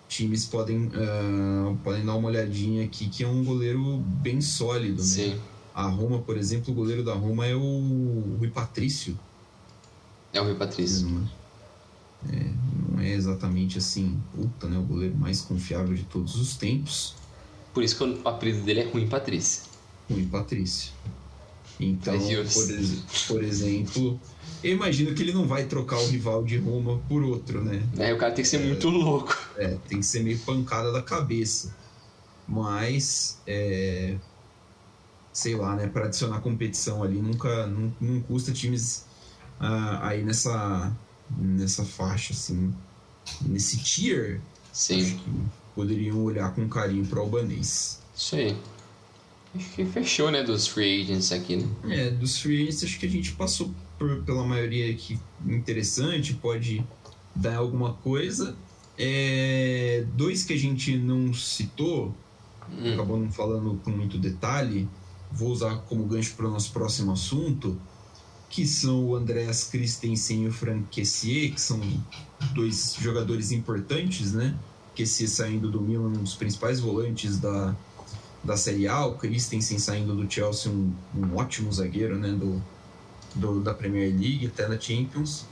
times 0.09 0.45
podem, 0.45 0.89
ah, 0.93 1.73
podem 1.83 2.05
dar 2.05 2.15
uma 2.15 2.27
olhadinha 2.27 2.83
aqui, 2.83 3.07
que 3.07 3.23
é 3.23 3.27
um 3.27 3.43
goleiro 3.43 3.97
bem 3.97 4.41
sólido, 4.41 5.01
né? 5.01 5.07
Sim. 5.07 5.39
A 5.73 5.83
Roma, 5.83 6.19
por 6.19 6.37
exemplo, 6.37 6.73
o 6.73 6.75
goleiro 6.75 7.03
da 7.03 7.13
Roma 7.13 7.45
é 7.45 7.55
o 7.55 8.35
Rui 8.39 8.49
Patrício. 8.49 9.17
É 10.33 10.41
o 10.41 10.43
Rui 10.45 10.55
Patrício. 10.55 11.07
Não 11.07 11.31
é, 12.23 12.35
é, 12.35 12.53
não 12.91 12.99
é 13.01 13.09
exatamente 13.13 13.77
assim, 13.77 14.21
puta, 14.33 14.67
né? 14.67 14.77
O 14.77 14.83
goleiro 14.83 15.17
mais 15.17 15.41
confiável 15.41 15.95
de 15.95 16.03
todos 16.05 16.35
os 16.35 16.57
tempos, 16.57 17.15
Por 17.73 17.83
isso 17.83 17.97
que 17.97 18.03
o 18.03 18.27
apelido 18.27 18.63
dele 18.63 18.81
é 18.81 18.89
Rui 18.89 19.07
Patrício. 19.07 19.63
Rui 20.09 20.25
Patrício. 20.27 20.93
Então, 21.79 22.43
por, 22.53 22.69
ex- 22.71 23.05
por 23.27 23.43
exemplo, 23.43 24.19
eu 24.63 24.73
imagino 24.75 25.15
que 25.15 25.21
ele 25.23 25.33
não 25.33 25.47
vai 25.47 25.65
trocar 25.67 25.97
o 25.99 26.07
rival 26.07 26.43
de 26.43 26.57
Roma 26.57 26.99
por 27.07 27.23
outro, 27.23 27.63
né? 27.63 27.89
Aí 27.97 28.13
o 28.13 28.17
cara 28.17 28.33
tem 28.33 28.43
que 28.43 28.49
ser 28.49 28.59
muito 28.59 28.89
louco. 28.89 29.35
É, 29.55 29.75
tem 29.87 29.99
que 29.99 30.05
ser 30.05 30.21
meio 30.23 30.39
pancada 30.39 30.91
da 30.91 31.01
cabeça. 31.01 31.77
Mas, 32.47 33.41
é, 33.47 34.19
sei 35.31 35.55
lá, 35.55 35.75
né? 35.75 35.87
Para 35.87 36.05
adicionar 36.05 36.41
competição 36.41 37.03
ali, 37.03 37.21
nunca 37.21 37.67
não, 37.67 37.95
não 37.99 38.21
custa 38.21 38.51
times 38.51 39.08
ah, 39.59 40.07
aí 40.07 40.23
nessa, 40.23 40.91
nessa 41.37 41.83
faixa, 41.83 42.33
assim, 42.33 42.73
nesse 43.41 43.77
tier. 43.77 44.39
Sim. 44.71 45.01
Acho 45.01 45.15
que 45.15 45.31
poderiam 45.75 46.23
olhar 46.23 46.53
com 46.53 46.67
carinho 46.67 47.05
para 47.05 47.19
o 47.19 47.21
albanês. 47.21 48.01
Isso 48.15 48.35
aí. 48.35 48.55
Acho 49.55 49.69
que 49.71 49.85
fechou, 49.85 50.29
né, 50.29 50.43
dos 50.43 50.67
free 50.67 51.01
agents 51.01 51.31
aqui, 51.31 51.57
né? 51.57 51.67
É, 51.89 52.09
dos 52.11 52.39
free 52.39 52.61
agents 52.61 52.83
acho 52.83 52.99
que 52.99 53.05
a 53.05 53.09
gente 53.09 53.31
passou 53.31 53.73
por, 53.97 54.23
pela 54.23 54.45
maioria 54.45 54.91
aqui 54.91 55.19
interessante, 55.45 56.33
pode 56.35 56.85
dar 57.35 57.57
alguma 57.57 57.93
coisa. 57.93 58.55
É, 58.97 60.05
dois 60.15 60.43
que 60.43 60.53
a 60.53 60.57
gente 60.57 60.97
não 60.97 61.33
citou, 61.33 62.13
hum. 62.71 62.93
acabou 62.93 63.17
não 63.17 63.31
falando 63.31 63.79
com 63.83 63.89
muito 63.89 64.17
detalhe, 64.17 64.87
vou 65.31 65.49
usar 65.49 65.77
como 65.87 66.05
gancho 66.05 66.35
para 66.35 66.47
o 66.47 66.51
nosso 66.51 66.71
próximo 66.71 67.11
assunto, 67.11 67.79
que 68.49 68.65
são 68.65 69.05
o 69.05 69.15
Andreas 69.15 69.65
Christensen 69.65 70.45
e 70.45 70.47
o 70.47 70.51
Frank 70.51 70.85
Kessier, 70.89 71.53
que 71.53 71.61
são 71.61 71.79
dois 72.53 72.95
jogadores 72.99 73.51
importantes, 73.51 74.33
né? 74.33 74.57
Kessier 74.95 75.29
saindo 75.29 75.69
do 75.69 75.79
Milan, 75.79 76.09
um 76.09 76.23
dos 76.23 76.33
principais 76.33 76.79
volantes 76.79 77.37
da, 77.37 77.75
da 78.43 78.57
Série 78.57 78.87
A, 78.87 79.05
o 79.05 79.15
Christensen 79.15 79.77
saindo 79.77 80.15
do 80.15 80.29
Chelsea, 80.29 80.71
um, 80.71 80.91
um 81.15 81.35
ótimo 81.35 81.71
zagueiro, 81.71 82.17
né? 82.17 82.31
Do, 82.31 82.61
do, 83.35 83.61
da 83.61 83.73
Premier 83.73 84.09
League, 84.09 84.47
até 84.47 84.67
da 84.67 84.79
Champions. 84.79 85.45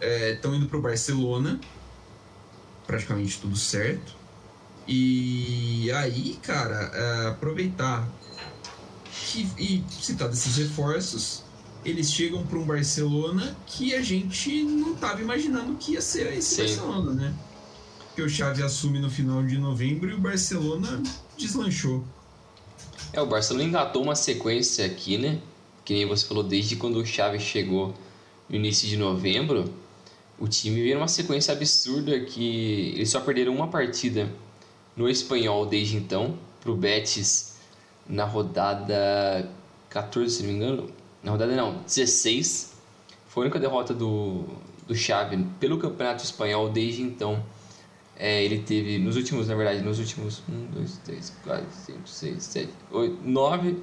Estão 0.00 0.54
é, 0.54 0.56
indo 0.56 0.66
para 0.66 0.78
o 0.78 0.82
Barcelona, 0.82 1.60
praticamente 2.86 3.40
tudo 3.40 3.56
certo. 3.56 4.14
E 4.86 5.90
aí, 5.92 6.38
cara, 6.42 6.90
é, 6.94 7.28
aproveitar 7.28 8.06
que, 9.10 9.48
e 9.58 9.84
citar 9.90 10.28
desses 10.28 10.56
reforços, 10.56 11.43
eles 11.84 12.12
chegam 12.12 12.44
para 12.46 12.58
um 12.58 12.64
Barcelona 12.64 13.56
que 13.66 13.94
a 13.94 14.02
gente 14.02 14.62
não 14.62 14.94
estava 14.94 15.20
imaginando 15.20 15.74
que 15.76 15.92
ia 15.92 16.00
ser 16.00 16.32
esse 16.32 16.54
Sim. 16.54 16.62
Barcelona, 16.62 17.12
né? 17.12 17.34
Que 18.14 18.22
o 18.22 18.28
Xavi 18.28 18.62
assume 18.62 18.98
no 18.98 19.10
final 19.10 19.42
de 19.42 19.58
novembro 19.58 20.10
e 20.10 20.14
o 20.14 20.18
Barcelona 20.18 21.02
deslanchou. 21.36 22.04
É, 23.12 23.20
o 23.20 23.26
Barcelona 23.26 23.64
engatou 23.64 24.02
uma 24.02 24.14
sequência 24.14 24.86
aqui, 24.86 25.18
né? 25.18 25.40
Que 25.84 25.92
nem 25.92 26.06
você 26.06 26.26
falou, 26.26 26.42
desde 26.42 26.76
quando 26.76 26.96
o 26.96 27.06
Xavi 27.06 27.38
chegou 27.38 27.94
no 28.48 28.56
início 28.56 28.88
de 28.88 28.96
novembro, 28.96 29.64
o 30.38 30.48
time 30.48 30.82
veio 30.82 30.98
uma 30.98 31.08
sequência 31.08 31.52
absurda 31.52 32.18
que 32.20 32.92
eles 32.94 33.10
só 33.10 33.20
perderam 33.20 33.54
uma 33.54 33.68
partida 33.68 34.32
no 34.96 35.08
espanhol 35.08 35.66
desde 35.66 35.96
então, 35.96 36.38
pro 36.60 36.74
Betis 36.76 37.54
na 38.08 38.24
rodada 38.24 39.48
14, 39.90 40.36
se 40.36 40.42
não 40.42 40.50
me 40.50 40.56
engano. 40.56 40.90
Na 41.24 41.30
rodada 41.32 41.56
não, 41.56 41.82
16. 41.82 42.74
Foi 43.28 43.42
a 43.42 43.46
única 43.46 43.58
derrota 43.58 43.94
do, 43.94 44.44
do 44.86 44.94
Xavi 44.94 45.42
pelo 45.58 45.78
Campeonato 45.78 46.22
Espanhol 46.22 46.68
desde 46.68 47.02
então. 47.02 47.42
É, 48.16 48.44
ele 48.44 48.60
teve, 48.60 48.98
nos 48.98 49.16
últimos, 49.16 49.48
na 49.48 49.56
verdade, 49.56 49.80
nos 49.82 49.98
últimos 49.98 50.42
1, 50.48 50.66
2, 50.66 50.98
3, 50.98 51.32
4, 51.42 51.66
5, 51.86 52.08
6, 52.08 52.42
7, 52.44 52.72
8, 52.92 53.18
9, 53.24 53.76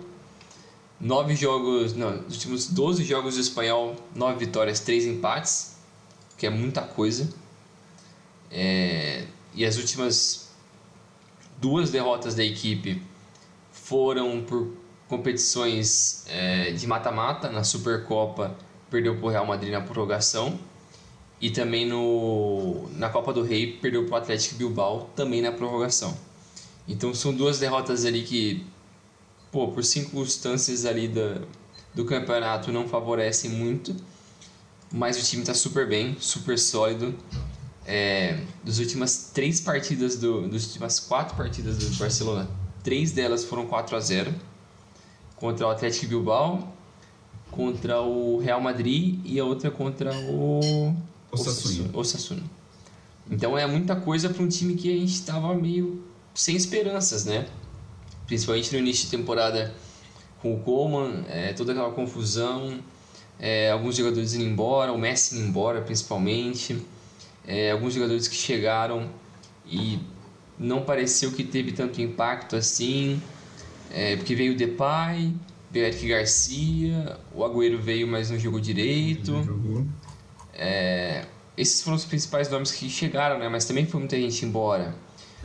9 1.01 1.35
jogos, 1.35 1.93
não, 1.93 2.11
nos 2.21 2.35
últimos 2.35 2.67
12 2.67 3.03
jogos 3.03 3.35
do 3.35 3.41
espanhol, 3.41 3.95
9 4.15 4.45
vitórias, 4.45 4.79
3 4.79 5.07
empates, 5.07 5.75
que 6.37 6.45
é 6.45 6.49
muita 6.49 6.81
coisa. 6.81 7.27
É, 8.49 9.25
e 9.53 9.65
as 9.65 9.77
últimas 9.77 10.49
duas 11.59 11.91
derrotas 11.91 12.35
da 12.35 12.43
equipe 12.43 13.01
foram 13.71 14.43
por 14.43 14.80
competições 15.11 16.23
é, 16.29 16.71
de 16.71 16.87
mata-mata, 16.87 17.51
na 17.51 17.65
Supercopa 17.65 18.55
perdeu 18.89 19.17
para 19.17 19.25
o 19.25 19.29
Real 19.29 19.45
Madrid 19.45 19.69
na 19.69 19.81
prorrogação 19.81 20.57
e 21.41 21.49
também 21.49 21.85
no, 21.85 22.89
na 22.95 23.09
Copa 23.09 23.33
do 23.33 23.43
Rei 23.43 23.73
perdeu 23.73 24.05
para 24.05 24.13
o 24.13 24.17
Atlético 24.17 24.55
Bilbao 24.55 25.09
também 25.13 25.41
na 25.41 25.51
prorrogação. 25.51 26.17
Então 26.87 27.13
são 27.13 27.33
duas 27.33 27.59
derrotas 27.59 28.05
ali 28.05 28.23
que, 28.23 28.65
pô, 29.51 29.67
por 29.67 29.83
circunstâncias 29.83 30.85
ali 30.85 31.09
da, 31.09 31.41
do 31.93 32.05
campeonato 32.05 32.71
não 32.71 32.87
favorecem 32.87 33.51
muito, 33.51 33.93
mas 34.89 35.21
o 35.21 35.23
time 35.25 35.41
está 35.41 35.53
super 35.53 35.89
bem, 35.89 36.15
super 36.21 36.57
sólido. 36.57 37.13
É, 37.85 38.39
das 38.63 38.79
últimas 38.79 39.31
três 39.33 39.59
partidas, 39.59 40.15
do, 40.15 40.43
últimas 40.43 41.01
quatro 41.01 41.35
partidas 41.35 41.77
do 41.77 41.97
Barcelona, 41.97 42.49
três 42.81 43.11
delas 43.11 43.43
foram 43.43 43.65
4 43.65 43.97
a 43.97 43.99
0 43.99 44.50
contra 45.41 45.65
o 45.65 45.71
Atlético 45.71 46.05
Bilbao, 46.05 46.71
contra 47.49 47.99
o 47.99 48.37
Real 48.37 48.61
Madrid 48.61 49.19
e 49.25 49.39
a 49.39 49.43
outra 49.43 49.71
contra 49.71 50.15
o 50.15 50.95
Osasuna. 51.31 51.89
Osasuna. 51.91 52.43
Então 53.29 53.57
é 53.57 53.65
muita 53.65 53.95
coisa 53.95 54.29
para 54.29 54.43
um 54.43 54.47
time 54.47 54.75
que 54.75 54.93
a 54.93 54.95
gente 54.95 55.13
estava 55.13 55.53
meio 55.55 56.03
sem 56.35 56.55
esperanças, 56.55 57.25
né? 57.25 57.47
Principalmente 58.27 58.71
no 58.71 58.77
início 58.77 59.05
de 59.05 59.17
temporada 59.17 59.73
com 60.43 60.53
o 60.53 60.59
Coman, 60.59 61.25
é, 61.27 61.53
toda 61.53 61.71
aquela 61.71 61.91
confusão, 61.91 62.79
é, 63.39 63.71
alguns 63.71 63.95
jogadores 63.95 64.35
indo 64.35 64.45
embora, 64.45 64.93
o 64.93 64.97
Messi 64.97 65.35
indo 65.35 65.47
embora 65.47 65.81
principalmente, 65.81 66.85
é, 67.47 67.71
alguns 67.71 67.95
jogadores 67.95 68.27
que 68.27 68.35
chegaram 68.35 69.09
e 69.65 69.99
não 70.59 70.83
pareceu 70.83 71.31
que 71.31 71.43
teve 71.43 71.71
tanto 71.71 71.99
impacto 71.99 72.55
assim, 72.55 73.19
é, 73.93 74.15
porque 74.15 74.35
veio 74.35 74.53
o 74.53 74.55
Depay, 74.55 75.33
veio 75.69 75.85
o 75.85 75.87
Eric 75.87 76.07
Garcia, 76.07 77.17
o 77.33 77.43
Agüero 77.43 77.79
veio, 77.79 78.07
mas 78.07 78.29
não 78.29 78.39
jogou 78.39 78.59
direito. 78.59 79.31
Não 79.31 79.43
jogou. 79.43 79.85
É, 80.53 81.25
esses 81.57 81.81
foram 81.81 81.97
os 81.97 82.05
principais 82.05 82.49
nomes 82.49 82.71
que 82.71 82.89
chegaram, 82.89 83.37
né? 83.37 83.49
Mas 83.49 83.65
também 83.65 83.85
foi 83.85 83.99
muita 83.99 84.19
gente 84.19 84.45
embora. 84.45 84.95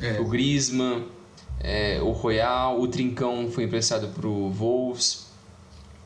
É. 0.00 0.20
O 0.20 0.26
Griezmann, 0.26 1.06
é, 1.60 2.00
o 2.00 2.10
Royal, 2.10 2.80
o 2.80 2.86
Trincão 2.88 3.50
foi 3.50 3.64
emprestado 3.64 4.08
para 4.08 4.26
o 4.26 4.50
Wolves, 4.50 5.26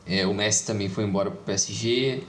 é, 0.05 0.25
o 0.25 0.33
Messi 0.33 0.65
também 0.65 0.89
foi 0.89 1.03
embora 1.03 1.29
para 1.29 1.39
o 1.39 1.43
PSG. 1.43 2.23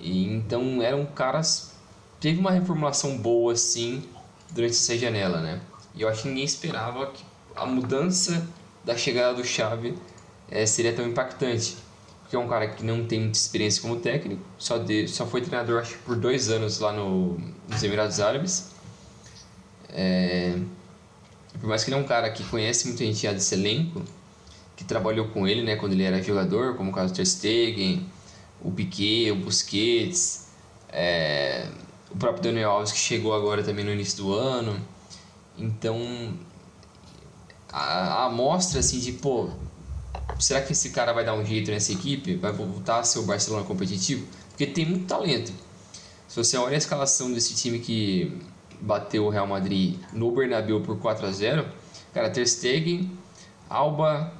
E, 0.00 0.24
então 0.24 0.82
eram 0.82 1.04
caras. 1.06 1.74
Teve 2.20 2.40
uma 2.40 2.50
reformulação 2.50 3.16
boa 3.16 3.52
assim 3.52 4.02
durante 4.50 4.72
essa 4.72 4.96
janela, 4.98 5.40
né? 5.40 5.60
E 5.94 6.02
eu 6.02 6.08
acho 6.08 6.22
que 6.22 6.28
ninguém 6.28 6.44
esperava 6.44 7.06
que 7.06 7.24
a 7.54 7.64
mudança 7.66 8.46
da 8.84 8.96
chegada 8.96 9.34
do 9.34 9.44
Xavi 9.44 9.94
é, 10.50 10.64
seria 10.66 10.92
tão 10.92 11.06
impactante 11.06 11.76
porque 12.28 12.36
é 12.36 12.38
um 12.38 12.46
cara 12.46 12.68
que 12.68 12.84
não 12.84 13.06
tem 13.06 13.20
muita 13.20 13.38
experiência 13.38 13.80
como 13.80 13.96
técnico, 13.96 14.42
só, 14.58 14.76
de, 14.76 15.08
só 15.08 15.26
foi 15.26 15.40
treinador 15.40 15.80
acho 15.80 15.96
por 16.00 16.14
dois 16.14 16.50
anos 16.50 16.78
lá 16.78 16.92
no, 16.92 17.40
nos 17.66 17.82
Emirados 17.82 18.20
Árabes. 18.20 18.72
É, 19.88 20.54
por 21.58 21.66
mais 21.66 21.82
que 21.82 21.90
ele 21.90 21.98
é 21.98 22.02
um 22.02 22.06
cara 22.06 22.28
que 22.28 22.44
conhece 22.44 22.86
muita 22.86 23.02
gente 23.02 23.22
já 23.22 23.32
desse 23.32 23.54
elenco, 23.54 24.02
que 24.76 24.84
trabalhou 24.84 25.28
com 25.28 25.48
ele 25.48 25.62
né, 25.62 25.76
quando 25.76 25.94
ele 25.94 26.02
era 26.02 26.22
jogador, 26.22 26.76
como 26.76 26.90
o 26.90 26.94
caso 26.94 27.14
do 27.14 27.16
Ter 27.16 27.24
Stegen, 27.24 28.06
o 28.60 28.70
Piquet, 28.70 29.30
o 29.30 29.36
Busquets, 29.36 30.48
é, 30.90 31.66
o 32.10 32.16
próprio 32.18 32.42
Daniel 32.42 32.72
Alves 32.72 32.92
que 32.92 32.98
chegou 32.98 33.32
agora 33.32 33.62
também 33.62 33.86
no 33.86 33.90
início 33.90 34.18
do 34.18 34.34
ano. 34.34 34.78
Então, 35.56 35.98
a, 37.72 37.80
a 37.80 38.24
amostra 38.26 38.80
assim 38.80 38.98
de, 38.98 39.12
pô, 39.12 39.50
será 40.38 40.60
que 40.62 40.72
esse 40.72 40.90
cara 40.90 41.12
vai 41.12 41.24
dar 41.24 41.34
um 41.34 41.44
jeito 41.44 41.70
nessa 41.70 41.92
equipe? 41.92 42.36
Vai 42.36 42.52
voltar 42.52 43.00
a 43.00 43.04
ser 43.04 43.18
o 43.18 43.22
Barcelona 43.22 43.64
competitivo? 43.64 44.26
Porque 44.50 44.66
tem 44.66 44.86
muito 44.86 45.06
talento. 45.06 45.52
Se 46.26 46.36
você 46.36 46.56
olha 46.56 46.74
a 46.74 46.78
escalação 46.78 47.32
desse 47.32 47.54
time 47.54 47.78
que 47.78 48.38
bateu 48.80 49.26
o 49.26 49.30
Real 49.30 49.46
Madrid 49.46 49.96
no 50.12 50.30
Bernabéu 50.30 50.80
por 50.80 50.98
4 50.98 51.26
a 51.26 51.32
0 51.32 51.66
cara, 52.12 52.30
Ter 52.30 52.46
Stegen, 52.46 53.10
Alba, 53.68 54.32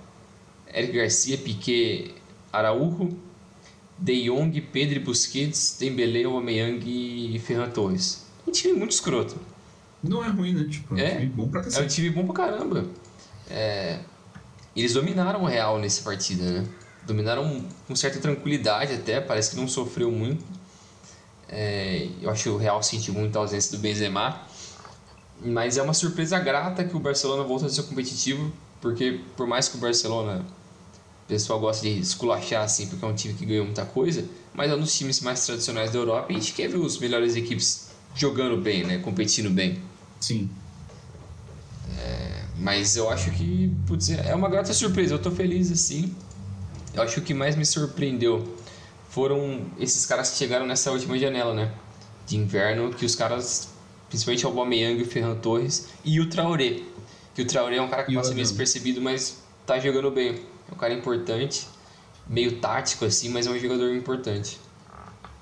Eric 0.72 0.92
Garcia, 0.92 1.38
Piquet, 1.38 2.14
Araújo, 2.52 3.16
De 3.98 4.24
Jong, 4.24 4.60
Pedro 4.60 5.00
Busquets, 5.00 5.76
Dembélé, 5.78 6.24
Aubameyang 6.24 6.82
e 6.86 7.38
Ferran 7.38 7.70
Torres. 7.70 8.26
Um 8.46 8.50
time 8.50 8.74
muito 8.74 8.92
escroto. 8.92 9.36
Não 10.02 10.24
é 10.24 10.28
ruim, 10.28 10.54
né? 10.54 10.68
Tipo, 10.70 10.96
é, 10.96 11.14
um 11.14 11.18
time 11.18 11.26
bom 11.26 11.48
pra 11.48 11.62
cacete. 11.62 11.82
É 11.82 11.84
um 11.84 11.88
time 11.88 12.10
bom 12.10 12.26
pra 12.26 12.46
caramba. 12.46 12.84
É, 13.50 14.00
eles 14.76 14.92
dominaram 14.92 15.42
o 15.42 15.46
Real 15.46 15.78
nessa 15.78 16.02
partida, 16.02 16.44
né? 16.44 16.66
Dominaram 17.06 17.64
com 17.86 17.96
certa 17.96 18.20
tranquilidade 18.20 18.92
até, 18.92 19.20
parece 19.20 19.50
que 19.50 19.56
não 19.56 19.66
sofreu 19.66 20.10
muito. 20.10 20.44
É, 21.48 22.08
eu 22.20 22.30
acho 22.30 22.42
que 22.44 22.48
o 22.50 22.56
Real 22.56 22.82
sentiu 22.82 23.14
muito 23.14 23.36
a 23.36 23.40
ausência 23.40 23.76
do 23.76 23.80
Benzema. 23.80 24.40
Mas 25.44 25.78
é 25.78 25.82
uma 25.82 25.94
surpresa 25.94 26.38
grata 26.38 26.84
que 26.84 26.96
o 26.96 27.00
Barcelona 27.00 27.44
volta 27.44 27.66
a 27.66 27.68
ser 27.68 27.84
competitivo, 27.84 28.52
porque 28.80 29.20
por 29.36 29.46
mais 29.46 29.68
que 29.68 29.76
o 29.76 29.80
Barcelona, 29.80 30.44
o 31.24 31.28
pessoal 31.28 31.60
gosta 31.60 31.86
de 31.86 31.98
esculachar 31.98 32.64
assim, 32.64 32.88
porque 32.88 33.04
é 33.04 33.08
um 33.08 33.14
time 33.14 33.34
que 33.34 33.46
ganhou 33.46 33.64
muita 33.64 33.84
coisa, 33.84 34.24
mas 34.52 34.70
é 34.70 34.74
um 34.74 34.80
dos 34.80 34.96
times 34.96 35.20
mais 35.20 35.46
tradicionais 35.46 35.92
da 35.92 35.98
Europa 35.98 36.32
e 36.32 36.36
a 36.36 36.38
gente 36.40 36.52
quer 36.54 36.68
ver 36.68 36.78
os 36.78 36.98
melhores 36.98 37.36
equipes 37.36 37.88
jogando 38.16 38.60
bem, 38.60 38.84
né? 38.84 38.98
Competindo 38.98 39.48
bem. 39.48 39.80
Sim. 40.20 40.50
É, 41.96 42.37
mas 42.58 42.96
eu 42.96 43.08
acho 43.10 43.30
que, 43.30 43.74
putz, 43.86 44.10
é 44.10 44.34
uma 44.34 44.48
grata 44.48 44.72
surpresa. 44.72 45.14
Eu 45.14 45.18
tô 45.18 45.30
feliz 45.30 45.70
assim. 45.70 46.14
Eu 46.94 47.02
acho 47.02 47.14
que 47.14 47.20
o 47.20 47.22
que 47.22 47.34
mais 47.34 47.56
me 47.56 47.64
surpreendeu 47.64 48.56
foram 49.08 49.66
esses 49.78 50.04
caras 50.04 50.30
que 50.30 50.36
chegaram 50.36 50.66
nessa 50.66 50.90
última 50.90 51.18
janela, 51.18 51.54
né? 51.54 51.72
de 52.28 52.36
inverno 52.36 52.90
que 52.90 53.06
os 53.06 53.14
caras, 53.14 53.68
principalmente 54.08 54.44
o 54.44 54.50
Aubameyang 54.50 55.00
e 55.00 55.02
o 55.02 55.06
Ferran 55.06 55.34
Torres 55.36 55.88
e 56.04 56.20
o 56.20 56.28
Traoré. 56.28 56.82
Que 57.34 57.42
o 57.42 57.46
Traoré 57.46 57.76
é 57.76 57.82
um 57.82 57.88
cara 57.88 58.04
que 58.04 58.14
passa 58.14 58.34
meio 58.34 58.46
despercebido, 58.46 59.00
mas 59.00 59.38
tá 59.66 59.78
jogando 59.78 60.10
bem. 60.10 60.34
É 60.70 60.74
um 60.74 60.76
cara 60.76 60.92
importante, 60.92 61.66
meio 62.28 62.60
tático 62.60 63.06
assim, 63.06 63.30
mas 63.30 63.46
é 63.46 63.50
um 63.50 63.58
jogador 63.58 63.94
importante. 63.94 64.60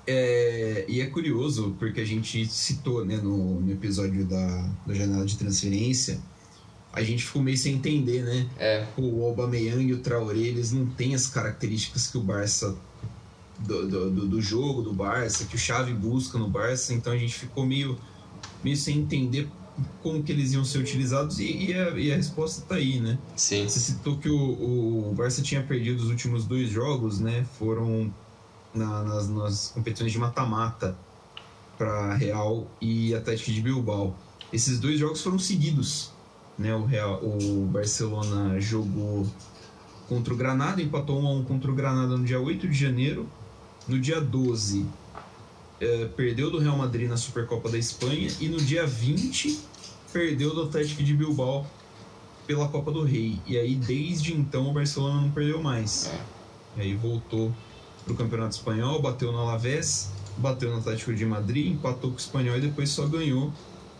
É, 0.09 0.85
e 0.87 1.01
é 1.01 1.07
curioso, 1.07 1.75
porque 1.77 1.99
a 1.99 2.05
gente 2.05 2.45
citou 2.45 3.03
né, 3.03 3.17
no, 3.17 3.59
no 3.59 3.71
episódio 3.71 4.23
da, 4.25 4.69
da 4.85 4.93
janela 4.93 5.25
de 5.25 5.37
transferência, 5.37 6.17
a 6.97 7.03
gente 7.03 7.23
ficou 7.23 7.41
meio 7.41 7.57
sem 7.57 7.75
entender, 7.75 8.23
né? 8.23 8.49
É. 8.57 8.87
O 8.97 9.23
Aubameyang 9.23 9.83
e 9.83 9.93
o 9.93 9.99
Traoré, 9.99 10.39
eles 10.39 10.71
não 10.71 10.85
têm 10.85 11.13
as 11.13 11.27
características 11.27 12.07
que 12.07 12.17
o 12.17 12.21
Barça... 12.21 12.75
Do, 13.59 13.87
do, 13.87 14.27
do 14.27 14.39
jogo 14.39 14.83
do 14.83 14.93
Barça, 14.93 15.45
que 15.45 15.55
o 15.55 15.57
Xavi 15.57 15.91
busca 15.91 16.37
no 16.37 16.47
Barça, 16.47 16.93
então 16.93 17.11
a 17.11 17.17
gente 17.17 17.33
ficou 17.33 17.65
meio, 17.65 17.97
meio 18.63 18.77
sem 18.77 18.99
entender 18.99 19.47
como 20.03 20.21
que 20.21 20.31
eles 20.31 20.53
iam 20.53 20.63
ser 20.63 20.77
utilizados 20.77 21.39
e, 21.39 21.65
e, 21.65 21.73
a, 21.73 21.89
e 21.97 22.13
a, 22.13 22.15
resposta 22.15 22.61
tá 22.67 22.75
aí, 22.75 22.99
né? 22.99 23.17
Sim. 23.35 23.67
Você 23.67 23.79
citou 23.79 24.17
que 24.17 24.29
o, 24.29 25.09
o 25.09 25.13
Barça 25.15 25.41
tinha 25.41 25.63
perdido 25.63 26.03
os 26.03 26.09
últimos 26.09 26.45
dois 26.45 26.69
jogos, 26.69 27.19
né? 27.19 27.47
Foram 27.57 28.13
na, 28.75 29.03
nas, 29.03 29.27
nas 29.27 29.71
competições 29.73 30.11
de 30.11 30.19
mata-mata 30.19 30.95
para 31.79 32.13
Real 32.13 32.67
e 32.79 33.15
Atlético 33.15 33.51
de 33.51 33.61
Bilbao. 33.61 34.15
Esses 34.53 34.79
dois 34.79 34.99
jogos 34.99 35.21
foram 35.21 35.39
seguidos, 35.39 36.11
né? 36.57 36.73
O, 36.75 36.85
Real, 36.85 37.19
o 37.23 37.65
Barcelona 37.71 38.59
jogou 38.59 39.27
contra 40.07 40.33
o 40.33 40.37
Granada, 40.37 40.81
empatou 40.81 41.21
1 41.21 41.27
a 41.27 41.31
1 41.33 41.43
contra 41.43 41.71
o 41.71 41.75
Granada 41.75 42.17
no 42.17 42.23
dia 42.23 42.39
8 42.39 42.67
de 42.67 42.77
janeiro. 42.77 43.27
No 43.87 43.99
dia 43.99 44.19
12, 44.19 44.85
é, 45.79 46.05
perdeu 46.15 46.49
do 46.49 46.57
Real 46.59 46.77
Madrid 46.77 47.09
na 47.09 47.17
Supercopa 47.17 47.69
da 47.69 47.77
Espanha 47.77 48.29
e 48.39 48.49
no 48.49 48.57
dia 48.57 48.85
20 48.85 49.59
perdeu 50.11 50.53
do 50.53 50.63
Atlético 50.63 51.03
de 51.03 51.13
Bilbao 51.13 51.65
pela 52.45 52.67
Copa 52.67 52.91
do 52.91 53.03
Rei. 53.03 53.39
E 53.45 53.57
aí 53.57 53.75
desde 53.75 54.33
então 54.33 54.69
o 54.69 54.73
Barcelona 54.73 55.21
não 55.21 55.31
perdeu 55.31 55.61
mais. 55.61 56.11
E 56.75 56.81
aí 56.81 56.95
voltou 56.95 57.53
para 58.03 58.13
o 58.13 58.15
Campeonato 58.15 58.55
Espanhol, 58.55 59.01
bateu 59.01 59.31
no 59.31 59.37
Alavés, 59.37 60.11
bateu 60.37 60.71
no 60.71 60.77
Atlético 60.77 61.13
de 61.13 61.25
Madrid, 61.25 61.73
empatou 61.73 62.09
com 62.09 62.15
o 62.15 62.19
Espanhol 62.19 62.57
e 62.57 62.61
depois 62.61 62.89
só 62.89 63.05
ganhou 63.05 63.51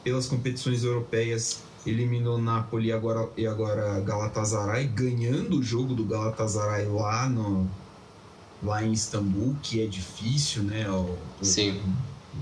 pelas 0.03 0.28
competições 0.28 0.84
europeias. 0.84 1.64
Eliminou 1.86 2.38
Napoli 2.38 2.89
e 2.89 2.91
agora, 2.91 3.30
e 3.38 3.47
agora 3.47 3.99
Galatasaray, 4.01 4.88
ganhando 4.88 5.59
o 5.59 5.63
jogo 5.63 5.93
do 5.93 6.03
Galatasaray 6.03 6.86
lá 6.88 7.30
no, 7.30 7.69
lá 8.61 8.84
em 8.84 8.91
Istambul, 8.91 9.55
que 9.61 9.82
é 9.82 9.88
difícil, 9.88 10.63
né? 10.63 10.89
O, 10.89 11.17
Sim. 11.41 11.80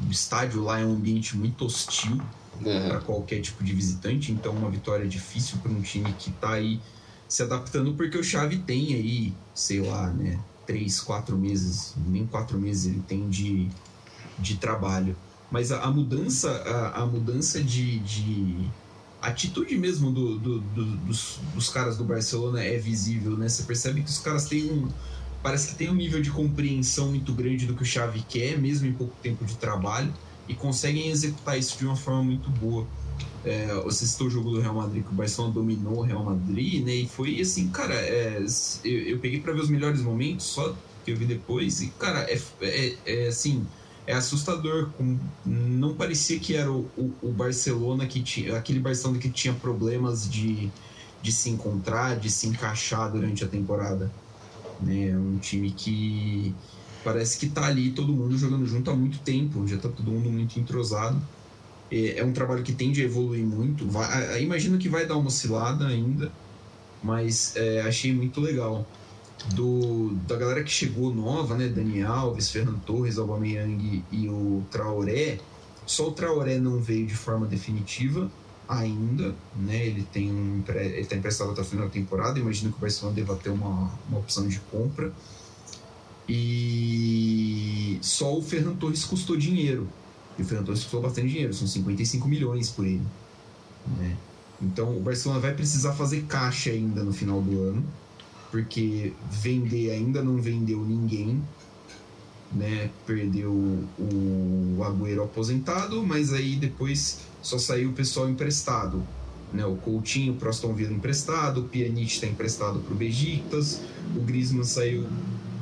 O, 0.04 0.08
o 0.08 0.12
estádio 0.12 0.64
lá 0.64 0.80
é 0.80 0.86
um 0.86 0.94
ambiente 0.94 1.38
muito 1.38 1.66
hostil 1.66 2.20
uhum. 2.64 2.88
para 2.88 3.00
qualquer 3.00 3.42
tipo 3.42 3.64
de 3.64 3.74
visitante, 3.74 4.32
então 4.32 4.54
uma 4.54 4.70
vitória 4.70 5.08
difícil 5.08 5.58
para 5.60 5.72
um 5.72 5.82
time 5.82 6.12
que 6.14 6.30
está 6.30 6.54
aí 6.54 6.80
se 7.28 7.44
adaptando, 7.44 7.94
porque 7.94 8.18
o 8.18 8.24
Xavi 8.24 8.58
tem 8.58 8.94
aí, 8.94 9.34
sei 9.54 9.82
lá, 9.82 10.10
né? 10.10 10.40
Três, 10.66 11.00
quatro 11.00 11.38
meses, 11.38 11.94
nem 12.08 12.26
quatro 12.26 12.58
meses 12.58 12.86
ele 12.86 13.04
tem 13.08 13.30
de, 13.30 13.70
de 14.40 14.58
trabalho. 14.58 15.16
Mas 15.52 15.72
a, 15.72 15.82
a 15.82 15.92
mudança, 15.92 16.50
a, 16.52 17.02
a 17.02 17.06
mudança 17.06 17.64
de, 17.64 18.00
de 18.00 18.68
atitude 19.28 19.78
mesmo 19.78 20.12
do, 20.12 20.38
do, 20.38 20.60
do, 20.60 20.86
dos, 20.98 21.40
dos 21.54 21.70
caras 21.70 21.98
do 21.98 22.04
Barcelona 22.04 22.64
é 22.64 22.78
visível, 22.78 23.38
né? 23.38 23.48
Você 23.48 23.64
percebe 23.64 24.02
que 24.02 24.10
os 24.10 24.20
caras 24.20 24.46
têm 24.46 24.72
um, 24.72 24.88
parece 25.46 25.70
que 25.70 25.76
tem 25.76 25.90
um 25.92 25.94
nível 25.94 26.22
de 26.22 26.32
compreensão 26.32 27.10
muito 27.10 27.32
grande 27.32 27.68
do 27.68 27.76
que 27.76 27.84
o 27.84 27.86
Xavi 27.86 28.26
quer, 28.28 28.58
mesmo 28.58 28.88
em 28.88 28.94
pouco 28.94 29.14
tempo 29.22 29.46
de 29.46 29.56
trabalho, 29.56 30.12
e 30.48 30.56
conseguem 30.56 31.10
executar 31.10 31.58
isso 31.58 31.78
de 31.78 31.86
uma 31.86 31.96
forma 31.96 32.24
muito 32.24 32.50
boa. 32.50 32.88
É, 33.44 33.68
você 33.84 34.08
citou 34.08 34.26
o 34.26 34.30
jogo 34.30 34.50
do 34.50 34.60
Real 34.60 34.74
Madrid, 34.74 35.04
que 35.04 35.12
o 35.12 35.14
Barcelona 35.14 35.54
dominou 35.54 36.00
o 36.00 36.02
Real 36.02 36.24
Madrid, 36.24 36.84
né? 36.84 36.96
E 36.96 37.08
foi 37.08 37.40
assim, 37.40 37.68
cara, 37.68 37.94
é, 37.94 38.44
eu, 38.84 39.00
eu, 39.02 39.20
peguei 39.20 39.40
para 39.40 39.54
ver 39.54 39.62
os 39.62 39.70
melhores 39.70 40.02
momentos, 40.02 40.48
só 40.48 40.76
que 41.06 41.12
eu 41.12 41.16
vi 41.16 41.26
depois, 41.26 41.80
e, 41.80 41.88
cara, 42.00 42.22
é, 42.22 42.42
é, 42.62 42.96
é 43.06 43.28
assim, 43.28 43.66
é 44.08 44.14
assustador. 44.14 44.90
Com, 44.98 45.18
não 45.46 45.96
parecia 45.96 46.40
que 46.40 46.56
era 46.56 46.72
o, 46.72 46.90
o, 46.98 47.14
o, 47.22 47.32
Barcelona 47.32 48.06
que 48.06 48.22
tinha. 48.22 48.58
aquele 48.58 48.80
Barcelona 48.80 49.20
que 49.20 49.30
tinha 49.30 49.54
problemas 49.54 50.30
de, 50.30 50.72
de 51.22 51.32
se 51.32 51.50
encontrar, 51.50 52.18
de 52.18 52.30
se 52.30 52.48
encaixar 52.48 53.12
durante 53.12 53.44
a 53.44 53.48
temporada. 53.48 54.12
Né? 54.82 55.10
É 55.10 55.18
um 55.18 55.38
time 55.38 55.72
que 55.72 56.54
parece 57.04 57.38
que 57.38 57.48
tá 57.48 57.66
ali 57.66 57.92
todo 57.92 58.12
mundo 58.12 58.38
jogando 58.38 58.66
junto 58.66 58.90
há 58.90 58.96
muito 58.96 59.20
tempo, 59.20 59.68
já 59.68 59.78
tá 59.78 59.90
todo 59.90 60.10
mundo 60.10 60.30
muito 60.30 60.60
entrosado. 60.60 61.22
É, 61.92 62.20
é 62.20 62.26
um 62.26 62.34
trabalho 62.34 62.64
que 62.64 62.74
tende 62.74 63.02
a 63.02 63.06
evoluir 63.06 63.46
muito. 63.46 63.88
Vai, 63.88 64.42
imagino 64.42 64.78
que 64.78 64.90
vai 64.90 65.06
dar 65.06 65.16
uma 65.16 65.28
oscilada 65.28 65.88
ainda, 65.88 66.32
mas 67.04 67.56
é, 67.56 67.82
achei 67.82 68.14
muito 68.14 68.42
legal. 68.42 68.86
Do, 69.54 70.16
da 70.28 70.36
galera 70.36 70.64
que 70.64 70.72
chegou 70.72 71.14
nova, 71.14 71.56
né? 71.56 71.68
Dani 71.68 72.02
Alves, 72.02 72.50
Fernando 72.50 72.82
Torres, 72.84 73.18
Aubameyang 73.18 74.04
e 74.12 74.30
o 74.30 74.64
Traoré. 74.72 75.40
Só 75.86 76.08
o 76.08 76.12
Traoré 76.12 76.58
não 76.58 76.80
veio 76.80 77.06
de 77.06 77.16
forma 77.16 77.46
definitiva, 77.46 78.32
ainda, 78.68 79.36
né? 79.56 79.86
Ele 79.86 80.04
tem 80.12 80.32
um 80.32 80.64
ele 80.70 81.02
está 81.02 81.16
emprestado 81.16 81.52
até 81.52 81.62
o 81.62 81.66
final 81.66 81.86
da 81.86 81.92
temporada. 81.92 82.40
Imagino 82.40 82.72
que 82.72 82.78
o 82.78 82.82
Barcelona 82.82 83.16
deva 83.16 83.36
ter 83.36 83.50
uma, 83.50 83.92
uma 84.10 84.20
opção 84.20 84.48
de 84.48 84.60
compra. 84.72 85.14
E 86.28 88.00
só 88.02 88.36
o 88.36 88.42
Ferran 88.42 88.76
Torres 88.76 89.04
custou 89.04 89.38
dinheiro. 89.38 89.88
E 90.38 90.42
o 90.42 90.46
Ferran 90.46 90.64
Torres 90.64 90.82
custou 90.82 91.02
bastante 91.02 91.30
dinheiro, 91.30 91.54
são 91.54 91.68
55 91.68 92.28
milhões 92.28 92.70
por 92.70 92.86
ele. 92.86 93.06
Né? 93.98 94.18
Então 94.62 94.96
o 94.98 95.00
Barcelona 95.00 95.40
vai 95.40 95.54
precisar 95.54 95.94
fazer 95.94 96.24
caixa 96.24 96.72
ainda 96.72 97.04
no 97.04 97.14
final 97.14 97.42
do 97.42 97.62
ano, 97.62 97.86
porque 98.56 99.12
vender 99.30 99.92
ainda 99.92 100.24
não 100.24 100.38
vendeu 100.38 100.80
ninguém 100.80 101.44
né? 102.54 102.90
Perdeu 103.06 103.52
o 103.52 104.78
Agüero 104.82 105.24
aposentado, 105.24 106.02
mas 106.06 106.32
aí 106.32 106.56
depois 106.56 107.20
só 107.42 107.58
saiu 107.58 107.90
o 107.90 107.94
pessoal 107.94 108.30
emprestado. 108.30 109.04
Né? 109.52 109.66
O 109.66 109.76
Coutinho 109.76 110.36
pro 110.36 110.50
Aston 110.50 110.74
Villa 110.74 110.94
emprestado, 110.94 111.62
o 111.62 111.64
Pjanic 111.66 112.26
emprestado 112.26 112.80
para 112.80 112.94
o 112.94 112.96
Besiktas, 112.96 113.82
o 114.16 114.22
Griezmann 114.22 114.64
saiu 114.64 115.06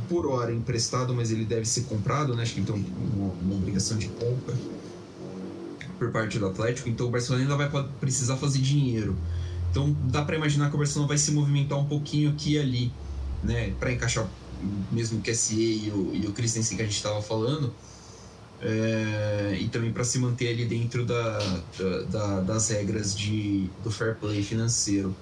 por 0.07 0.27
hora 0.27 0.53
emprestado, 0.53 1.15
mas 1.15 1.31
ele 1.31 1.45
deve 1.45 1.65
ser 1.65 1.85
comprado, 1.85 2.35
né? 2.35 2.43
Acho 2.43 2.53
que 2.53 2.61
tem 2.61 2.75
uma, 2.75 3.33
uma 3.41 3.55
obrigação 3.55 3.97
de 3.97 4.09
compra 4.09 4.53
por 5.97 6.11
parte 6.11 6.37
do 6.37 6.45
Atlético, 6.45 6.89
então 6.89 7.07
o 7.07 7.09
Barcelona 7.09 7.43
ainda 7.43 7.55
vai 7.55 7.87
precisar 7.99 8.37
fazer 8.37 8.59
dinheiro. 8.59 9.15
Então 9.73 9.91
dá 10.03 10.21
para 10.21 10.35
imaginar 10.35 10.69
que 10.69 10.75
o 10.75 10.77
Barcelona 10.77 11.07
vai 11.07 11.17
se 11.17 11.31
movimentar 11.31 11.79
um 11.79 11.85
pouquinho 11.85 12.29
aqui 12.29 12.53
e 12.53 12.59
ali, 12.59 12.91
né, 13.43 13.73
para 13.79 13.91
encaixar 13.91 14.29
mesmo 14.91 15.19
que 15.19 15.33
SE 15.33 15.55
e 15.55 15.89
o, 15.89 16.11
e 16.13 16.27
o 16.27 16.31
Christensen 16.31 16.77
que 16.77 16.83
a 16.83 16.85
gente 16.85 16.95
estava 16.95 17.19
falando, 17.23 17.73
é, 18.61 19.57
e 19.59 19.67
também 19.69 19.91
para 19.91 20.03
se 20.03 20.19
manter 20.19 20.49
ali 20.49 20.65
dentro 20.65 21.03
da, 21.03 21.39
da, 21.77 22.01
da, 22.03 22.41
das 22.41 22.69
regras 22.69 23.17
de, 23.17 23.67
do 23.83 23.89
fair 23.89 24.15
play 24.15 24.43
financeiro. 24.43 25.13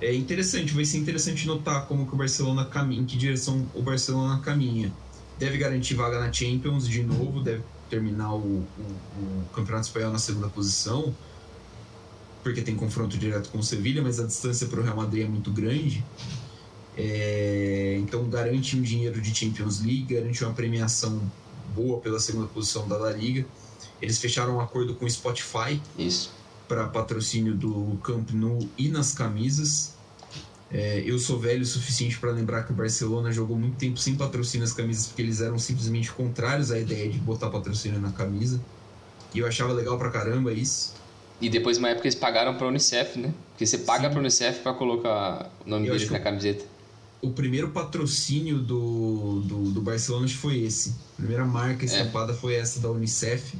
É 0.00 0.12
interessante, 0.12 0.74
vai 0.74 0.84
ser 0.84 0.98
interessante 0.98 1.46
notar 1.46 1.86
como 1.86 2.04
que 2.04 2.14
o 2.14 2.16
Barcelona 2.16 2.64
caminha, 2.64 3.00
em 3.00 3.06
que 3.06 3.16
direção 3.16 3.64
o 3.74 3.80
Barcelona 3.80 4.40
caminha. 4.40 4.92
Deve 5.38 5.56
garantir 5.56 5.94
vaga 5.94 6.18
na 6.18 6.32
Champions 6.32 6.88
de 6.88 7.04
novo, 7.04 7.40
deve 7.40 7.62
terminar 7.88 8.34
o, 8.34 8.38
o, 8.38 8.66
o 9.20 9.44
Campeonato 9.54 9.86
Espanhol 9.86 10.12
na 10.12 10.18
segunda 10.18 10.48
posição, 10.48 11.14
porque 12.48 12.62
tem 12.62 12.74
confronto 12.74 13.18
direto 13.18 13.50
com 13.50 13.58
o 13.58 13.62
Sevilha, 13.62 14.02
mas 14.02 14.18
a 14.18 14.24
distância 14.24 14.66
para 14.66 14.80
o 14.80 14.82
Real 14.82 14.96
Madrid 14.96 15.24
é 15.24 15.28
muito 15.28 15.50
grande. 15.50 16.04
É, 16.96 17.96
então 18.00 18.28
garante 18.28 18.76
um 18.76 18.82
dinheiro 18.82 19.20
de 19.20 19.34
Champions 19.34 19.80
League, 19.80 20.14
garante 20.14 20.42
uma 20.42 20.54
premiação 20.54 21.20
boa 21.74 22.00
pela 22.00 22.18
segunda 22.18 22.46
posição 22.46 22.88
da 22.88 22.96
La 22.96 23.12
Liga. 23.12 23.44
Eles 24.00 24.18
fecharam 24.18 24.56
um 24.56 24.60
acordo 24.60 24.94
com 24.94 25.04
o 25.04 25.10
Spotify 25.10 25.80
para 26.66 26.86
patrocínio 26.88 27.54
do 27.54 27.98
Camp 28.02 28.30
Nou 28.30 28.66
e 28.78 28.88
nas 28.88 29.12
camisas. 29.12 29.94
É, 30.70 31.02
eu 31.04 31.18
sou 31.18 31.38
velho 31.38 31.62
o 31.62 31.66
suficiente 31.66 32.18
para 32.18 32.30
lembrar 32.30 32.62
que 32.62 32.72
o 32.72 32.74
Barcelona 32.74 33.30
jogou 33.30 33.58
muito 33.58 33.76
tempo 33.76 33.98
sem 33.98 34.16
patrocínio 34.16 34.66
nas 34.66 34.74
camisas 34.74 35.06
porque 35.06 35.22
eles 35.22 35.40
eram 35.40 35.58
simplesmente 35.58 36.10
contrários 36.12 36.70
à 36.70 36.78
ideia 36.78 37.08
de 37.10 37.18
botar 37.18 37.50
patrocínio 37.50 38.00
na 38.00 38.10
camisa. 38.10 38.60
E 39.34 39.38
eu 39.38 39.46
achava 39.46 39.72
legal 39.72 39.98
pra 39.98 40.10
caramba 40.10 40.52
isso. 40.52 40.97
E 41.40 41.48
depois, 41.48 41.78
uma 41.78 41.88
época, 41.90 42.06
eles 42.06 42.14
pagaram 42.14 42.54
pra 42.56 42.66
Unicef, 42.66 43.18
né? 43.18 43.32
Porque 43.50 43.66
você 43.66 43.78
paga 43.78 44.08
Sim. 44.08 44.10
pra 44.10 44.20
Unicef 44.20 44.60
pra 44.60 44.72
colocar 44.72 45.50
o 45.64 45.68
nome 45.68 45.88
deles 45.88 46.10
na 46.10 46.18
camiseta 46.18 46.64
o 47.20 47.30
primeiro 47.30 47.70
patrocínio 47.70 48.58
do, 48.58 49.40
do, 49.40 49.70
do, 49.72 49.80
Barcelona 49.80 50.28
foi 50.28 50.60
esse. 50.60 50.94
A 51.14 51.16
primeira 51.16 51.44
marca 51.44 51.82
é. 51.82 51.86
estampada 51.86 52.32
é. 52.32 52.36
foi 52.36 52.54
essa 52.54 52.80
da 52.80 52.90
Unicef. 52.90 53.56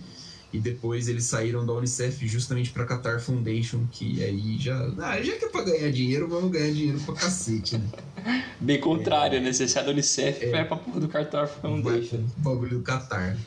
E 0.51 0.59
depois 0.59 1.09
eles 1.09 1.25
saíram 1.25 1.67
da 1.67 1.75
Unicef 1.75 2.27
justamente 2.27 2.71
pra 2.71 2.87
Qatar 2.87 3.21
Foundation, 3.21 3.87
que 3.93 4.25
aí 4.25 4.57
já. 4.59 4.91
Ah, 4.99 5.21
já 5.21 5.37
que 5.37 5.45
é 5.45 5.49
pra 5.49 5.63
ganhar 5.63 5.91
dinheiro, 5.91 6.27
vamos 6.27 6.51
ganhar 6.51 6.73
dinheiro 6.73 6.99
pra 7.01 7.15
cacete, 7.15 7.77
né? 7.77 7.87
Bem 8.59 8.81
contrário, 8.81 9.39
é, 9.39 9.41
né? 9.41 9.53
Você 9.53 9.69
sai 9.69 9.85
da 9.85 9.91
Unicef 9.91 10.43
é, 10.43 10.51
vai 10.51 10.65
pra 10.65 10.77
porra 10.79 11.01
do 11.01 11.09
Qatar 11.09 11.49
Foundation. 11.49 12.25
Vai 12.39 12.55
bagulho 12.55 12.79
do 12.79 12.83
Qatar. 12.83 13.37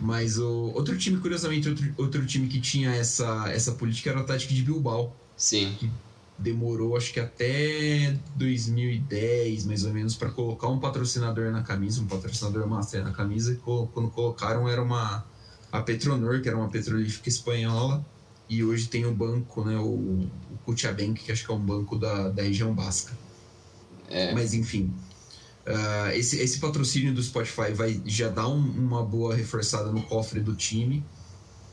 Mas 0.00 0.38
o 0.38 0.72
outro 0.74 0.96
time, 0.96 1.18
curiosamente, 1.18 1.68
outro, 1.68 1.94
outro 1.96 2.26
time 2.26 2.46
que 2.46 2.60
tinha 2.60 2.94
essa, 2.94 3.50
essa 3.50 3.72
política 3.72 4.10
era 4.10 4.18
o 4.18 4.22
Atlético 4.22 4.54
de 4.54 4.62
Bilbao. 4.62 5.16
Sim. 5.36 5.76
Que 5.78 5.90
demorou, 6.38 6.96
acho 6.96 7.12
que 7.12 7.18
até 7.18 8.16
2010, 8.36 9.66
mais 9.66 9.84
ou 9.84 9.92
menos, 9.92 10.14
para 10.14 10.30
colocar 10.30 10.68
um 10.68 10.78
patrocinador 10.78 11.50
na 11.50 11.62
camisa, 11.62 12.00
um 12.00 12.06
patrocinador 12.06 12.66
master 12.68 13.02
na 13.02 13.10
camisa. 13.10 13.52
E 13.52 13.56
quando 13.56 14.10
colocaram 14.10 14.68
era 14.68 14.80
uma 14.80 15.24
a 15.70 15.80
Petronor, 15.80 16.40
que 16.40 16.48
era 16.48 16.56
uma 16.56 16.68
petrolífica 16.68 17.28
espanhola. 17.28 18.04
E 18.48 18.64
hoje 18.64 18.88
tem 18.88 19.04
o 19.04 19.12
banco, 19.12 19.62
né, 19.64 19.76
o, 19.76 19.84
o 19.84 20.30
Cutiabank, 20.64 21.22
que 21.22 21.30
acho 21.30 21.44
que 21.44 21.50
é 21.50 21.54
um 21.54 21.60
banco 21.60 21.96
da, 21.96 22.30
da 22.30 22.42
região 22.42 22.72
basca. 22.72 23.12
É. 24.08 24.32
Mas 24.32 24.54
enfim, 24.54 24.90
uh, 25.68 26.10
esse, 26.14 26.40
esse 26.40 26.58
patrocínio 26.58 27.14
do 27.14 27.22
Spotify 27.22 27.72
vai 27.72 28.00
já 28.06 28.28
dar 28.28 28.48
um, 28.48 28.58
uma 28.58 29.02
boa 29.02 29.34
reforçada 29.34 29.92
no 29.92 30.02
cofre 30.02 30.40
do 30.40 30.54
time. 30.54 31.04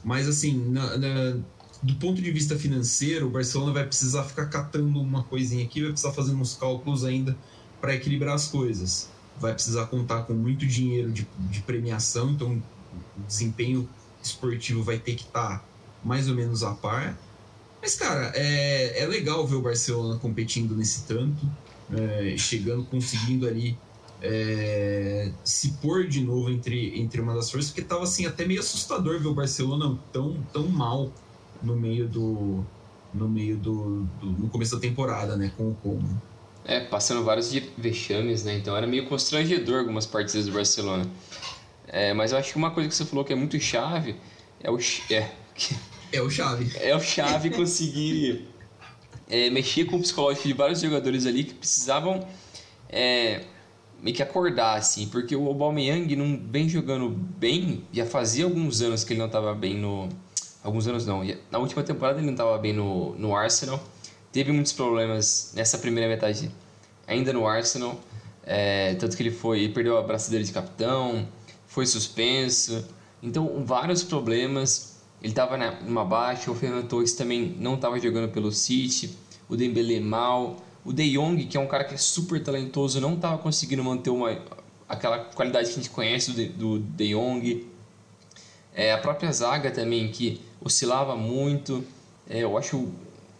Mas 0.03 0.27
assim, 0.27 0.69
na, 0.69 0.97
na, 0.97 1.37
do 1.81 1.95
ponto 1.95 2.21
de 2.21 2.31
vista 2.31 2.57
financeiro, 2.57 3.27
o 3.27 3.29
Barcelona 3.29 3.71
vai 3.71 3.85
precisar 3.85 4.23
ficar 4.23 4.47
catando 4.47 5.01
uma 5.01 5.23
coisinha 5.23 5.63
aqui, 5.65 5.81
vai 5.81 5.91
precisar 5.91 6.13
fazer 6.13 6.33
uns 6.33 6.53
cálculos 6.55 7.03
ainda 7.03 7.35
para 7.81 7.95
equilibrar 7.95 8.35
as 8.35 8.47
coisas. 8.47 9.09
Vai 9.39 9.53
precisar 9.53 9.87
contar 9.87 10.23
com 10.23 10.33
muito 10.33 10.65
dinheiro 10.65 11.11
de, 11.11 11.27
de 11.49 11.61
premiação, 11.61 12.31
então 12.31 12.61
o 13.17 13.21
desempenho 13.27 13.89
esportivo 14.21 14.83
vai 14.83 14.97
ter 14.97 15.15
que 15.15 15.23
estar 15.23 15.59
tá 15.59 15.65
mais 16.03 16.29
ou 16.29 16.35
menos 16.35 16.63
a 16.63 16.71
par. 16.71 17.17
Mas, 17.81 17.95
cara, 17.95 18.31
é, 18.35 19.03
é 19.03 19.05
legal 19.05 19.45
ver 19.45 19.55
o 19.55 19.61
Barcelona 19.61 20.17
competindo 20.17 20.75
nesse 20.75 21.03
tanto 21.03 21.45
é, 21.93 22.35
chegando, 22.37 22.83
conseguindo 22.85 23.47
ali 23.47 23.77
é, 24.21 25.31
se 25.43 25.73
pôr 25.73 26.07
de 26.07 26.21
novo 26.21 26.49
entre, 26.49 26.99
entre 26.99 27.21
uma 27.21 27.33
das 27.33 27.49
forças, 27.51 27.69
porque 27.69 27.81
estava 27.81 28.03
assim, 28.03 28.25
até 28.25 28.45
meio 28.45 28.59
assustador 28.59 29.19
ver 29.19 29.27
o 29.27 29.33
Barcelona 29.33 29.97
tão, 30.11 30.37
tão 30.51 30.67
mal 30.67 31.11
no 31.61 31.75
meio 31.75 32.07
do. 32.07 32.63
no 33.13 33.27
meio 33.27 33.57
do, 33.57 34.03
do 34.19 34.25
no 34.27 34.49
começo 34.49 34.75
da 34.75 34.81
temporada, 34.81 35.35
né? 35.35 35.51
Com 35.55 35.69
o 35.69 35.75
Como. 35.75 36.21
É, 36.63 36.79
passando 36.79 37.23
vários 37.23 37.51
vexames, 37.77 38.43
né? 38.43 38.57
Então 38.57 38.75
era 38.75 38.87
meio 38.87 39.07
constrangedor 39.07 39.79
algumas 39.79 40.05
partidas 40.05 40.47
do 40.47 40.51
Barcelona. 40.51 41.05
É, 41.87 42.13
mas 42.13 42.31
eu 42.31 42.37
acho 42.39 42.53
que 42.53 42.57
uma 42.57 42.71
coisa 42.71 42.89
que 42.89 42.95
você 42.95 43.05
falou 43.05 43.23
que 43.23 43.31
é 43.31 43.35
muito 43.35 43.59
chave 43.59 44.15
é 44.59 44.71
o. 44.71 44.77
É, 45.11 45.31
é 46.11 46.21
o 46.21 46.29
chave. 46.29 46.71
É 46.81 46.95
o 46.95 46.99
chave 46.99 47.51
conseguir 47.51 48.47
é, 49.29 49.49
mexia 49.49 49.85
com 49.85 49.97
o 49.97 50.01
psicológico 50.01 50.47
de 50.47 50.53
vários 50.53 50.81
jogadores 50.81 51.25
ali 51.25 51.43
que 51.43 51.53
precisavam 51.53 52.27
é, 52.89 53.43
meio 54.01 54.15
que 54.15 54.21
acordar, 54.23 54.77
assim, 54.77 55.07
porque 55.07 55.35
o 55.35 55.47
Aubameyang 55.47 56.15
não 56.15 56.39
vem 56.49 56.69
jogando 56.69 57.09
bem, 57.09 57.83
já 57.91 58.05
fazia 58.05 58.45
alguns 58.45 58.81
anos 58.81 59.03
que 59.03 59.13
ele 59.13 59.19
não 59.19 59.27
estava 59.27 59.53
bem 59.53 59.75
no... 59.75 60.09
Alguns 60.63 60.87
anos 60.87 61.05
não, 61.05 61.21
na 61.51 61.59
última 61.59 61.83
temporada 61.83 62.17
ele 62.17 62.25
não 62.25 62.33
estava 62.33 62.57
bem 62.57 62.73
no, 62.73 63.15
no 63.19 63.35
Arsenal, 63.35 63.81
teve 64.31 64.51
muitos 64.51 64.73
problemas 64.73 65.53
nessa 65.55 65.77
primeira 65.77 66.09
metade 66.09 66.51
ainda 67.07 67.31
no 67.31 67.47
Arsenal, 67.47 67.99
é, 68.43 68.95
tanto 68.95 69.15
que 69.15 69.21
ele 69.21 69.31
foi 69.31 69.69
perdeu 69.69 69.97
a 69.97 70.01
braçadeira 70.01 70.43
de 70.43 70.51
capitão, 70.51 71.27
foi 71.67 71.85
suspenso, 71.85 72.87
então 73.21 73.63
vários 73.65 74.03
problemas. 74.03 74.95
Ele 75.21 75.31
estava 75.31 75.57
numa 75.81 76.05
baixa, 76.05 76.51
o 76.51 76.55
Fernando 76.55 76.87
Torres 76.87 77.13
também 77.13 77.55
não 77.59 77.75
estava 77.75 77.99
jogando 77.99 78.31
pelo 78.31 78.51
City, 78.51 79.17
o 79.49 79.55
Dembele 79.55 79.99
mal, 79.99 80.57
o 80.85 80.93
De 80.93 81.11
Jong, 81.11 81.45
que 81.45 81.57
é 81.57 81.59
um 81.59 81.67
cara 81.67 81.83
que 81.83 81.95
é 81.95 81.97
super 81.97 82.41
talentoso, 82.41 83.01
não 83.01 83.15
estava 83.15 83.39
conseguindo 83.39 83.83
manter 83.83 84.11
uma, 84.11 84.39
aquela 84.87 85.17
qualidade 85.17 85.67
que 85.67 85.73
a 85.73 85.77
gente 85.77 85.89
conhece 85.89 86.31
do 86.31 86.37
De, 86.37 86.47
do 86.49 86.79
de 86.79 87.13
Jong. 87.13 87.67
É, 88.73 88.93
a 88.93 88.97
própria 88.97 89.31
zaga 89.31 89.71
também, 89.71 90.11
que 90.11 90.41
oscilava 90.61 91.15
muito. 91.15 91.83
É, 92.29 92.43
eu 92.43 92.57
acho 92.57 92.77
o, 92.77 92.93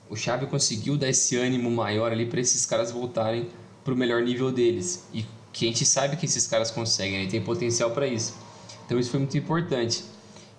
o 0.09 0.15
Xavi 0.15 0.47
conseguiu 0.47 0.97
dar 0.97 1.09
esse 1.09 1.37
ânimo 1.37 1.69
maior 1.69 2.11
ali 2.11 2.25
para 2.25 2.39
esses 2.39 2.65
caras 2.65 2.91
voltarem 2.91 3.49
para 3.83 3.93
o 3.93 3.97
melhor 3.97 4.23
nível 4.23 4.51
deles. 4.51 5.05
E 5.13 5.25
que 5.53 5.65
a 5.65 5.67
gente 5.67 5.85
sabe 5.85 6.17
que 6.17 6.25
esses 6.25 6.47
caras 6.47 6.71
conseguem, 6.71 7.23
né? 7.23 7.31
tem 7.31 7.41
potencial 7.41 7.91
para 7.91 8.07
isso. 8.07 8.35
Então 8.85 8.99
isso 8.99 9.09
foi 9.09 9.19
muito 9.19 9.37
importante. 9.37 10.03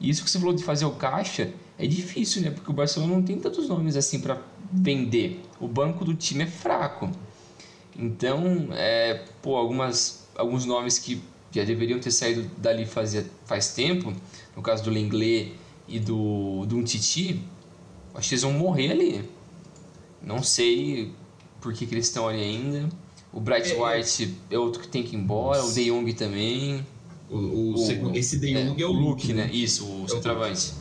E 0.00 0.08
isso 0.08 0.24
que 0.24 0.30
você 0.30 0.38
falou 0.38 0.54
de 0.54 0.64
fazer 0.64 0.84
o 0.84 0.92
caixa 0.92 1.52
é 1.78 1.86
difícil, 1.86 2.42
né? 2.42 2.50
Porque 2.50 2.70
o 2.70 2.74
Barcelona 2.74 3.14
não 3.14 3.22
tem 3.22 3.38
tantos 3.38 3.68
nomes 3.68 3.96
assim 3.96 4.20
para 4.20 4.40
vender. 4.72 5.42
O 5.60 5.68
banco 5.68 6.04
do 6.04 6.14
time 6.14 6.44
é 6.44 6.46
fraco. 6.46 7.10
Então, 7.98 8.68
é, 8.72 9.24
pô, 9.40 9.56
algumas, 9.56 10.26
alguns 10.36 10.64
nomes 10.64 10.98
que 10.98 11.22
já 11.50 11.64
deveriam 11.64 11.98
ter 11.98 12.10
saído 12.10 12.50
dali 12.58 12.84
fazia, 12.84 13.26
faz 13.46 13.74
tempo, 13.74 14.12
no 14.54 14.62
caso 14.62 14.84
do 14.84 14.90
Lenglet 14.90 15.54
e 15.88 15.98
do, 15.98 16.66
do 16.66 16.82
Titi, 16.82 17.40
acho 18.14 18.28
que 18.28 18.34
eles 18.34 18.42
vão 18.42 18.52
morrer 18.52 18.90
ali. 18.90 19.30
Não 20.22 20.42
sei 20.42 21.12
por 21.60 21.72
que, 21.72 21.86
que 21.86 21.94
eles 21.94 22.06
estão 22.06 22.28
ali 22.28 22.42
ainda. 22.42 22.88
O 23.32 23.40
Bright 23.40 23.72
é, 23.72 23.82
White 23.82 24.34
é 24.50 24.58
outro 24.58 24.82
que 24.82 24.88
tem 24.88 25.02
que 25.02 25.14
ir 25.14 25.18
embora, 25.18 25.64
o 25.64 25.72
De 25.72 25.84
Jong 25.84 26.12
também. 26.14 26.86
O, 27.30 27.36
o, 27.36 27.74
o 27.74 28.16
esse 28.16 28.38
De 28.38 28.52
Jong 28.52 28.80
é, 28.80 28.84
é, 28.84 28.86
o 28.86 28.92
Luke, 28.92 29.32
né? 29.32 29.44
né? 29.44 29.50
Isso, 29.52 29.86
o 29.86 30.04
é 30.04 30.08
centroavante. 30.08 30.72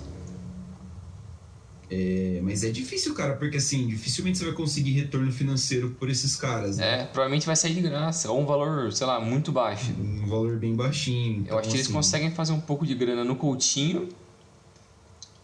É, 1.89 2.39
mas 2.41 2.63
é 2.63 2.71
difícil, 2.71 3.13
cara, 3.13 3.35
porque 3.35 3.57
assim, 3.57 3.87
dificilmente 3.87 4.39
você 4.39 4.45
vai 4.45 4.53
conseguir 4.53 4.91
retorno 4.91 5.31
financeiro 5.31 5.91
por 5.91 6.09
esses 6.09 6.35
caras. 6.35 6.77
Né? 6.77 7.01
É, 7.01 7.05
provavelmente 7.05 7.45
vai 7.45 7.55
sair 7.55 7.73
de 7.73 7.81
graça, 7.81 8.31
ou 8.31 8.41
um 8.41 8.45
valor, 8.45 8.91
sei 8.91 9.05
lá, 9.05 9.19
muito 9.19 9.51
baixo. 9.51 9.91
Um 9.99 10.25
valor 10.27 10.57
bem 10.57 10.75
baixinho. 10.75 11.41
Então, 11.41 11.53
Eu 11.53 11.59
acho 11.59 11.69
que 11.69 11.75
eles 11.75 11.85
assim, 11.85 11.93
conseguem 11.93 12.31
fazer 12.31 12.53
um 12.53 12.59
pouco 12.59 12.85
de 12.85 12.95
grana 12.95 13.23
no 13.23 13.35
Coutinho. 13.35 14.09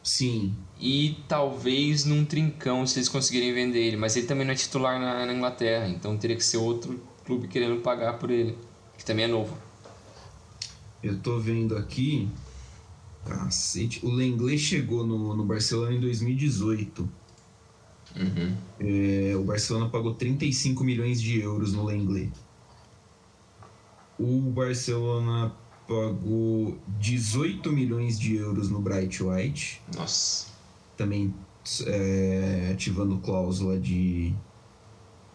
Sim. 0.04 0.56
E 0.80 1.18
talvez 1.28 2.06
num 2.06 2.26
trincão, 2.26 2.88
se 2.88 2.98
eles 2.98 3.08
conseguirem 3.08 3.54
vender 3.54 3.80
ele. 3.80 3.98
Mas 3.98 4.16
ele 4.16 4.26
também 4.26 4.46
não 4.46 4.54
é 4.54 4.56
titular 4.56 5.00
na, 5.00 5.26
na 5.28 5.34
Inglaterra, 5.34 5.88
então 5.88 6.18
teria 6.18 6.36
que 6.36 6.44
ser 6.44 6.58
outro 6.58 7.00
clube 7.24 7.48
querendo 7.48 7.82
pagar 7.82 8.14
por 8.14 8.32
ele, 8.32 8.58
que 8.98 9.06
também 9.06 9.26
é 9.26 9.28
novo. 9.28 9.56
Eu 11.04 11.20
tô 11.20 11.40
vendo 11.40 11.78
aqui. 11.78 12.28
Cacete. 13.26 14.06
O 14.06 14.10
Lenglet 14.10 14.58
chegou 14.58 15.06
no, 15.06 15.36
no 15.36 15.46
Barcelona 15.46 15.94
em 15.94 16.00
2018. 16.00 17.10
Uhum. 18.16 18.58
É, 18.80 19.36
o 19.36 19.44
Barcelona 19.44 19.90
pagou 19.90 20.14
35 20.14 20.84
milhões 20.84 21.22
de 21.22 21.40
euros 21.40 21.74
no 21.74 21.84
Lenglet. 21.84 22.32
O 24.20 24.40
Barcelona 24.52 25.54
pagou 25.88 26.78
18 27.00 27.72
milhões 27.72 28.20
de 28.20 28.36
euros 28.36 28.70
no 28.70 28.80
Bright 28.80 29.24
White. 29.24 29.82
Nossa. 29.96 30.48
Também 30.96 31.34
é, 31.86 32.70
ativando 32.74 33.18
cláusula 33.18 33.80
de. 33.80 34.34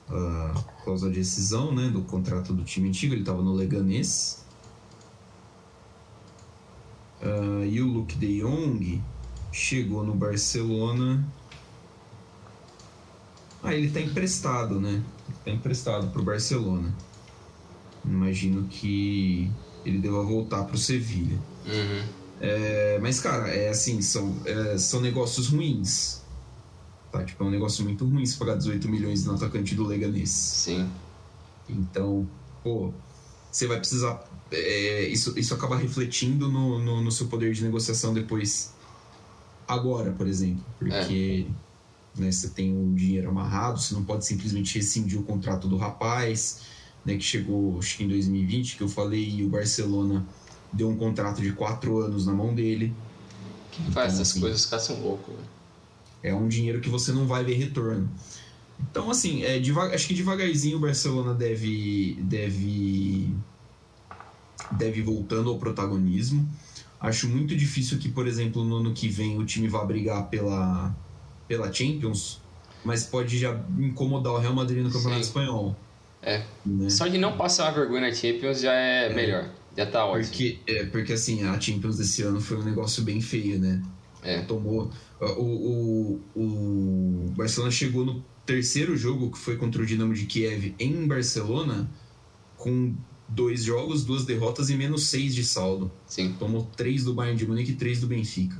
Uh, 0.08 0.64
cláusula 0.84 1.10
de 1.10 1.18
rescisão 1.18 1.74
né, 1.74 1.88
do 1.88 2.02
contrato 2.02 2.52
do 2.52 2.62
time 2.62 2.88
antigo. 2.88 3.14
Ele 3.14 3.22
estava 3.22 3.42
no 3.42 3.52
Leganês. 3.52 4.45
Uh, 7.22 7.64
e 7.64 7.80
o 7.80 7.86
Luke 7.86 8.16
de 8.16 8.40
Jong 8.40 9.02
chegou 9.52 10.04
no 10.04 10.14
Barcelona. 10.14 11.26
Ah, 13.62 13.74
ele 13.74 13.88
está 13.88 14.00
emprestado, 14.00 14.80
né? 14.80 15.02
Está 15.38 15.50
emprestado 15.50 16.08
para 16.08 16.20
o 16.20 16.24
Barcelona. 16.24 16.94
Imagino 18.04 18.64
que 18.68 19.50
ele 19.84 19.98
deva 19.98 20.22
voltar 20.22 20.64
para 20.64 20.76
o 20.76 20.78
Sevilha. 20.78 21.38
Uhum. 21.66 22.04
É, 22.40 22.98
mas, 23.00 23.18
cara, 23.18 23.48
é 23.48 23.70
assim, 23.70 24.00
são, 24.02 24.34
é, 24.44 24.76
são 24.78 25.00
negócios 25.00 25.48
ruins. 25.48 26.22
Tá? 27.10 27.24
Tipo, 27.24 27.44
é 27.44 27.46
um 27.46 27.50
negócio 27.50 27.82
muito 27.82 28.04
ruim 28.04 28.26
se 28.26 28.36
pagar 28.36 28.56
18 28.56 28.88
milhões 28.88 29.24
no 29.24 29.34
atacante 29.34 29.74
do 29.74 29.84
Leganês. 29.84 30.30
Sim. 30.30 30.88
Então, 31.68 32.28
pô, 32.62 32.92
você 33.50 33.66
vai 33.66 33.78
precisar 33.78 34.22
é, 34.50 35.08
isso, 35.08 35.38
isso 35.38 35.54
acaba 35.54 35.76
refletindo 35.76 36.48
no, 36.48 36.78
no, 36.78 37.02
no, 37.02 37.10
seu 37.10 37.26
poder 37.26 37.52
de 37.52 37.62
negociação 37.64 38.14
depois. 38.14 38.72
Agora, 39.66 40.12
por 40.12 40.26
exemplo. 40.26 40.64
Porque 40.78 41.46
é. 42.18 42.20
né, 42.20 42.30
você 42.30 42.48
tem 42.48 42.72
um 42.72 42.94
dinheiro 42.94 43.28
amarrado, 43.28 43.80
você 43.80 43.94
não 43.94 44.04
pode 44.04 44.24
simplesmente 44.24 44.76
rescindir 44.78 45.18
o 45.18 45.24
contrato 45.24 45.66
do 45.66 45.76
rapaz, 45.76 46.62
né, 47.04 47.16
que 47.16 47.24
chegou 47.24 47.78
acho 47.78 47.96
que 47.96 48.04
em 48.04 48.08
2020, 48.08 48.76
que 48.76 48.82
eu 48.82 48.88
falei, 48.88 49.28
e 49.28 49.44
o 49.44 49.48
Barcelona 49.48 50.24
deu 50.72 50.88
um 50.88 50.96
contrato 50.96 51.42
de 51.42 51.52
quatro 51.52 51.98
anos 51.98 52.26
na 52.26 52.32
mão 52.32 52.54
dele. 52.54 52.92
Quem 53.72 53.82
então, 53.82 53.94
faz 53.94 54.14
essas 54.14 54.30
assim, 54.30 54.40
coisas 54.40 54.64
ficar 54.64 54.78
são 54.78 55.00
louco. 55.00 55.32
Né? 55.32 55.44
É 56.22 56.34
um 56.34 56.46
dinheiro 56.46 56.80
que 56.80 56.88
você 56.88 57.10
não 57.12 57.26
vai 57.26 57.44
ver 57.44 57.54
retorno. 57.54 58.08
Então, 58.78 59.10
assim, 59.10 59.42
é, 59.42 59.60
acho 59.92 60.06
que 60.06 60.14
devagarzinho 60.14 60.76
o 60.76 60.80
Barcelona 60.80 61.32
deve, 61.32 62.18
deve 62.20 63.34
deve 64.72 65.00
ir 65.00 65.02
voltando 65.02 65.50
ao 65.50 65.58
protagonismo. 65.58 66.48
Acho 67.00 67.28
muito 67.28 67.54
difícil 67.54 67.98
que, 67.98 68.08
por 68.08 68.26
exemplo, 68.26 68.64
no 68.64 68.76
ano 68.76 68.92
que 68.92 69.08
vem 69.08 69.38
o 69.38 69.44
time 69.44 69.68
vá 69.68 69.84
brigar 69.84 70.28
pela, 70.28 70.94
pela 71.46 71.72
Champions, 71.72 72.40
mas 72.84 73.04
pode 73.04 73.38
já 73.38 73.60
incomodar 73.78 74.32
o 74.32 74.38
Real 74.38 74.54
Madrid 74.54 74.82
no 74.82 74.90
Campeonato 74.90 75.22
Sim. 75.22 75.28
Espanhol. 75.28 75.76
É. 76.22 76.42
Né? 76.64 76.90
Só 76.90 77.06
de 77.06 77.18
não 77.18 77.36
passar 77.36 77.68
a 77.68 77.70
vergonha 77.70 78.08
na 78.08 78.14
Champions 78.14 78.60
já 78.60 78.72
é, 78.72 79.06
é, 79.06 79.14
melhor. 79.14 79.48
Já 79.76 79.86
tá 79.86 80.06
ótimo. 80.06 80.24
Porque, 80.24 80.58
é, 80.66 80.84
porque 80.86 81.12
assim, 81.12 81.44
a 81.44 81.60
Champions 81.60 81.98
desse 81.98 82.22
ano 82.22 82.40
foi 82.40 82.56
um 82.56 82.64
negócio 82.64 83.02
bem 83.02 83.20
feio, 83.20 83.58
né? 83.58 83.82
É. 84.22 84.40
Tomou. 84.40 84.90
O, 85.20 85.42
o, 85.42 86.20
o 86.34 87.32
Barcelona 87.36 87.70
chegou 87.70 88.04
no 88.04 88.24
terceiro 88.44 88.96
jogo, 88.96 89.30
que 89.30 89.38
foi 89.38 89.56
contra 89.56 89.82
o 89.82 89.86
Dinamo 89.86 90.14
de 90.14 90.26
Kiev 90.26 90.74
em 90.78 91.06
Barcelona, 91.06 91.88
com 92.56 92.94
dois 93.28 93.62
jogos, 93.64 94.04
duas 94.04 94.24
derrotas 94.24 94.70
e 94.70 94.76
menos 94.76 95.08
seis 95.08 95.34
de 95.34 95.44
saldo. 95.44 95.90
Sim. 96.06 96.34
Tomou 96.38 96.68
três 96.76 97.04
do 97.04 97.14
Bayern 97.14 97.36
de 97.38 97.46
Munique 97.46 97.72
e 97.72 97.76
três 97.76 98.00
do 98.00 98.06
Benfica. 98.06 98.56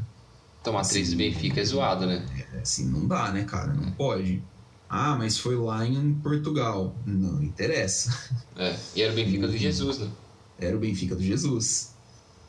Tomar 0.63 0.83
três 0.85 1.11
do 1.11 1.17
Benfica 1.17 1.61
é 1.61 1.65
zoado, 1.65 2.07
né? 2.07 2.27
É, 2.55 2.59
assim, 2.61 2.87
não 2.89 3.07
dá, 3.07 3.31
né, 3.33 3.45
cara? 3.45 3.73
Não 3.73 3.93
pode. 3.93 4.43
Ah, 4.89 5.17
mas 5.17 5.39
foi 5.39 5.57
lá 5.57 5.87
em 5.87 6.15
Portugal. 6.15 6.95
Não 7.05 7.43
interessa. 7.43 8.17
É. 8.59 8.75
E 8.95 9.03
era 9.03 9.13
o 9.13 9.15
Benfica 9.17 9.47
do 9.47 9.57
Jesus, 9.57 9.99
né? 9.99 10.09
Era 10.59 10.75
o 10.75 10.81
Benfica 10.81 11.15
do 11.15 11.23
Jesus. 11.23 11.95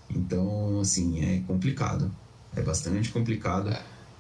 Então, 0.10 0.80
assim, 0.80 1.22
é 1.22 1.42
complicado. 1.46 2.10
É 2.56 2.62
bastante 2.62 3.10
complicado. 3.10 3.68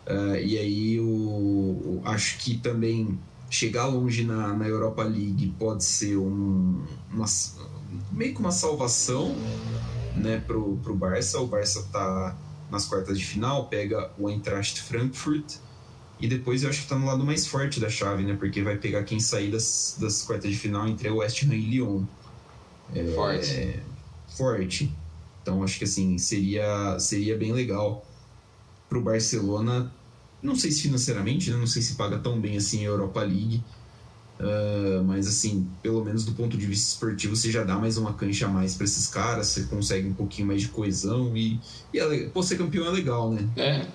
Uh, 0.06 0.36
e 0.36 0.58
aí, 0.58 1.00
o, 1.00 1.06
o- 1.06 2.02
acho 2.04 2.38
que 2.40 2.58
também 2.58 3.18
chegar 3.50 3.86
longe 3.86 4.26
na, 4.26 4.54
na 4.54 4.68
Europa 4.68 5.02
League 5.04 5.56
pode 5.58 5.86
ser 5.86 6.18
um, 6.18 6.84
uma, 7.10 7.26
meio 8.12 8.34
que 8.34 8.40
uma 8.40 8.52
salvação 8.52 9.36
né, 10.16 10.42
pro, 10.46 10.78
pro 10.78 10.96
Barça. 10.96 11.40
O 11.40 11.48
Barça 11.48 11.88
tá 11.92 12.38
nas 12.70 12.86
quartas 12.86 13.18
de 13.18 13.26
final, 13.26 13.68
pega 13.68 14.12
o 14.18 14.30
Eintracht 14.30 14.82
Frankfurt. 14.82 15.56
E 16.20 16.28
depois 16.28 16.64
eu 16.64 16.70
acho 16.70 16.82
que 16.82 16.88
tá 16.88 16.98
no 16.98 17.06
lado 17.06 17.24
mais 17.24 17.46
forte 17.46 17.80
da 17.80 17.90
chave, 17.90 18.24
né? 18.24 18.36
Porque 18.36 18.64
vai 18.64 18.76
pegar 18.76 19.04
quem 19.04 19.20
sair 19.20 19.52
das, 19.52 19.98
das 20.00 20.24
quartas 20.24 20.50
de 20.52 20.58
final 20.58 20.88
entre 20.88 21.10
o 21.10 21.18
West 21.18 21.44
Ham 21.44 21.54
e 21.54 21.62
Lyon. 21.62 22.06
Forte. 23.14 23.52
É, 23.52 23.80
forte. 24.36 24.92
Então 25.42 25.64
acho 25.64 25.78
que 25.78 25.84
assim, 25.84 26.18
seria, 26.18 26.98
seria 27.00 27.38
bem 27.38 27.54
legal 27.54 28.04
pro 28.90 29.02
Barcelona. 29.02 29.94
Não 30.42 30.56
sei 30.56 30.72
se 30.72 30.82
financeiramente, 30.82 31.52
né? 31.52 31.58
não 31.58 31.68
sei 31.68 31.82
se 31.82 31.96
paga 31.96 32.18
tão 32.18 32.40
bem 32.40 32.58
assim 32.58 32.80
a 32.80 32.90
Europa 32.90 33.22
League. 33.22 33.64
Ah, 34.40 35.02
mas 35.04 35.28
assim, 35.28 35.68
pelo 35.82 36.04
menos 36.04 36.24
do 36.24 36.34
ponto 36.34 36.58
de 36.58 36.66
vista 36.66 36.94
esportivo, 36.94 37.36
você 37.36 37.52
já 37.52 37.64
dá 37.64 37.76
mais 37.76 37.98
uma 37.98 38.14
cancha 38.14 38.46
a 38.46 38.50
mais 38.50 38.76
para 38.76 38.86
esses 38.86 39.08
caras, 39.08 39.48
você 39.48 39.64
consegue 39.64 40.08
um 40.08 40.14
pouquinho 40.14 40.48
mais 40.48 40.62
de 40.62 40.70
coesão 40.70 41.36
e, 41.36 41.60
e 41.94 42.00
é 42.00 42.30
pô, 42.30 42.44
ser 42.44 42.58
campeão 42.58 42.86
é 42.86 42.90
legal, 42.90 43.32
né? 43.32 43.48
É. 43.56 43.88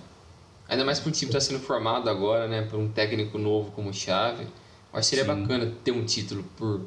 Ainda 0.68 0.84
mais 0.84 0.99
para 0.99 1.11
um 1.11 1.12
time 1.12 1.30
que 1.30 1.36
está 1.36 1.53
sendo 1.53 1.62
formado 1.62 2.09
agora, 2.09 2.49
né? 2.49 2.62
Por 2.62 2.78
um 2.78 2.88
técnico 2.88 3.38
novo 3.38 3.70
como 3.72 3.93
Chave. 3.93 4.45
Eu 4.45 4.99
acho 4.99 5.11
que 5.11 5.16
seria 5.16 5.24
Sim. 5.24 5.40
bacana 5.40 5.72
ter 5.84 5.93
um 5.93 6.05
título 6.05 6.45
por. 6.57 6.80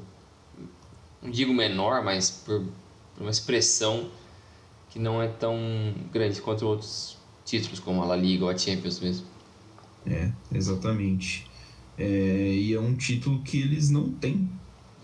Não 1.22 1.30
digo 1.30 1.54
menor, 1.54 2.04
mas 2.04 2.30
por, 2.30 2.62
por 3.16 3.22
uma 3.22 3.30
expressão 3.30 4.10
que 4.90 5.00
não 5.00 5.22
é 5.22 5.28
tão 5.28 5.58
grande 6.12 6.42
quanto 6.42 6.66
outros 6.66 7.18
títulos, 7.44 7.80
como 7.80 8.02
a 8.02 8.06
La 8.06 8.16
Liga 8.16 8.46
ou 8.46 8.50
a 8.50 8.58
Champions 8.58 9.00
mesmo. 9.00 9.28
É, 10.06 10.32
exatamente. 10.52 11.48
É, 11.98 12.04
e 12.54 12.74
é 12.74 12.80
um 12.80 12.96
título 12.96 13.42
que 13.42 13.62
eles 13.62 13.90
não 13.90 14.10
têm. 14.10 14.50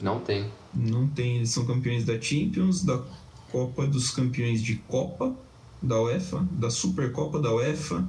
Não 0.01 0.19
tem. 0.19 0.49
Não 0.73 1.07
tem, 1.07 1.37
eles 1.37 1.49
são 1.49 1.65
campeões 1.65 2.05
da 2.05 2.19
Champions, 2.19 2.83
da 2.83 3.01
Copa 3.51 3.85
dos 3.85 4.11
Campeões 4.11 4.63
de 4.63 4.75
Copa 4.75 5.35
da 5.81 5.99
UEFA, 6.01 6.47
da 6.51 6.69
Supercopa 6.69 7.39
da 7.39 7.51
UEFA 7.53 8.07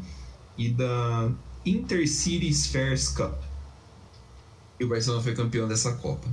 e 0.56 0.68
da 0.68 1.32
Intercity 1.64 2.52
Spheres 2.52 3.08
Cup. 3.08 3.40
E 4.78 4.84
o 4.84 4.88
Barcelona 4.88 5.22
foi 5.22 5.34
campeão 5.34 5.66
dessa 5.66 5.94
Copa. 5.94 6.28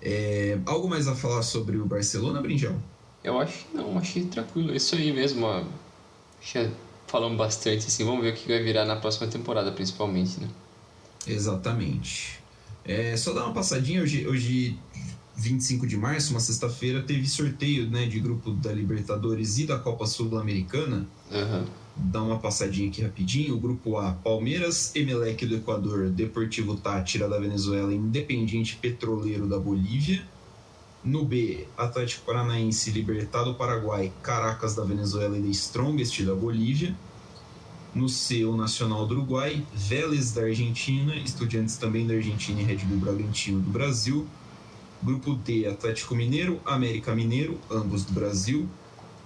É, 0.00 0.58
algo 0.66 0.88
mais 0.88 1.06
a 1.06 1.14
falar 1.14 1.42
sobre 1.42 1.76
o 1.76 1.84
Barcelona, 1.84 2.40
Brinjal? 2.40 2.74
Eu 3.22 3.38
acho 3.38 3.64
que 3.64 3.76
não, 3.76 3.96
achei 3.98 4.24
tranquilo. 4.24 4.74
Isso 4.74 4.96
aí 4.96 5.12
mesmo, 5.12 5.46
ó. 5.46 5.62
Já 6.42 6.68
falamos 7.06 7.38
bastante, 7.38 7.86
assim. 7.86 8.04
Vamos 8.04 8.22
ver 8.22 8.32
o 8.32 8.36
que 8.36 8.48
vai 8.48 8.62
virar 8.62 8.84
na 8.84 8.96
próxima 8.96 9.28
temporada, 9.28 9.70
principalmente, 9.70 10.40
né? 10.40 10.48
Exatamente. 11.26 12.40
É, 12.84 13.16
só 13.16 13.32
dar 13.32 13.44
uma 13.44 13.54
passadinha, 13.54 14.02
hoje, 14.02 14.26
hoje 14.26 14.78
25 15.36 15.86
de 15.86 15.96
março, 15.96 16.32
uma 16.32 16.40
sexta-feira, 16.40 17.02
teve 17.02 17.28
sorteio 17.28 17.88
né, 17.88 18.06
de 18.06 18.20
grupo 18.20 18.50
da 18.52 18.72
Libertadores 18.72 19.58
e 19.58 19.66
da 19.66 19.78
Copa 19.78 20.06
Sul-Americana. 20.06 21.06
Aham. 21.30 21.66
Dar 21.94 22.22
uma 22.22 22.38
passadinha 22.38 22.88
aqui 22.88 23.02
rapidinho. 23.02 23.54
O 23.54 23.60
grupo 23.60 23.98
A, 23.98 24.12
Palmeiras, 24.12 24.94
Emelec 24.96 25.44
do 25.44 25.56
Equador, 25.56 26.08
Deportivo 26.08 26.76
Tátira 26.76 27.28
da 27.28 27.38
Venezuela, 27.38 27.92
Independiente 27.92 28.76
Petroleiro 28.76 29.46
da 29.46 29.58
Bolívia. 29.58 30.22
No 31.04 31.24
B, 31.24 31.66
Atlético 31.76 32.24
Paranaense, 32.24 32.90
Libertad 32.92 33.44
do 33.44 33.54
Paraguai, 33.54 34.12
Caracas 34.22 34.74
da 34.74 34.84
Venezuela 34.84 35.36
e 35.36 35.42
The 35.42 35.48
Strongest 35.48 36.22
da 36.22 36.34
Bolívia. 36.34 36.94
No 37.94 38.08
C, 38.08 38.42
o 38.44 38.56
Nacional 38.56 39.06
do 39.06 39.14
Uruguai, 39.14 39.66
Vélez 39.70 40.32
da 40.32 40.42
Argentina, 40.42 41.14
Estudiantes 41.16 41.76
também 41.76 42.06
da 42.06 42.14
Argentina 42.14 42.62
e 42.62 42.64
Red 42.64 42.78
Bull 42.86 42.98
Bragantino 42.98 43.60
do 43.60 43.70
Brasil. 43.70 44.26
Grupo 45.02 45.34
D, 45.34 45.66
Atlético 45.66 46.14
Mineiro, 46.14 46.58
América 46.64 47.14
Mineiro, 47.14 47.58
ambos 47.70 48.04
do 48.04 48.12
Brasil. 48.12 48.66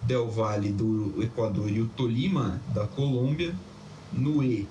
Del 0.03 0.29
Valle 0.29 0.73
do 0.73 1.23
Equador 1.23 1.71
e 1.71 1.81
o 1.81 1.87
Tolima 1.87 2.61
da 2.75 2.87
Colômbia. 2.89 3.55
No 4.13 4.43
E, 4.43 4.67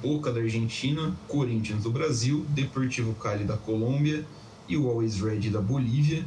Boca 0.00 0.32
da 0.32 0.40
Argentina, 0.40 1.16
Corinthians 1.26 1.82
do 1.82 1.90
Brasil, 1.90 2.46
Deportivo 2.50 3.14
Cali 3.14 3.44
da 3.44 3.56
Colômbia 3.56 4.24
e 4.68 4.76
o 4.76 4.88
Always 4.88 5.20
Red 5.20 5.50
da 5.50 5.60
Bolívia. 5.60 6.24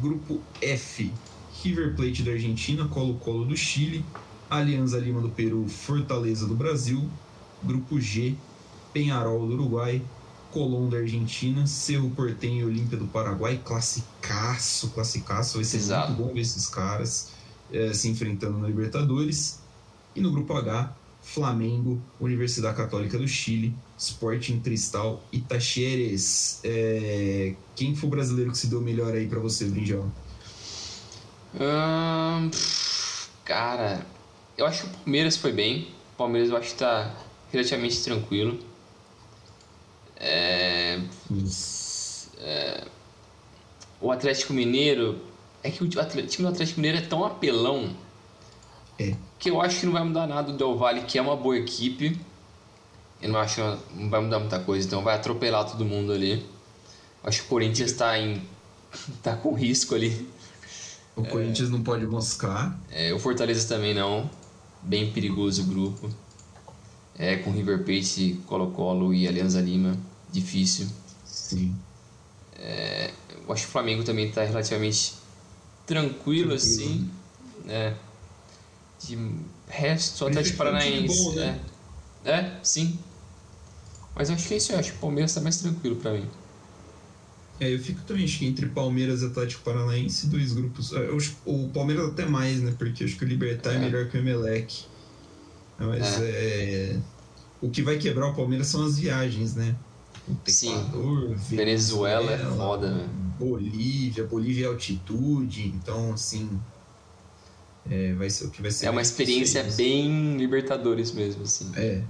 Grupo 0.00 0.40
F, 0.62 1.12
River 1.62 1.94
Plate 1.94 2.22
da 2.22 2.32
Argentina, 2.32 2.88
Colo-Colo 2.88 3.44
do 3.44 3.56
Chile, 3.56 4.02
Alianza 4.52 4.98
Lima 4.98 5.20
do 5.20 5.30
Peru, 5.30 5.66
Fortaleza 5.66 6.46
do 6.46 6.54
Brasil. 6.54 7.08
Grupo 7.62 8.00
G, 8.00 8.34
Penharol 8.92 9.46
do 9.46 9.54
Uruguai, 9.54 10.02
Colón 10.50 10.88
da 10.88 10.98
Argentina, 10.98 11.66
Cerro 11.66 12.10
Porteño 12.10 12.60
e 12.60 12.64
Olímpia 12.64 12.98
do 12.98 13.06
Paraguai. 13.06 13.60
Classicaço, 13.64 14.90
classicaço. 14.90 15.54
Vai 15.54 15.64
ser 15.64 15.78
Exato. 15.78 16.12
muito 16.12 16.22
bom 16.22 16.34
ver 16.34 16.40
esses 16.40 16.66
caras 16.66 17.30
eh, 17.72 17.94
se 17.94 18.08
enfrentando 18.08 18.58
na 18.58 18.66
Libertadores. 18.66 19.60
E 20.14 20.20
no 20.20 20.30
grupo 20.30 20.52
H, 20.54 20.94
Flamengo, 21.22 22.02
Universidade 22.20 22.76
Católica 22.76 23.16
do 23.16 23.26
Chile, 23.26 23.74
Sporting 23.96 24.60
Cristal 24.60 25.24
e 25.32 25.40
Tacheres. 25.40 26.60
É, 26.64 27.54
quem 27.74 27.94
foi 27.94 28.08
o 28.08 28.10
brasileiro 28.10 28.50
que 28.50 28.58
se 28.58 28.66
deu 28.66 28.80
melhor 28.82 29.14
aí 29.14 29.26
pra 29.26 29.40
você? 29.40 29.64
Ahn, 31.58 32.50
pff, 32.50 33.28
cara, 33.44 34.04
eu 34.56 34.66
acho 34.66 34.82
que 34.82 34.88
o 34.88 34.98
Palmeiras 34.98 35.36
foi 35.36 35.52
bem. 35.52 35.88
O 36.14 36.16
Palmeiras 36.18 36.50
eu 36.50 36.56
acho 36.56 36.70
que 36.70 36.78
tá 36.78 37.14
relativamente 37.50 38.02
tranquilo. 38.02 38.58
É, 40.16 41.00
o 44.02 44.10
Atlético 44.10 44.52
Mineiro. 44.52 45.20
É 45.64 45.70
que 45.70 45.84
o 45.84 45.88
time 45.88 46.42
do 46.42 46.48
Atlético 46.48 46.80
Mineiro 46.80 46.98
é 46.98 47.06
tão 47.08 47.24
apelão 47.24 47.94
É. 48.98 49.14
que 49.38 49.48
eu 49.48 49.60
acho 49.60 49.78
que 49.78 49.86
não 49.86 49.92
vai 49.92 50.02
mudar 50.02 50.26
nada 50.26 50.50
do 50.50 50.58
Del 50.58 50.76
Valle, 50.76 51.02
que 51.02 51.16
é 51.16 51.22
uma 51.22 51.36
boa 51.36 51.56
equipe. 51.56 52.20
Eu 53.20 53.28
não 53.30 53.38
acho 53.38 53.54
que 53.54 53.60
não 53.94 54.10
vai 54.10 54.20
mudar 54.20 54.40
muita 54.40 54.58
coisa, 54.58 54.84
então 54.84 55.02
vai 55.02 55.14
atropelar 55.14 55.64
todo 55.70 55.84
mundo 55.84 56.12
ali. 56.12 56.32
Eu 57.22 57.28
acho 57.28 57.40
que 57.42 57.46
o 57.46 57.48
Corinthians 57.48 57.92
tá 57.92 58.18
em. 58.18 58.42
tá 59.22 59.36
com 59.36 59.54
risco 59.54 59.94
ali. 59.94 60.28
O 61.14 61.22
Corinthians 61.24 61.70
não 61.70 61.82
pode 61.82 62.06
moscar. 62.06 62.76
É, 62.90 63.12
o 63.12 63.20
Fortaleza 63.20 63.68
também 63.68 63.94
não. 63.94 64.28
Bem 64.82 65.12
perigoso 65.12 65.62
o 65.62 65.66
grupo. 65.66 66.10
É, 67.16 67.36
com 67.36 67.50
River 67.50 67.84
Plate, 67.84 68.40
Colo-Colo 68.46 69.14
e 69.14 69.28
Alianza 69.28 69.60
Lima. 69.60 69.96
Difícil. 70.30 70.88
Sim. 71.24 71.76
Eu 73.46 73.52
acho 73.52 73.64
que 73.64 73.68
o 73.68 73.72
Flamengo 73.72 74.02
também 74.04 74.28
está 74.28 74.42
relativamente 74.44 75.14
tranquilo, 75.86 76.48
Tranquilo, 76.48 76.54
assim. 76.54 77.10
É. 77.68 77.94
De 79.04 79.18
resto, 79.68 80.26
Atlético 80.26 80.62
um 80.62 80.66
time 80.66 80.70
Paranaense. 80.70 81.24
bom, 81.24 81.32
né? 81.34 81.60
é. 82.24 82.30
é, 82.30 82.60
sim. 82.62 82.98
Mas 84.14 84.28
eu 84.28 84.36
acho 84.36 84.46
que 84.46 84.54
é 84.54 84.56
isso. 84.56 84.72
Eu 84.72 84.78
acho 84.78 84.92
que 84.92 84.98
o 84.98 85.00
Palmeiras 85.00 85.30
está 85.32 85.40
mais 85.40 85.58
tranquilo 85.58 85.96
para 85.96 86.12
mim. 86.12 86.28
É, 87.62 87.72
eu 87.74 87.78
fico 87.78 88.00
também, 88.02 88.24
acho 88.24 88.38
que 88.40 88.46
entre 88.46 88.66
Palmeiras 88.66 89.22
e 89.22 89.26
Atlético 89.26 89.62
Paranaense, 89.62 90.26
dois 90.26 90.52
grupos. 90.52 90.92
é, 90.92 91.06
acho- 91.14 91.36
o 91.46 91.68
Palmeiras 91.68 92.08
até 92.08 92.26
mais, 92.26 92.60
né? 92.60 92.74
Porque 92.76 93.04
eu 93.04 93.06
acho 93.06 93.16
que 93.16 93.24
o 93.24 93.28
Libertar 93.28 93.72
é, 93.72 93.76
É. 93.76 93.78
melhor 93.78 94.08
que 94.08 94.16
o 94.16 94.20
Emelec. 94.20 94.84
Mas 95.78 96.20
é. 96.20 96.98
O 97.60 97.70
que 97.70 97.80
vai 97.82 97.98
quebrar 97.98 98.28
o 98.30 98.34
Palmeiras 98.34 98.66
são 98.66 98.84
as 98.84 98.98
viagens, 98.98 99.54
né? 99.54 99.76
Sim. 100.46 100.72
Equador, 100.72 101.34
Venezuela 101.36 102.32
é 102.32 102.38
foda, 102.38 102.90
né? 102.92 103.08
Bolívia, 103.38 104.24
Bolívia 104.24 104.66
é 104.66 104.68
altitude, 104.68 105.68
então 105.68 106.12
assim. 106.12 106.48
É, 107.90 108.12
vai 108.14 108.30
ser 108.30 108.46
o 108.46 108.50
que 108.50 108.62
vai 108.62 108.70
ser. 108.70 108.86
É 108.86 108.90
uma 108.90 109.02
experiência 109.02 109.62
difícil. 109.62 109.84
bem 109.84 110.36
Libertadores 110.36 111.12
mesmo, 111.12 111.42
assim. 111.42 111.70
É. 111.76 112.02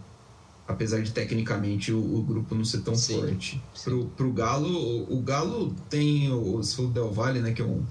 Apesar 0.66 1.02
de 1.02 1.10
tecnicamente 1.10 1.92
o, 1.92 1.98
o 1.98 2.22
grupo 2.22 2.54
não 2.54 2.64
ser 2.64 2.80
tão 2.82 2.94
Sim, 2.94 3.20
forte. 3.20 3.60
sim. 3.74 3.82
Pro, 3.84 4.06
pro 4.16 4.32
Galo, 4.32 4.68
o, 4.68 5.18
o 5.18 5.20
Galo 5.22 5.74
tem 5.90 6.32
o, 6.32 6.62
se 6.62 6.76
for 6.76 6.84
o 6.84 6.88
Del 6.88 7.10
Valle, 7.12 7.40
né? 7.40 7.52
Que 7.52 7.60
é 7.62 7.64
um, 7.64 7.84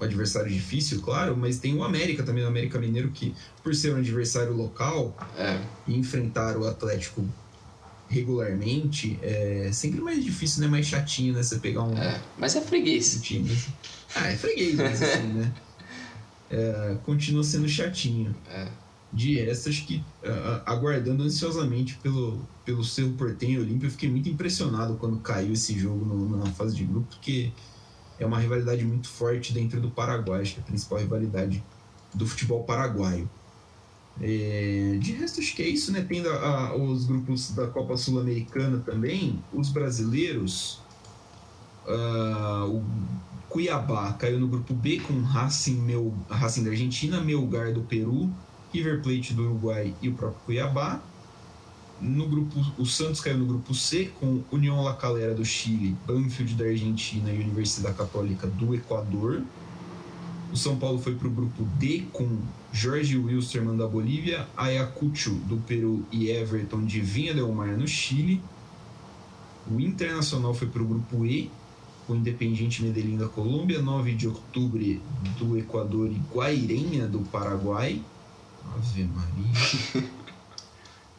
um 0.00 0.04
adversário 0.04 0.50
difícil, 0.50 1.00
claro, 1.00 1.36
mas 1.36 1.58
tem 1.58 1.74
o 1.74 1.82
América 1.82 2.22
também, 2.22 2.44
o 2.44 2.48
América 2.48 2.78
Mineiro, 2.78 3.10
que 3.10 3.34
por 3.62 3.74
ser 3.74 3.94
um 3.94 3.98
adversário 3.98 4.52
local 4.54 5.16
É. 5.38 5.58
e 5.88 5.96
enfrentar 5.96 6.56
o 6.58 6.66
Atlético 6.68 7.24
regularmente, 8.08 9.18
é 9.22 9.70
sempre 9.72 10.00
mais 10.00 10.22
difícil, 10.22 10.60
né? 10.60 10.68
Mais 10.68 10.86
chatinho, 10.86 11.32
né? 11.32 11.42
Você 11.42 11.58
pegar 11.58 11.82
um, 11.82 11.96
É. 11.96 12.20
Mas 12.38 12.54
é 12.54 12.60
um 12.60 12.62
freguês. 12.64 13.18
time. 13.22 13.50
assim. 13.50 13.72
Ah, 14.14 14.28
é 14.30 14.36
freguês, 14.36 14.74
mas 14.76 15.02
assim, 15.02 15.26
né? 15.28 15.52
É, 16.54 16.96
continua 17.06 17.42
sendo 17.42 17.66
chatinho. 17.66 18.36
É. 18.50 18.68
De 19.12 19.38
acho 19.50 19.86
que 19.86 20.02
ah, 20.24 20.62
ah, 20.66 20.72
aguardando 20.72 21.22
ansiosamente 21.22 21.98
pelo, 21.98 22.48
pelo 22.64 22.82
Cerro 22.82 23.12
Portenho 23.14 23.60
Olímpio, 23.60 23.86
eu 23.86 23.90
fiquei 23.90 24.10
muito 24.10 24.28
impressionado 24.28 24.96
quando 24.96 25.20
caiu 25.20 25.52
esse 25.52 25.78
jogo 25.78 26.04
no- 26.06 26.38
na 26.38 26.46
fase 26.52 26.74
de 26.74 26.84
grupo, 26.84 27.08
porque 27.08 27.52
é 28.18 28.24
uma 28.26 28.38
rivalidade 28.38 28.84
muito 28.84 29.08
forte 29.08 29.52
dentro 29.52 29.80
do 29.80 29.90
Paraguai, 29.90 30.40
acho 30.42 30.54
que 30.54 30.60
é 30.60 30.62
a 30.62 30.66
principal 30.66 30.98
rivalidade 30.98 31.62
do 32.14 32.26
futebol 32.26 32.64
paraguaio. 32.64 33.30
É, 34.20 34.98
de 35.00 35.12
resto, 35.12 35.40
acho 35.40 35.54
que 35.56 35.62
é 35.62 35.68
isso, 35.68 35.92
né? 35.92 36.02
Tendo 36.08 36.28
a- 36.30 36.68
a- 36.68 36.76
os 36.76 37.04
grupos 37.06 37.54
da 37.54 37.66
Copa 37.68 37.96
Sul-Americana 37.96 38.80
também, 38.80 39.46
os 39.52 39.70
brasileiros. 39.70 40.86
ah, 41.86 42.66
o 42.68 42.84
Cuiabá 43.48 44.12
caiu 44.14 44.38
no 44.40 44.48
grupo 44.48 44.74
B 44.74 45.00
com 45.00 45.20
Racing, 45.22 45.80
Mel, 45.82 46.24
Racing 46.30 46.64
da 46.64 46.70
Argentina, 46.70 47.20
Melgar 47.20 47.72
do 47.74 47.82
Peru, 47.84 48.32
River 48.72 49.02
Plate 49.02 49.34
do 49.34 49.42
Uruguai 49.42 49.94
e 50.00 50.08
o 50.08 50.14
próprio 50.14 50.40
Cuiabá. 50.44 51.02
No 52.00 52.26
grupo, 52.26 52.58
o 52.78 52.84
Santos 52.84 53.20
caiu 53.20 53.38
no 53.38 53.46
grupo 53.46 53.74
C 53.74 54.10
com 54.18 54.42
União 54.50 54.82
La 54.82 54.94
Calera 54.94 55.34
do 55.34 55.44
Chile, 55.44 55.96
Banfield 56.06 56.54
da 56.54 56.64
Argentina 56.64 57.30
e 57.30 57.40
Universidade 57.40 57.96
Católica 57.96 58.46
do 58.46 58.74
Equador. 58.74 59.42
O 60.52 60.56
São 60.56 60.76
Paulo 60.76 60.98
foi 60.98 61.14
para 61.14 61.28
o 61.28 61.30
grupo 61.30 61.64
D 61.78 62.06
com 62.12 62.38
Jorge 62.72 63.16
Wilstermann 63.16 63.76
da 63.76 63.86
Bolívia, 63.86 64.48
Ayacucho 64.56 65.30
do 65.30 65.58
Peru 65.58 66.04
e 66.10 66.28
Everton 66.28 66.84
de 66.84 67.00
Vinha 67.00 67.32
del 67.34 67.52
Mar 67.52 67.68
no 67.68 67.86
Chile. 67.86 68.42
O 69.70 69.78
Internacional 69.78 70.52
foi 70.52 70.68
para 70.68 70.82
o 70.82 70.86
grupo 70.86 71.24
E 71.24 71.50
com 72.06 72.16
Independiente 72.16 72.82
Medellín 72.82 73.16
da 73.16 73.28
Colômbia, 73.28 73.80
9 73.80 74.14
de 74.14 74.26
outubro 74.26 75.00
do 75.38 75.56
Equador 75.56 76.10
e 76.10 76.20
Guairenha 76.34 77.06
do 77.06 77.20
Paraguai. 77.20 78.02
Ave 78.74 79.04
Maria. 79.04 80.10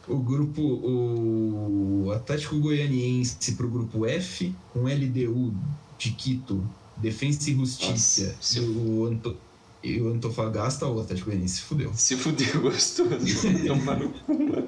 O 0.08 0.18
grupo, 0.18 0.62
o 0.62 2.12
Atlético 2.12 2.60
Goianiense 2.60 3.54
para 3.54 3.66
o 3.66 3.70
grupo 3.70 4.06
F, 4.06 4.54
com 4.74 4.82
LDU 4.84 5.54
de 5.98 6.12
Quito, 6.12 6.62
Defensa 6.98 7.50
e 7.50 7.54
Justiça 7.56 8.24
Nossa, 8.28 8.36
se- 8.42 8.60
e, 8.60 8.62
o 8.62 9.06
Anto, 9.06 9.36
e 9.82 10.02
o 10.02 10.10
Antofagasta, 10.12 10.86
o 10.88 11.00
Atlético 11.00 11.28
Goianiense 11.30 11.56
se 11.56 11.62
fudeu. 11.62 11.92
Se 11.94 12.18
fudeu 12.18 12.62
gostoso. 12.62 13.10
Tomar 13.66 14.00
no 14.00 14.10
cu, 14.10 14.34
mano. 14.44 14.68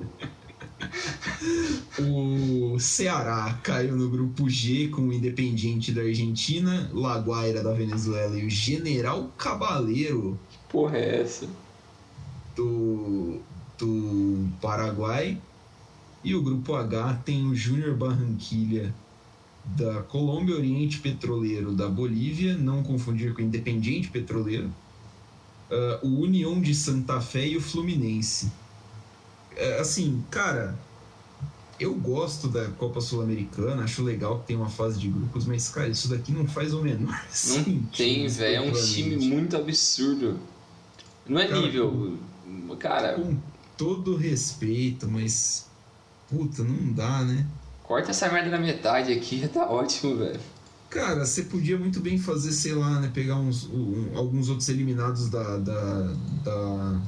O 2.00 2.80
Ceará 2.80 3.60
caiu 3.64 3.96
no 3.96 4.10
grupo 4.10 4.50
G 4.50 4.88
com 4.90 5.04
o 5.04 5.14
Independiente 5.14 5.92
da 5.92 6.02
Argentina, 6.02 6.90
Laguaira 6.94 7.62
da 7.64 7.74
Venezuela 7.74 8.38
e 8.40 8.46
o 8.46 8.50
General 8.50 9.30
Cabaleiro 9.38 10.40
Porra, 10.70 10.98
é 10.98 11.22
essa? 11.22 11.48
Do, 12.56 13.40
do 13.78 14.48
Paraguai. 14.62 15.38
E 16.24 16.34
o 16.34 16.42
grupo 16.42 16.74
H 16.74 17.22
tem 17.26 17.46
o 17.46 17.56
Júnior 17.56 17.96
Barranquilha 17.96 18.94
da 19.64 20.02
Colômbia, 20.04 20.56
Oriente 20.56 21.00
Petroleiro 21.00 21.72
da 21.72 21.88
Bolívia, 21.88 22.56
não 22.58 22.84
confundir 22.84 23.34
com 23.34 23.42
o 23.42 23.46
Independiente 23.46 24.10
Petroleiro, 24.10 24.72
ah, 25.72 26.00
o 26.04 26.20
União 26.22 26.60
de 26.62 26.74
Santa 26.74 27.20
Fé 27.20 27.48
e 27.48 27.58
o 27.58 27.62
Fluminense. 27.62 28.52
É, 29.56 29.80
assim, 29.80 30.24
cara, 30.30 30.78
eu 31.80 31.94
gosto 31.96 32.48
da 32.48 32.66
Copa 32.72 33.02
Sul-Americana, 33.02 33.84
acho 33.84 34.04
legal 34.04 34.40
que 34.40 34.48
tem 34.48 34.56
uma 34.56 34.70
fase 34.70 35.00
de 35.00 35.08
grupos, 35.10 35.46
mas, 35.46 35.70
cara, 35.70 35.88
isso 35.90 36.08
daqui 36.08 36.32
não 36.32 36.48
faz 36.48 36.74
o 36.74 36.82
menor 36.82 37.20
Não 37.48 37.84
tem, 37.96 38.28
velho. 38.28 38.56
É 38.56 38.62
um 38.62 38.72
time 38.72 39.18
muito 39.28 39.56
absurdo. 39.56 40.40
Não 41.28 41.40
é 41.40 41.48
Cara, 41.48 41.62
nível. 41.62 42.18
Cara, 42.80 43.14
Com 43.14 43.38
todo 43.78 44.16
respeito, 44.16 45.08
mas. 45.08 45.68
Puta, 46.30 46.64
não 46.64 46.92
dá, 46.94 47.24
né? 47.24 47.46
corta 47.84 48.10
essa 48.10 48.28
merda 48.32 48.50
na 48.50 48.58
metade 48.60 49.14
aqui, 49.14 49.48
tá 49.54 49.70
ótimo, 49.70 50.18
velho. 50.18 50.40
Cara, 50.90 51.24
você 51.26 51.44
podia 51.44 51.78
muito 51.78 52.00
bem 52.00 52.18
fazer, 52.18 52.52
sei 52.52 52.74
lá, 52.74 53.00
né? 53.00 53.12
Pegar 53.14 53.36
uns, 53.36 53.66
um- 53.68 54.10
alguns 54.16 54.50
outros 54.50 54.68
eliminados 54.70 55.30
da, 55.30 55.58
da, 55.58 56.02
da- 56.44 57.02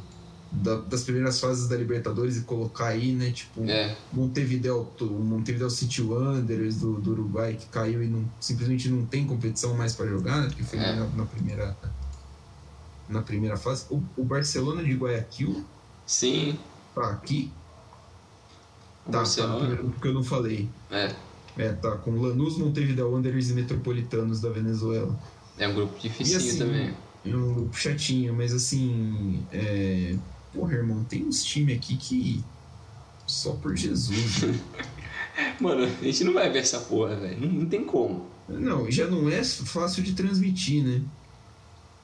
da- 0.51 0.75
das 0.81 1.03
primeiras 1.03 1.39
fases 1.39 1.67
da 1.67 1.75
Libertadores 1.75 2.37
e 2.37 2.41
colocar 2.41 2.87
aí, 2.87 3.11
né? 3.13 3.31
Tipo, 3.31 3.63
É, 3.67 3.95
Montevideo, 4.13 4.87
Montevideo 5.01 5.69
City 5.69 6.01
Wanderers 6.03 6.75
do, 6.77 6.99
do 7.01 7.11
Uruguai 7.11 7.55
que 7.55 7.65
caiu 7.67 8.03
e 8.03 8.07
não, 8.07 8.23
simplesmente 8.39 8.87
não 8.89 9.03
tem 9.05 9.25
competição 9.25 9.75
mais 9.75 9.95
para 9.95 10.05
jogar, 10.07 10.41
né? 10.41 10.47
Porque 10.47 10.63
foi 10.63 10.77
É. 10.79 10.95
na 11.15 11.25
primeira 11.25 11.75
na 13.09 13.21
primeira 13.21 13.57
fase. 13.57 13.85
O, 13.89 14.01
o 14.17 14.23
Barcelona 14.23 14.83
de 14.83 14.93
Guayaquil 14.93 15.63
sim. 16.05 16.57
tá 16.93 17.09
aqui. 17.09 17.51
O 19.05 19.11
Tá, 19.11 19.11
tá 19.13 19.17
Barcelona. 19.19 19.57
primeiro 19.59 19.83
grupo 19.83 20.01
que 20.01 20.07
eu 20.07 20.13
não 20.13 20.23
falei. 20.23 20.69
É, 20.91 21.15
É, 21.57 21.71
tá 21.73 21.91
com 21.91 22.11
Lanús, 22.11 22.57
Montevideo 22.57 23.09
Wanderers 23.11 23.49
e 23.49 23.53
Metropolitanos 23.53 24.39
da 24.41 24.49
Venezuela. 24.49 25.17
é 25.57 25.67
um 25.67 25.73
grupo 25.73 25.97
dificinho 25.99 26.35
E 26.39 26.43
assim, 26.43 26.57
também. 26.59 26.93
É 27.25 27.35
um 27.35 27.53
grupo 27.53 27.75
chatinho, 27.77 28.33
mas 28.33 28.53
assim. 28.53 29.43
É... 29.51 30.15
Porra, 30.53 30.73
irmão, 30.75 31.03
tem 31.03 31.25
uns 31.25 31.43
times 31.43 31.77
aqui 31.77 31.97
que. 31.97 32.43
Só 33.25 33.53
por 33.53 33.75
Jesus. 33.75 34.43
né? 34.43 34.59
Mano, 35.59 35.83
a 35.83 36.03
gente 36.03 36.23
não 36.23 36.33
vai 36.33 36.49
ver 36.49 36.59
essa 36.59 36.79
porra, 36.79 37.15
velho. 37.15 37.39
Não, 37.41 37.59
não 37.61 37.65
tem 37.65 37.83
como. 37.83 38.25
não, 38.47 38.89
já 38.89 39.07
não 39.07 39.29
é 39.29 39.43
fácil 39.43 40.03
de 40.03 40.13
transmitir, 40.13 40.83
né? 40.83 41.01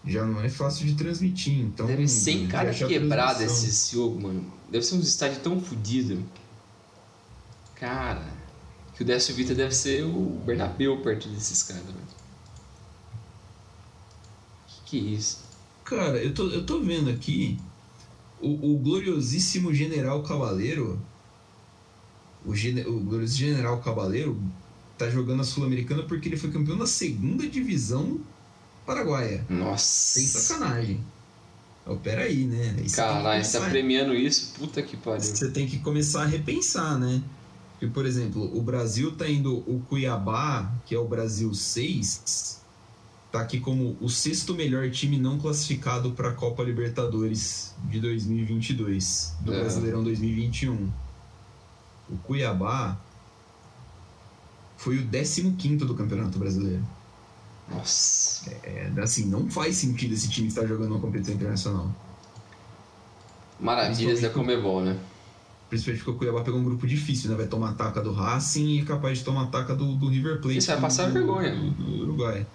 Já 0.05 0.25
não 0.25 0.41
é 0.41 0.49
fácil 0.49 0.85
de 0.85 0.95
transmitir, 0.95 1.59
então. 1.59 1.85
Deve 1.85 2.07
ser 2.07 2.31
em 2.31 2.45
já 2.45 2.51
cada 2.51 2.69
acha 2.71 2.85
a 2.85 2.87
quebrada 2.89 3.43
esse 3.43 3.93
jogo, 3.95 4.21
mano. 4.21 4.51
Deve 4.69 4.83
ser 4.85 4.95
uns 4.95 5.07
estádios 5.07 5.41
tão 5.41 5.61
fodidos. 5.61 6.19
Cara, 7.75 8.25
que 8.95 9.01
o 9.01 9.05
Décio 9.05 9.33
Vita 9.33 9.55
deve 9.55 9.73
ser 9.73 10.03
o 10.03 10.41
Bernabéu 10.45 11.01
perto 11.01 11.27
desses 11.29 11.63
caras, 11.63 11.83
velho. 11.85 11.97
Que 14.67 14.81
que 14.85 14.97
é 14.97 15.11
isso? 15.11 15.39
Cara, 15.85 16.17
eu 16.21 16.33
tô, 16.33 16.49
eu 16.49 16.65
tô 16.65 16.79
vendo 16.81 17.09
aqui 17.09 17.57
o, 18.41 18.73
o 18.73 18.77
gloriosíssimo 18.77 19.73
General 19.73 20.21
Cavaleiro. 20.23 20.99
O, 22.45 22.53
gene- 22.55 22.85
o 22.85 22.99
gloriosíssimo 22.99 23.47
General 23.49 23.79
Cavaleiro 23.81 24.41
tá 24.97 25.09
jogando 25.09 25.41
a 25.41 25.43
Sul-Americana 25.45 26.03
porque 26.03 26.27
ele 26.27 26.37
foi 26.37 26.51
campeão 26.51 26.77
da 26.77 26.85
segunda 26.85 27.47
divisão 27.47 28.19
paraguaia. 28.85 29.45
Nossa. 29.49 30.19
Sem 30.19 30.25
sacanagem. 30.27 31.03
Oh, 31.85 31.97
peraí, 31.97 32.45
né? 32.45 32.75
Aí 32.77 32.89
Caralho, 32.89 33.43
você 33.43 33.59
tá 33.59 33.69
premiando 33.69 34.13
isso? 34.13 34.53
Puta 34.57 34.81
que 34.81 34.95
pariu. 34.95 35.21
Você 35.21 35.51
tem 35.51 35.67
que 35.67 35.79
começar 35.79 36.23
a 36.23 36.25
repensar, 36.25 36.97
né? 36.97 37.21
Porque, 37.73 37.87
por 37.87 38.05
exemplo, 38.05 38.57
o 38.57 38.61
Brasil 38.61 39.11
tá 39.15 39.27
indo. 39.27 39.57
O 39.67 39.81
Cuiabá, 39.89 40.71
que 40.85 40.95
é 40.95 40.99
o 40.99 41.05
Brasil 41.05 41.53
6, 41.53 42.61
tá 43.29 43.41
aqui 43.41 43.59
como 43.59 43.97
o 43.99 44.09
sexto 44.09 44.53
melhor 44.53 44.89
time 44.91 45.17
não 45.17 45.37
classificado 45.37 46.11
para 46.11 46.29
a 46.29 46.33
Copa 46.33 46.63
Libertadores 46.63 47.73
de 47.89 47.99
2022, 47.99 49.35
do 49.41 49.53
É. 49.53 49.59
Brasileirão 49.59 50.03
2021. 50.03 50.89
O 52.09 52.17
Cuiabá 52.17 52.97
foi 54.77 54.99
o 54.99 55.07
15 55.07 55.77
do 55.77 55.95
Campeonato 55.95 56.39
Brasileiro. 56.39 56.85
Nossa. 57.73 58.51
É, 58.63 58.91
assim, 59.01 59.25
não 59.25 59.49
faz 59.49 59.77
sentido 59.77 60.13
esse 60.13 60.29
time 60.29 60.47
estar 60.47 60.65
jogando 60.65 60.91
uma 60.91 60.99
competição 60.99 61.35
internacional. 61.35 61.93
Maravilhas 63.59 64.21
da 64.21 64.29
Comebol, 64.29 64.81
né? 64.81 64.99
Principalmente 65.69 66.03
porque 66.03 66.15
o 66.15 66.19
Cuiabá 66.19 66.41
pegou 66.43 66.59
um 66.59 66.63
grupo 66.63 66.85
difícil, 66.85 67.29
né? 67.29 67.35
Vai 67.35 67.47
tomar 67.47 67.71
ataca 67.71 68.01
do 68.01 68.11
Racing 68.11 68.67
e 68.67 68.81
é 68.81 68.85
capaz 68.85 69.19
de 69.19 69.23
tomar 69.23 69.43
ataca 69.43 69.75
do, 69.75 69.95
do 69.95 70.09
River 70.09 70.39
Plate. 70.41 70.57
Isso 70.57 70.67
vai 70.67 70.81
passar 70.81 71.07
do, 71.07 71.13
vergonha. 71.13 71.55
Do, 71.55 71.71
do 71.71 72.03
Uruguai. 72.03 72.45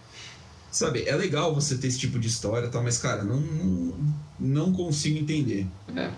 Sabe, 0.71 1.05
é 1.09 1.17
legal 1.17 1.55
você 1.55 1.79
ter 1.79 1.87
esse 1.87 1.99
tipo 1.99 2.19
de 2.19 2.29
história 2.29 2.67
e 2.67 2.71
tal, 2.71 2.83
mas, 2.83 2.99
cara, 2.99 3.25
não, 3.25 3.41
não, 3.41 3.95
não 4.39 4.73
consigo 4.73 5.19
entender. 5.19 5.67
É. 5.97 6.11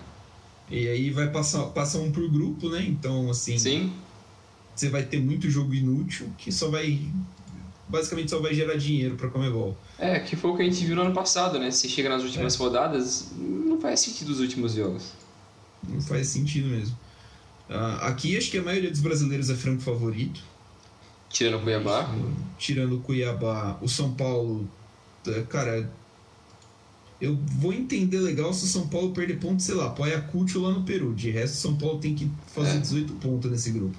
E 0.69 0.87
aí 0.87 1.09
vai 1.09 1.29
passar, 1.29 1.63
passa 1.67 1.97
um 1.97 2.11
por 2.11 2.29
grupo, 2.29 2.69
né? 2.69 2.83
Então, 2.85 3.29
assim, 3.29 3.57
Sim? 3.57 3.93
você 4.75 4.89
vai 4.89 5.03
ter 5.03 5.19
muito 5.19 5.49
jogo 5.49 5.73
inútil 5.73 6.29
que 6.37 6.51
só 6.51 6.69
vai. 6.69 6.99
Basicamente 7.91 8.29
só 8.31 8.39
vai 8.39 8.53
gerar 8.53 8.75
dinheiro 8.75 9.15
pra 9.15 9.29
Comebol. 9.29 9.77
É, 9.99 10.19
que 10.19 10.35
foi 10.35 10.49
o 10.51 10.55
que 10.55 10.61
a 10.61 10.65
gente 10.65 10.83
viu 10.85 10.95
no 10.95 11.01
ano 11.03 11.13
passado, 11.13 11.59
né? 11.59 11.69
Você 11.69 11.89
chega 11.89 12.07
nas 12.09 12.23
últimas 12.23 12.55
É. 12.55 12.57
rodadas, 12.57 13.31
não 13.37 13.79
faz 13.81 13.99
sentido 13.99 14.29
os 14.29 14.39
últimos 14.39 14.73
jogos. 14.73 15.11
Não 15.87 15.99
faz 16.01 16.27
sentido 16.27 16.67
mesmo. 16.69 16.97
Ah, 17.69 18.07
aqui 18.07 18.37
acho 18.37 18.49
que 18.49 18.57
a 18.57 18.63
maioria 18.63 18.89
dos 18.89 18.99
brasileiros 19.01 19.49
é 19.49 19.55
franco 19.55 19.81
favorito. 19.81 20.41
Tirando 21.29 21.59
o 21.59 21.63
Cuiabá. 21.63 22.09
Tirando 22.57 22.95
o 22.97 22.99
Cuiabá, 23.01 23.77
o 23.81 23.87
São 23.87 24.13
Paulo, 24.13 24.67
eh, 25.27 25.43
cara, 25.49 25.89
eu 27.21 27.37
vou 27.59 27.71
entender 27.71 28.19
legal 28.19 28.53
se 28.53 28.65
o 28.65 28.67
São 28.67 28.87
Paulo 28.87 29.11
perder 29.11 29.37
ponto, 29.39 29.61
sei 29.61 29.75
lá, 29.75 29.89
pro 29.89 30.03
Ayacucho 30.03 30.59
lá 30.61 30.71
no 30.71 30.83
Peru. 30.83 31.13
De 31.13 31.29
resto, 31.29 31.53
o 31.55 31.57
São 31.57 31.75
Paulo 31.77 31.99
tem 31.99 32.15
que 32.15 32.29
fazer 32.53 32.77
É. 32.77 32.79
18 32.79 33.13
pontos 33.13 33.49
nesse 33.51 33.71
grupo. 33.71 33.97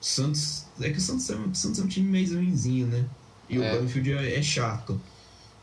O 0.00 0.04
Santos. 0.04 0.64
É 0.80 0.90
que 0.90 0.98
o 0.98 1.00
Santos 1.00 1.28
é 1.30 1.36
um, 1.36 1.50
o 1.50 1.54
Santos 1.54 1.80
é 1.80 1.82
um 1.82 1.88
time 1.88 2.08
meio 2.08 2.34
ruimzinho, 2.34 2.86
né? 2.86 3.04
E 3.48 3.56
É. 3.60 3.74
o 3.76 3.80
Banfield 3.80 4.12
é, 4.12 4.36
é 4.36 4.42
chato. 4.42 5.00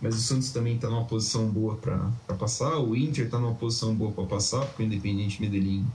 Mas 0.01 0.15
o 0.15 0.21
Santos 0.21 0.51
também 0.51 0.77
tá 0.77 0.89
numa 0.89 1.05
posição 1.05 1.47
boa 1.47 1.75
pra, 1.77 2.11
pra 2.27 2.35
passar. 2.35 2.77
O 2.79 2.95
Inter 2.95 3.29
tá 3.29 3.39
numa 3.39 3.55
posição 3.55 3.95
boa 3.95 4.11
pra 4.11 4.25
passar, 4.25 4.65
porque 4.65 4.83
o 4.83 4.85
Independente 4.85 5.41
Medellín. 5.41 5.85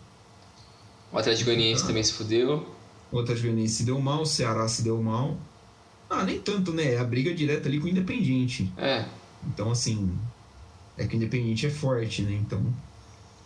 O 1.13 1.19
Atlético 1.19 1.47
Goianiense 1.51 1.83
Ah. 1.85 1.87
também 1.87 2.03
se 2.03 2.13
fudeu. 2.15 2.67
O 3.13 3.19
Atlético 3.19 3.47
Goianiense 3.49 3.75
se 3.75 3.83
deu 3.85 4.01
mal, 4.01 4.23
o 4.23 4.27
Ceará 4.27 4.67
se 4.69 4.83
deu 4.83 5.01
mal. 5.03 5.37
Ah, 6.09 6.25
nem 6.25 6.41
tanto, 6.41 6.73
né? 6.73 6.95
É 6.95 6.99
a 6.99 7.05
briga 7.05 7.33
direta 7.35 7.69
ali 7.69 7.79
com 7.79 7.87
o 7.87 7.89
Independente. 7.89 8.73
É, 8.77 9.05
Então, 9.47 9.71
assim, 9.71 10.11
é 10.99 11.07
que 11.07 11.15
o 11.15 11.17
Independente 11.17 11.67
é 11.67 11.71
forte, 11.71 12.23
né? 12.23 12.33
Então. 12.33 12.63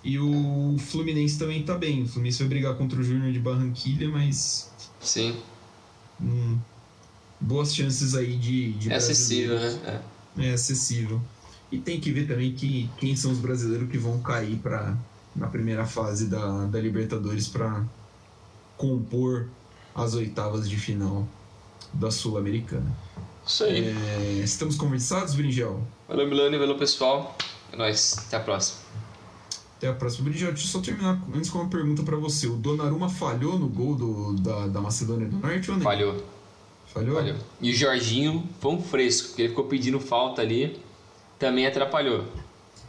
E 0.02 0.18
o 0.18 0.76
Fluminense 0.78 1.38
também 1.38 1.62
tá 1.62 1.76
bem. 1.78 2.02
O 2.02 2.08
Fluminense 2.08 2.38
vai 2.40 2.48
brigar 2.48 2.74
contra 2.76 3.00
o 3.00 3.02
Júnior 3.02 3.32
de 3.32 3.38
Barranquilha, 3.38 4.08
mas. 4.08 4.70
Sim. 5.04 5.36
hum, 6.20 6.58
boas 7.40 7.74
chances 7.74 8.14
aí 8.14 8.36
de. 8.36 8.72
de 8.72 8.92
É 8.92 8.96
acessível, 8.96 9.58
né? 9.58 10.02
É. 10.38 10.48
É 10.48 10.52
acessível. 10.52 11.20
E 11.70 11.78
tem 11.78 12.00
que 12.00 12.12
ver 12.12 12.26
também 12.26 12.52
que, 12.52 12.90
quem 12.98 13.16
são 13.16 13.32
os 13.32 13.38
brasileiros 13.38 13.90
que 13.90 13.98
vão 13.98 14.20
cair 14.20 14.56
pra, 14.56 14.96
na 15.34 15.46
primeira 15.48 15.84
fase 15.84 16.26
da, 16.26 16.66
da 16.66 16.80
Libertadores 16.80 17.48
para 17.48 17.84
compor 18.76 19.48
as 19.94 20.14
oitavas 20.14 20.68
de 20.68 20.76
final 20.76 21.26
da 21.92 22.10
Sul-Americana. 22.10 22.96
Isso 23.46 23.64
aí. 23.64 23.88
É, 23.88 24.40
estamos 24.42 24.76
conversados, 24.76 25.34
Bringel? 25.34 25.80
Valeu, 26.08 26.26
Milani. 26.26 26.58
Valeu, 26.58 26.76
pessoal. 26.76 27.36
É 27.72 27.76
nóis. 27.76 28.16
Até 28.18 28.36
a 28.36 28.40
próxima. 28.40 28.78
Até 29.76 29.88
a 29.88 29.92
próxima. 29.92 30.28
Bringel, 30.28 30.52
deixa 30.52 30.66
eu 30.66 30.70
só 30.70 30.80
terminar 30.80 31.20
antes 31.34 31.50
com 31.50 31.58
uma 31.58 31.68
pergunta 31.68 32.02
pra 32.02 32.16
você. 32.16 32.46
O 32.46 32.56
Donnarumma 32.56 33.08
falhou 33.08 33.58
no 33.58 33.68
gol 33.68 33.94
do, 33.94 34.32
da, 34.34 34.66
da 34.68 34.80
Macedônia 34.80 35.28
do 35.28 35.36
Norte 35.38 35.70
ou 35.70 35.76
não? 35.76 35.82
Falhou. 35.82 36.24
Falhou? 36.92 37.16
Falhou. 37.16 37.36
E 37.60 37.70
o 37.72 37.74
Jorginho 37.74 38.48
foi 38.60 38.72
um 38.72 38.82
fresco, 38.82 39.28
porque 39.28 39.42
ele 39.42 39.48
ficou 39.50 39.64
pedindo 39.64 39.98
falta 40.00 40.42
ali. 40.42 40.80
Também 41.38 41.66
atrapalhou. 41.66 42.24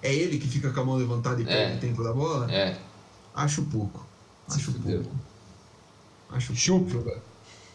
É 0.01 0.13
ele 0.13 0.37
que 0.37 0.47
fica 0.47 0.69
com 0.71 0.79
a 0.79 0.85
mão 0.85 0.95
levantada 0.95 1.41
e 1.41 1.45
perde 1.45 1.73
É. 1.73 1.75
o 1.75 1.79
tempo 1.79 2.03
da 2.03 2.13
bola? 2.13 2.51
É. 2.51 2.77
Acho 3.33 3.63
pouco. 3.63 4.05
Acho 4.47 4.71
pouco. 4.73 5.09
Acho 6.29 6.55
Chupa. 6.55 6.91
pouco. 6.91 7.19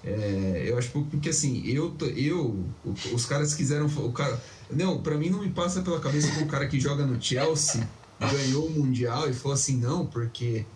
É, 0.02 0.64
eu 0.66 0.78
acho 0.78 0.90
pouco 0.92 1.10
porque 1.10 1.28
assim, 1.28 1.62
eu, 1.66 1.94
eu 2.16 2.64
os 3.12 3.26
caras 3.26 3.52
quiseram. 3.54 3.86
O 3.86 4.12
cara, 4.12 4.40
não, 4.70 5.02
pra 5.02 5.16
mim 5.18 5.28
não 5.28 5.40
me 5.42 5.50
passa 5.50 5.82
pela 5.82 6.00
cabeça 6.00 6.30
que 6.30 6.42
o 6.42 6.46
cara 6.46 6.66
que 6.68 6.80
joga 6.80 7.04
no 7.04 7.20
Chelsea 7.20 7.86
ganhou 8.20 8.66
o 8.66 8.70
Mundial 8.70 9.28
e 9.28 9.32
falou 9.32 9.54
assim, 9.54 9.76
não, 9.78 10.06
porque 10.06 10.66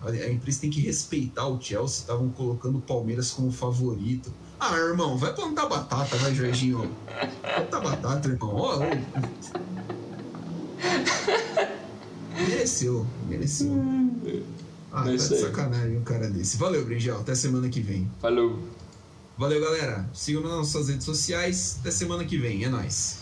a, 0.00 0.30
empresa 0.30 0.60
tem 0.60 0.70
que 0.70 0.80
respeitar 0.80 1.46
o 1.46 1.60
Chelsea, 1.60 2.00
estavam 2.00 2.28
colocando 2.30 2.78
o 2.78 2.80
Palmeiras 2.80 3.30
como 3.30 3.50
favorito. 3.50 4.32
Ah, 4.60 4.76
irmão, 4.76 5.16
vai 5.16 5.32
plantar 5.34 5.66
batata, 5.66 6.16
vai, 6.16 6.34
Jorginho. 6.34 6.90
Planta 7.42 7.80
batata, 7.80 8.28
irmão. 8.28 8.54
Ó. 8.54 8.80
Mereceu, 12.36 13.06
mereceu. 13.28 13.72
Ah, 14.92 15.02
É 15.02 15.16
tá 15.16 15.26
de 15.26 15.40
sacanagem 15.40 15.96
um 15.96 16.04
cara 16.04 16.30
desse. 16.30 16.56
Valeu, 16.56 16.84
Bringel. 16.84 17.18
Até 17.18 17.34
semana 17.34 17.68
que 17.68 17.80
vem. 17.80 18.10
Falou. 18.20 18.58
Valeu, 19.36 19.60
galera. 19.60 20.08
Sigam 20.12 20.42
nas 20.42 20.52
nossas 20.52 20.88
redes 20.88 21.04
sociais. 21.04 21.78
Até 21.80 21.90
semana 21.90 22.24
que 22.24 22.38
vem. 22.38 22.64
É 22.64 22.68
nóis. 22.68 23.18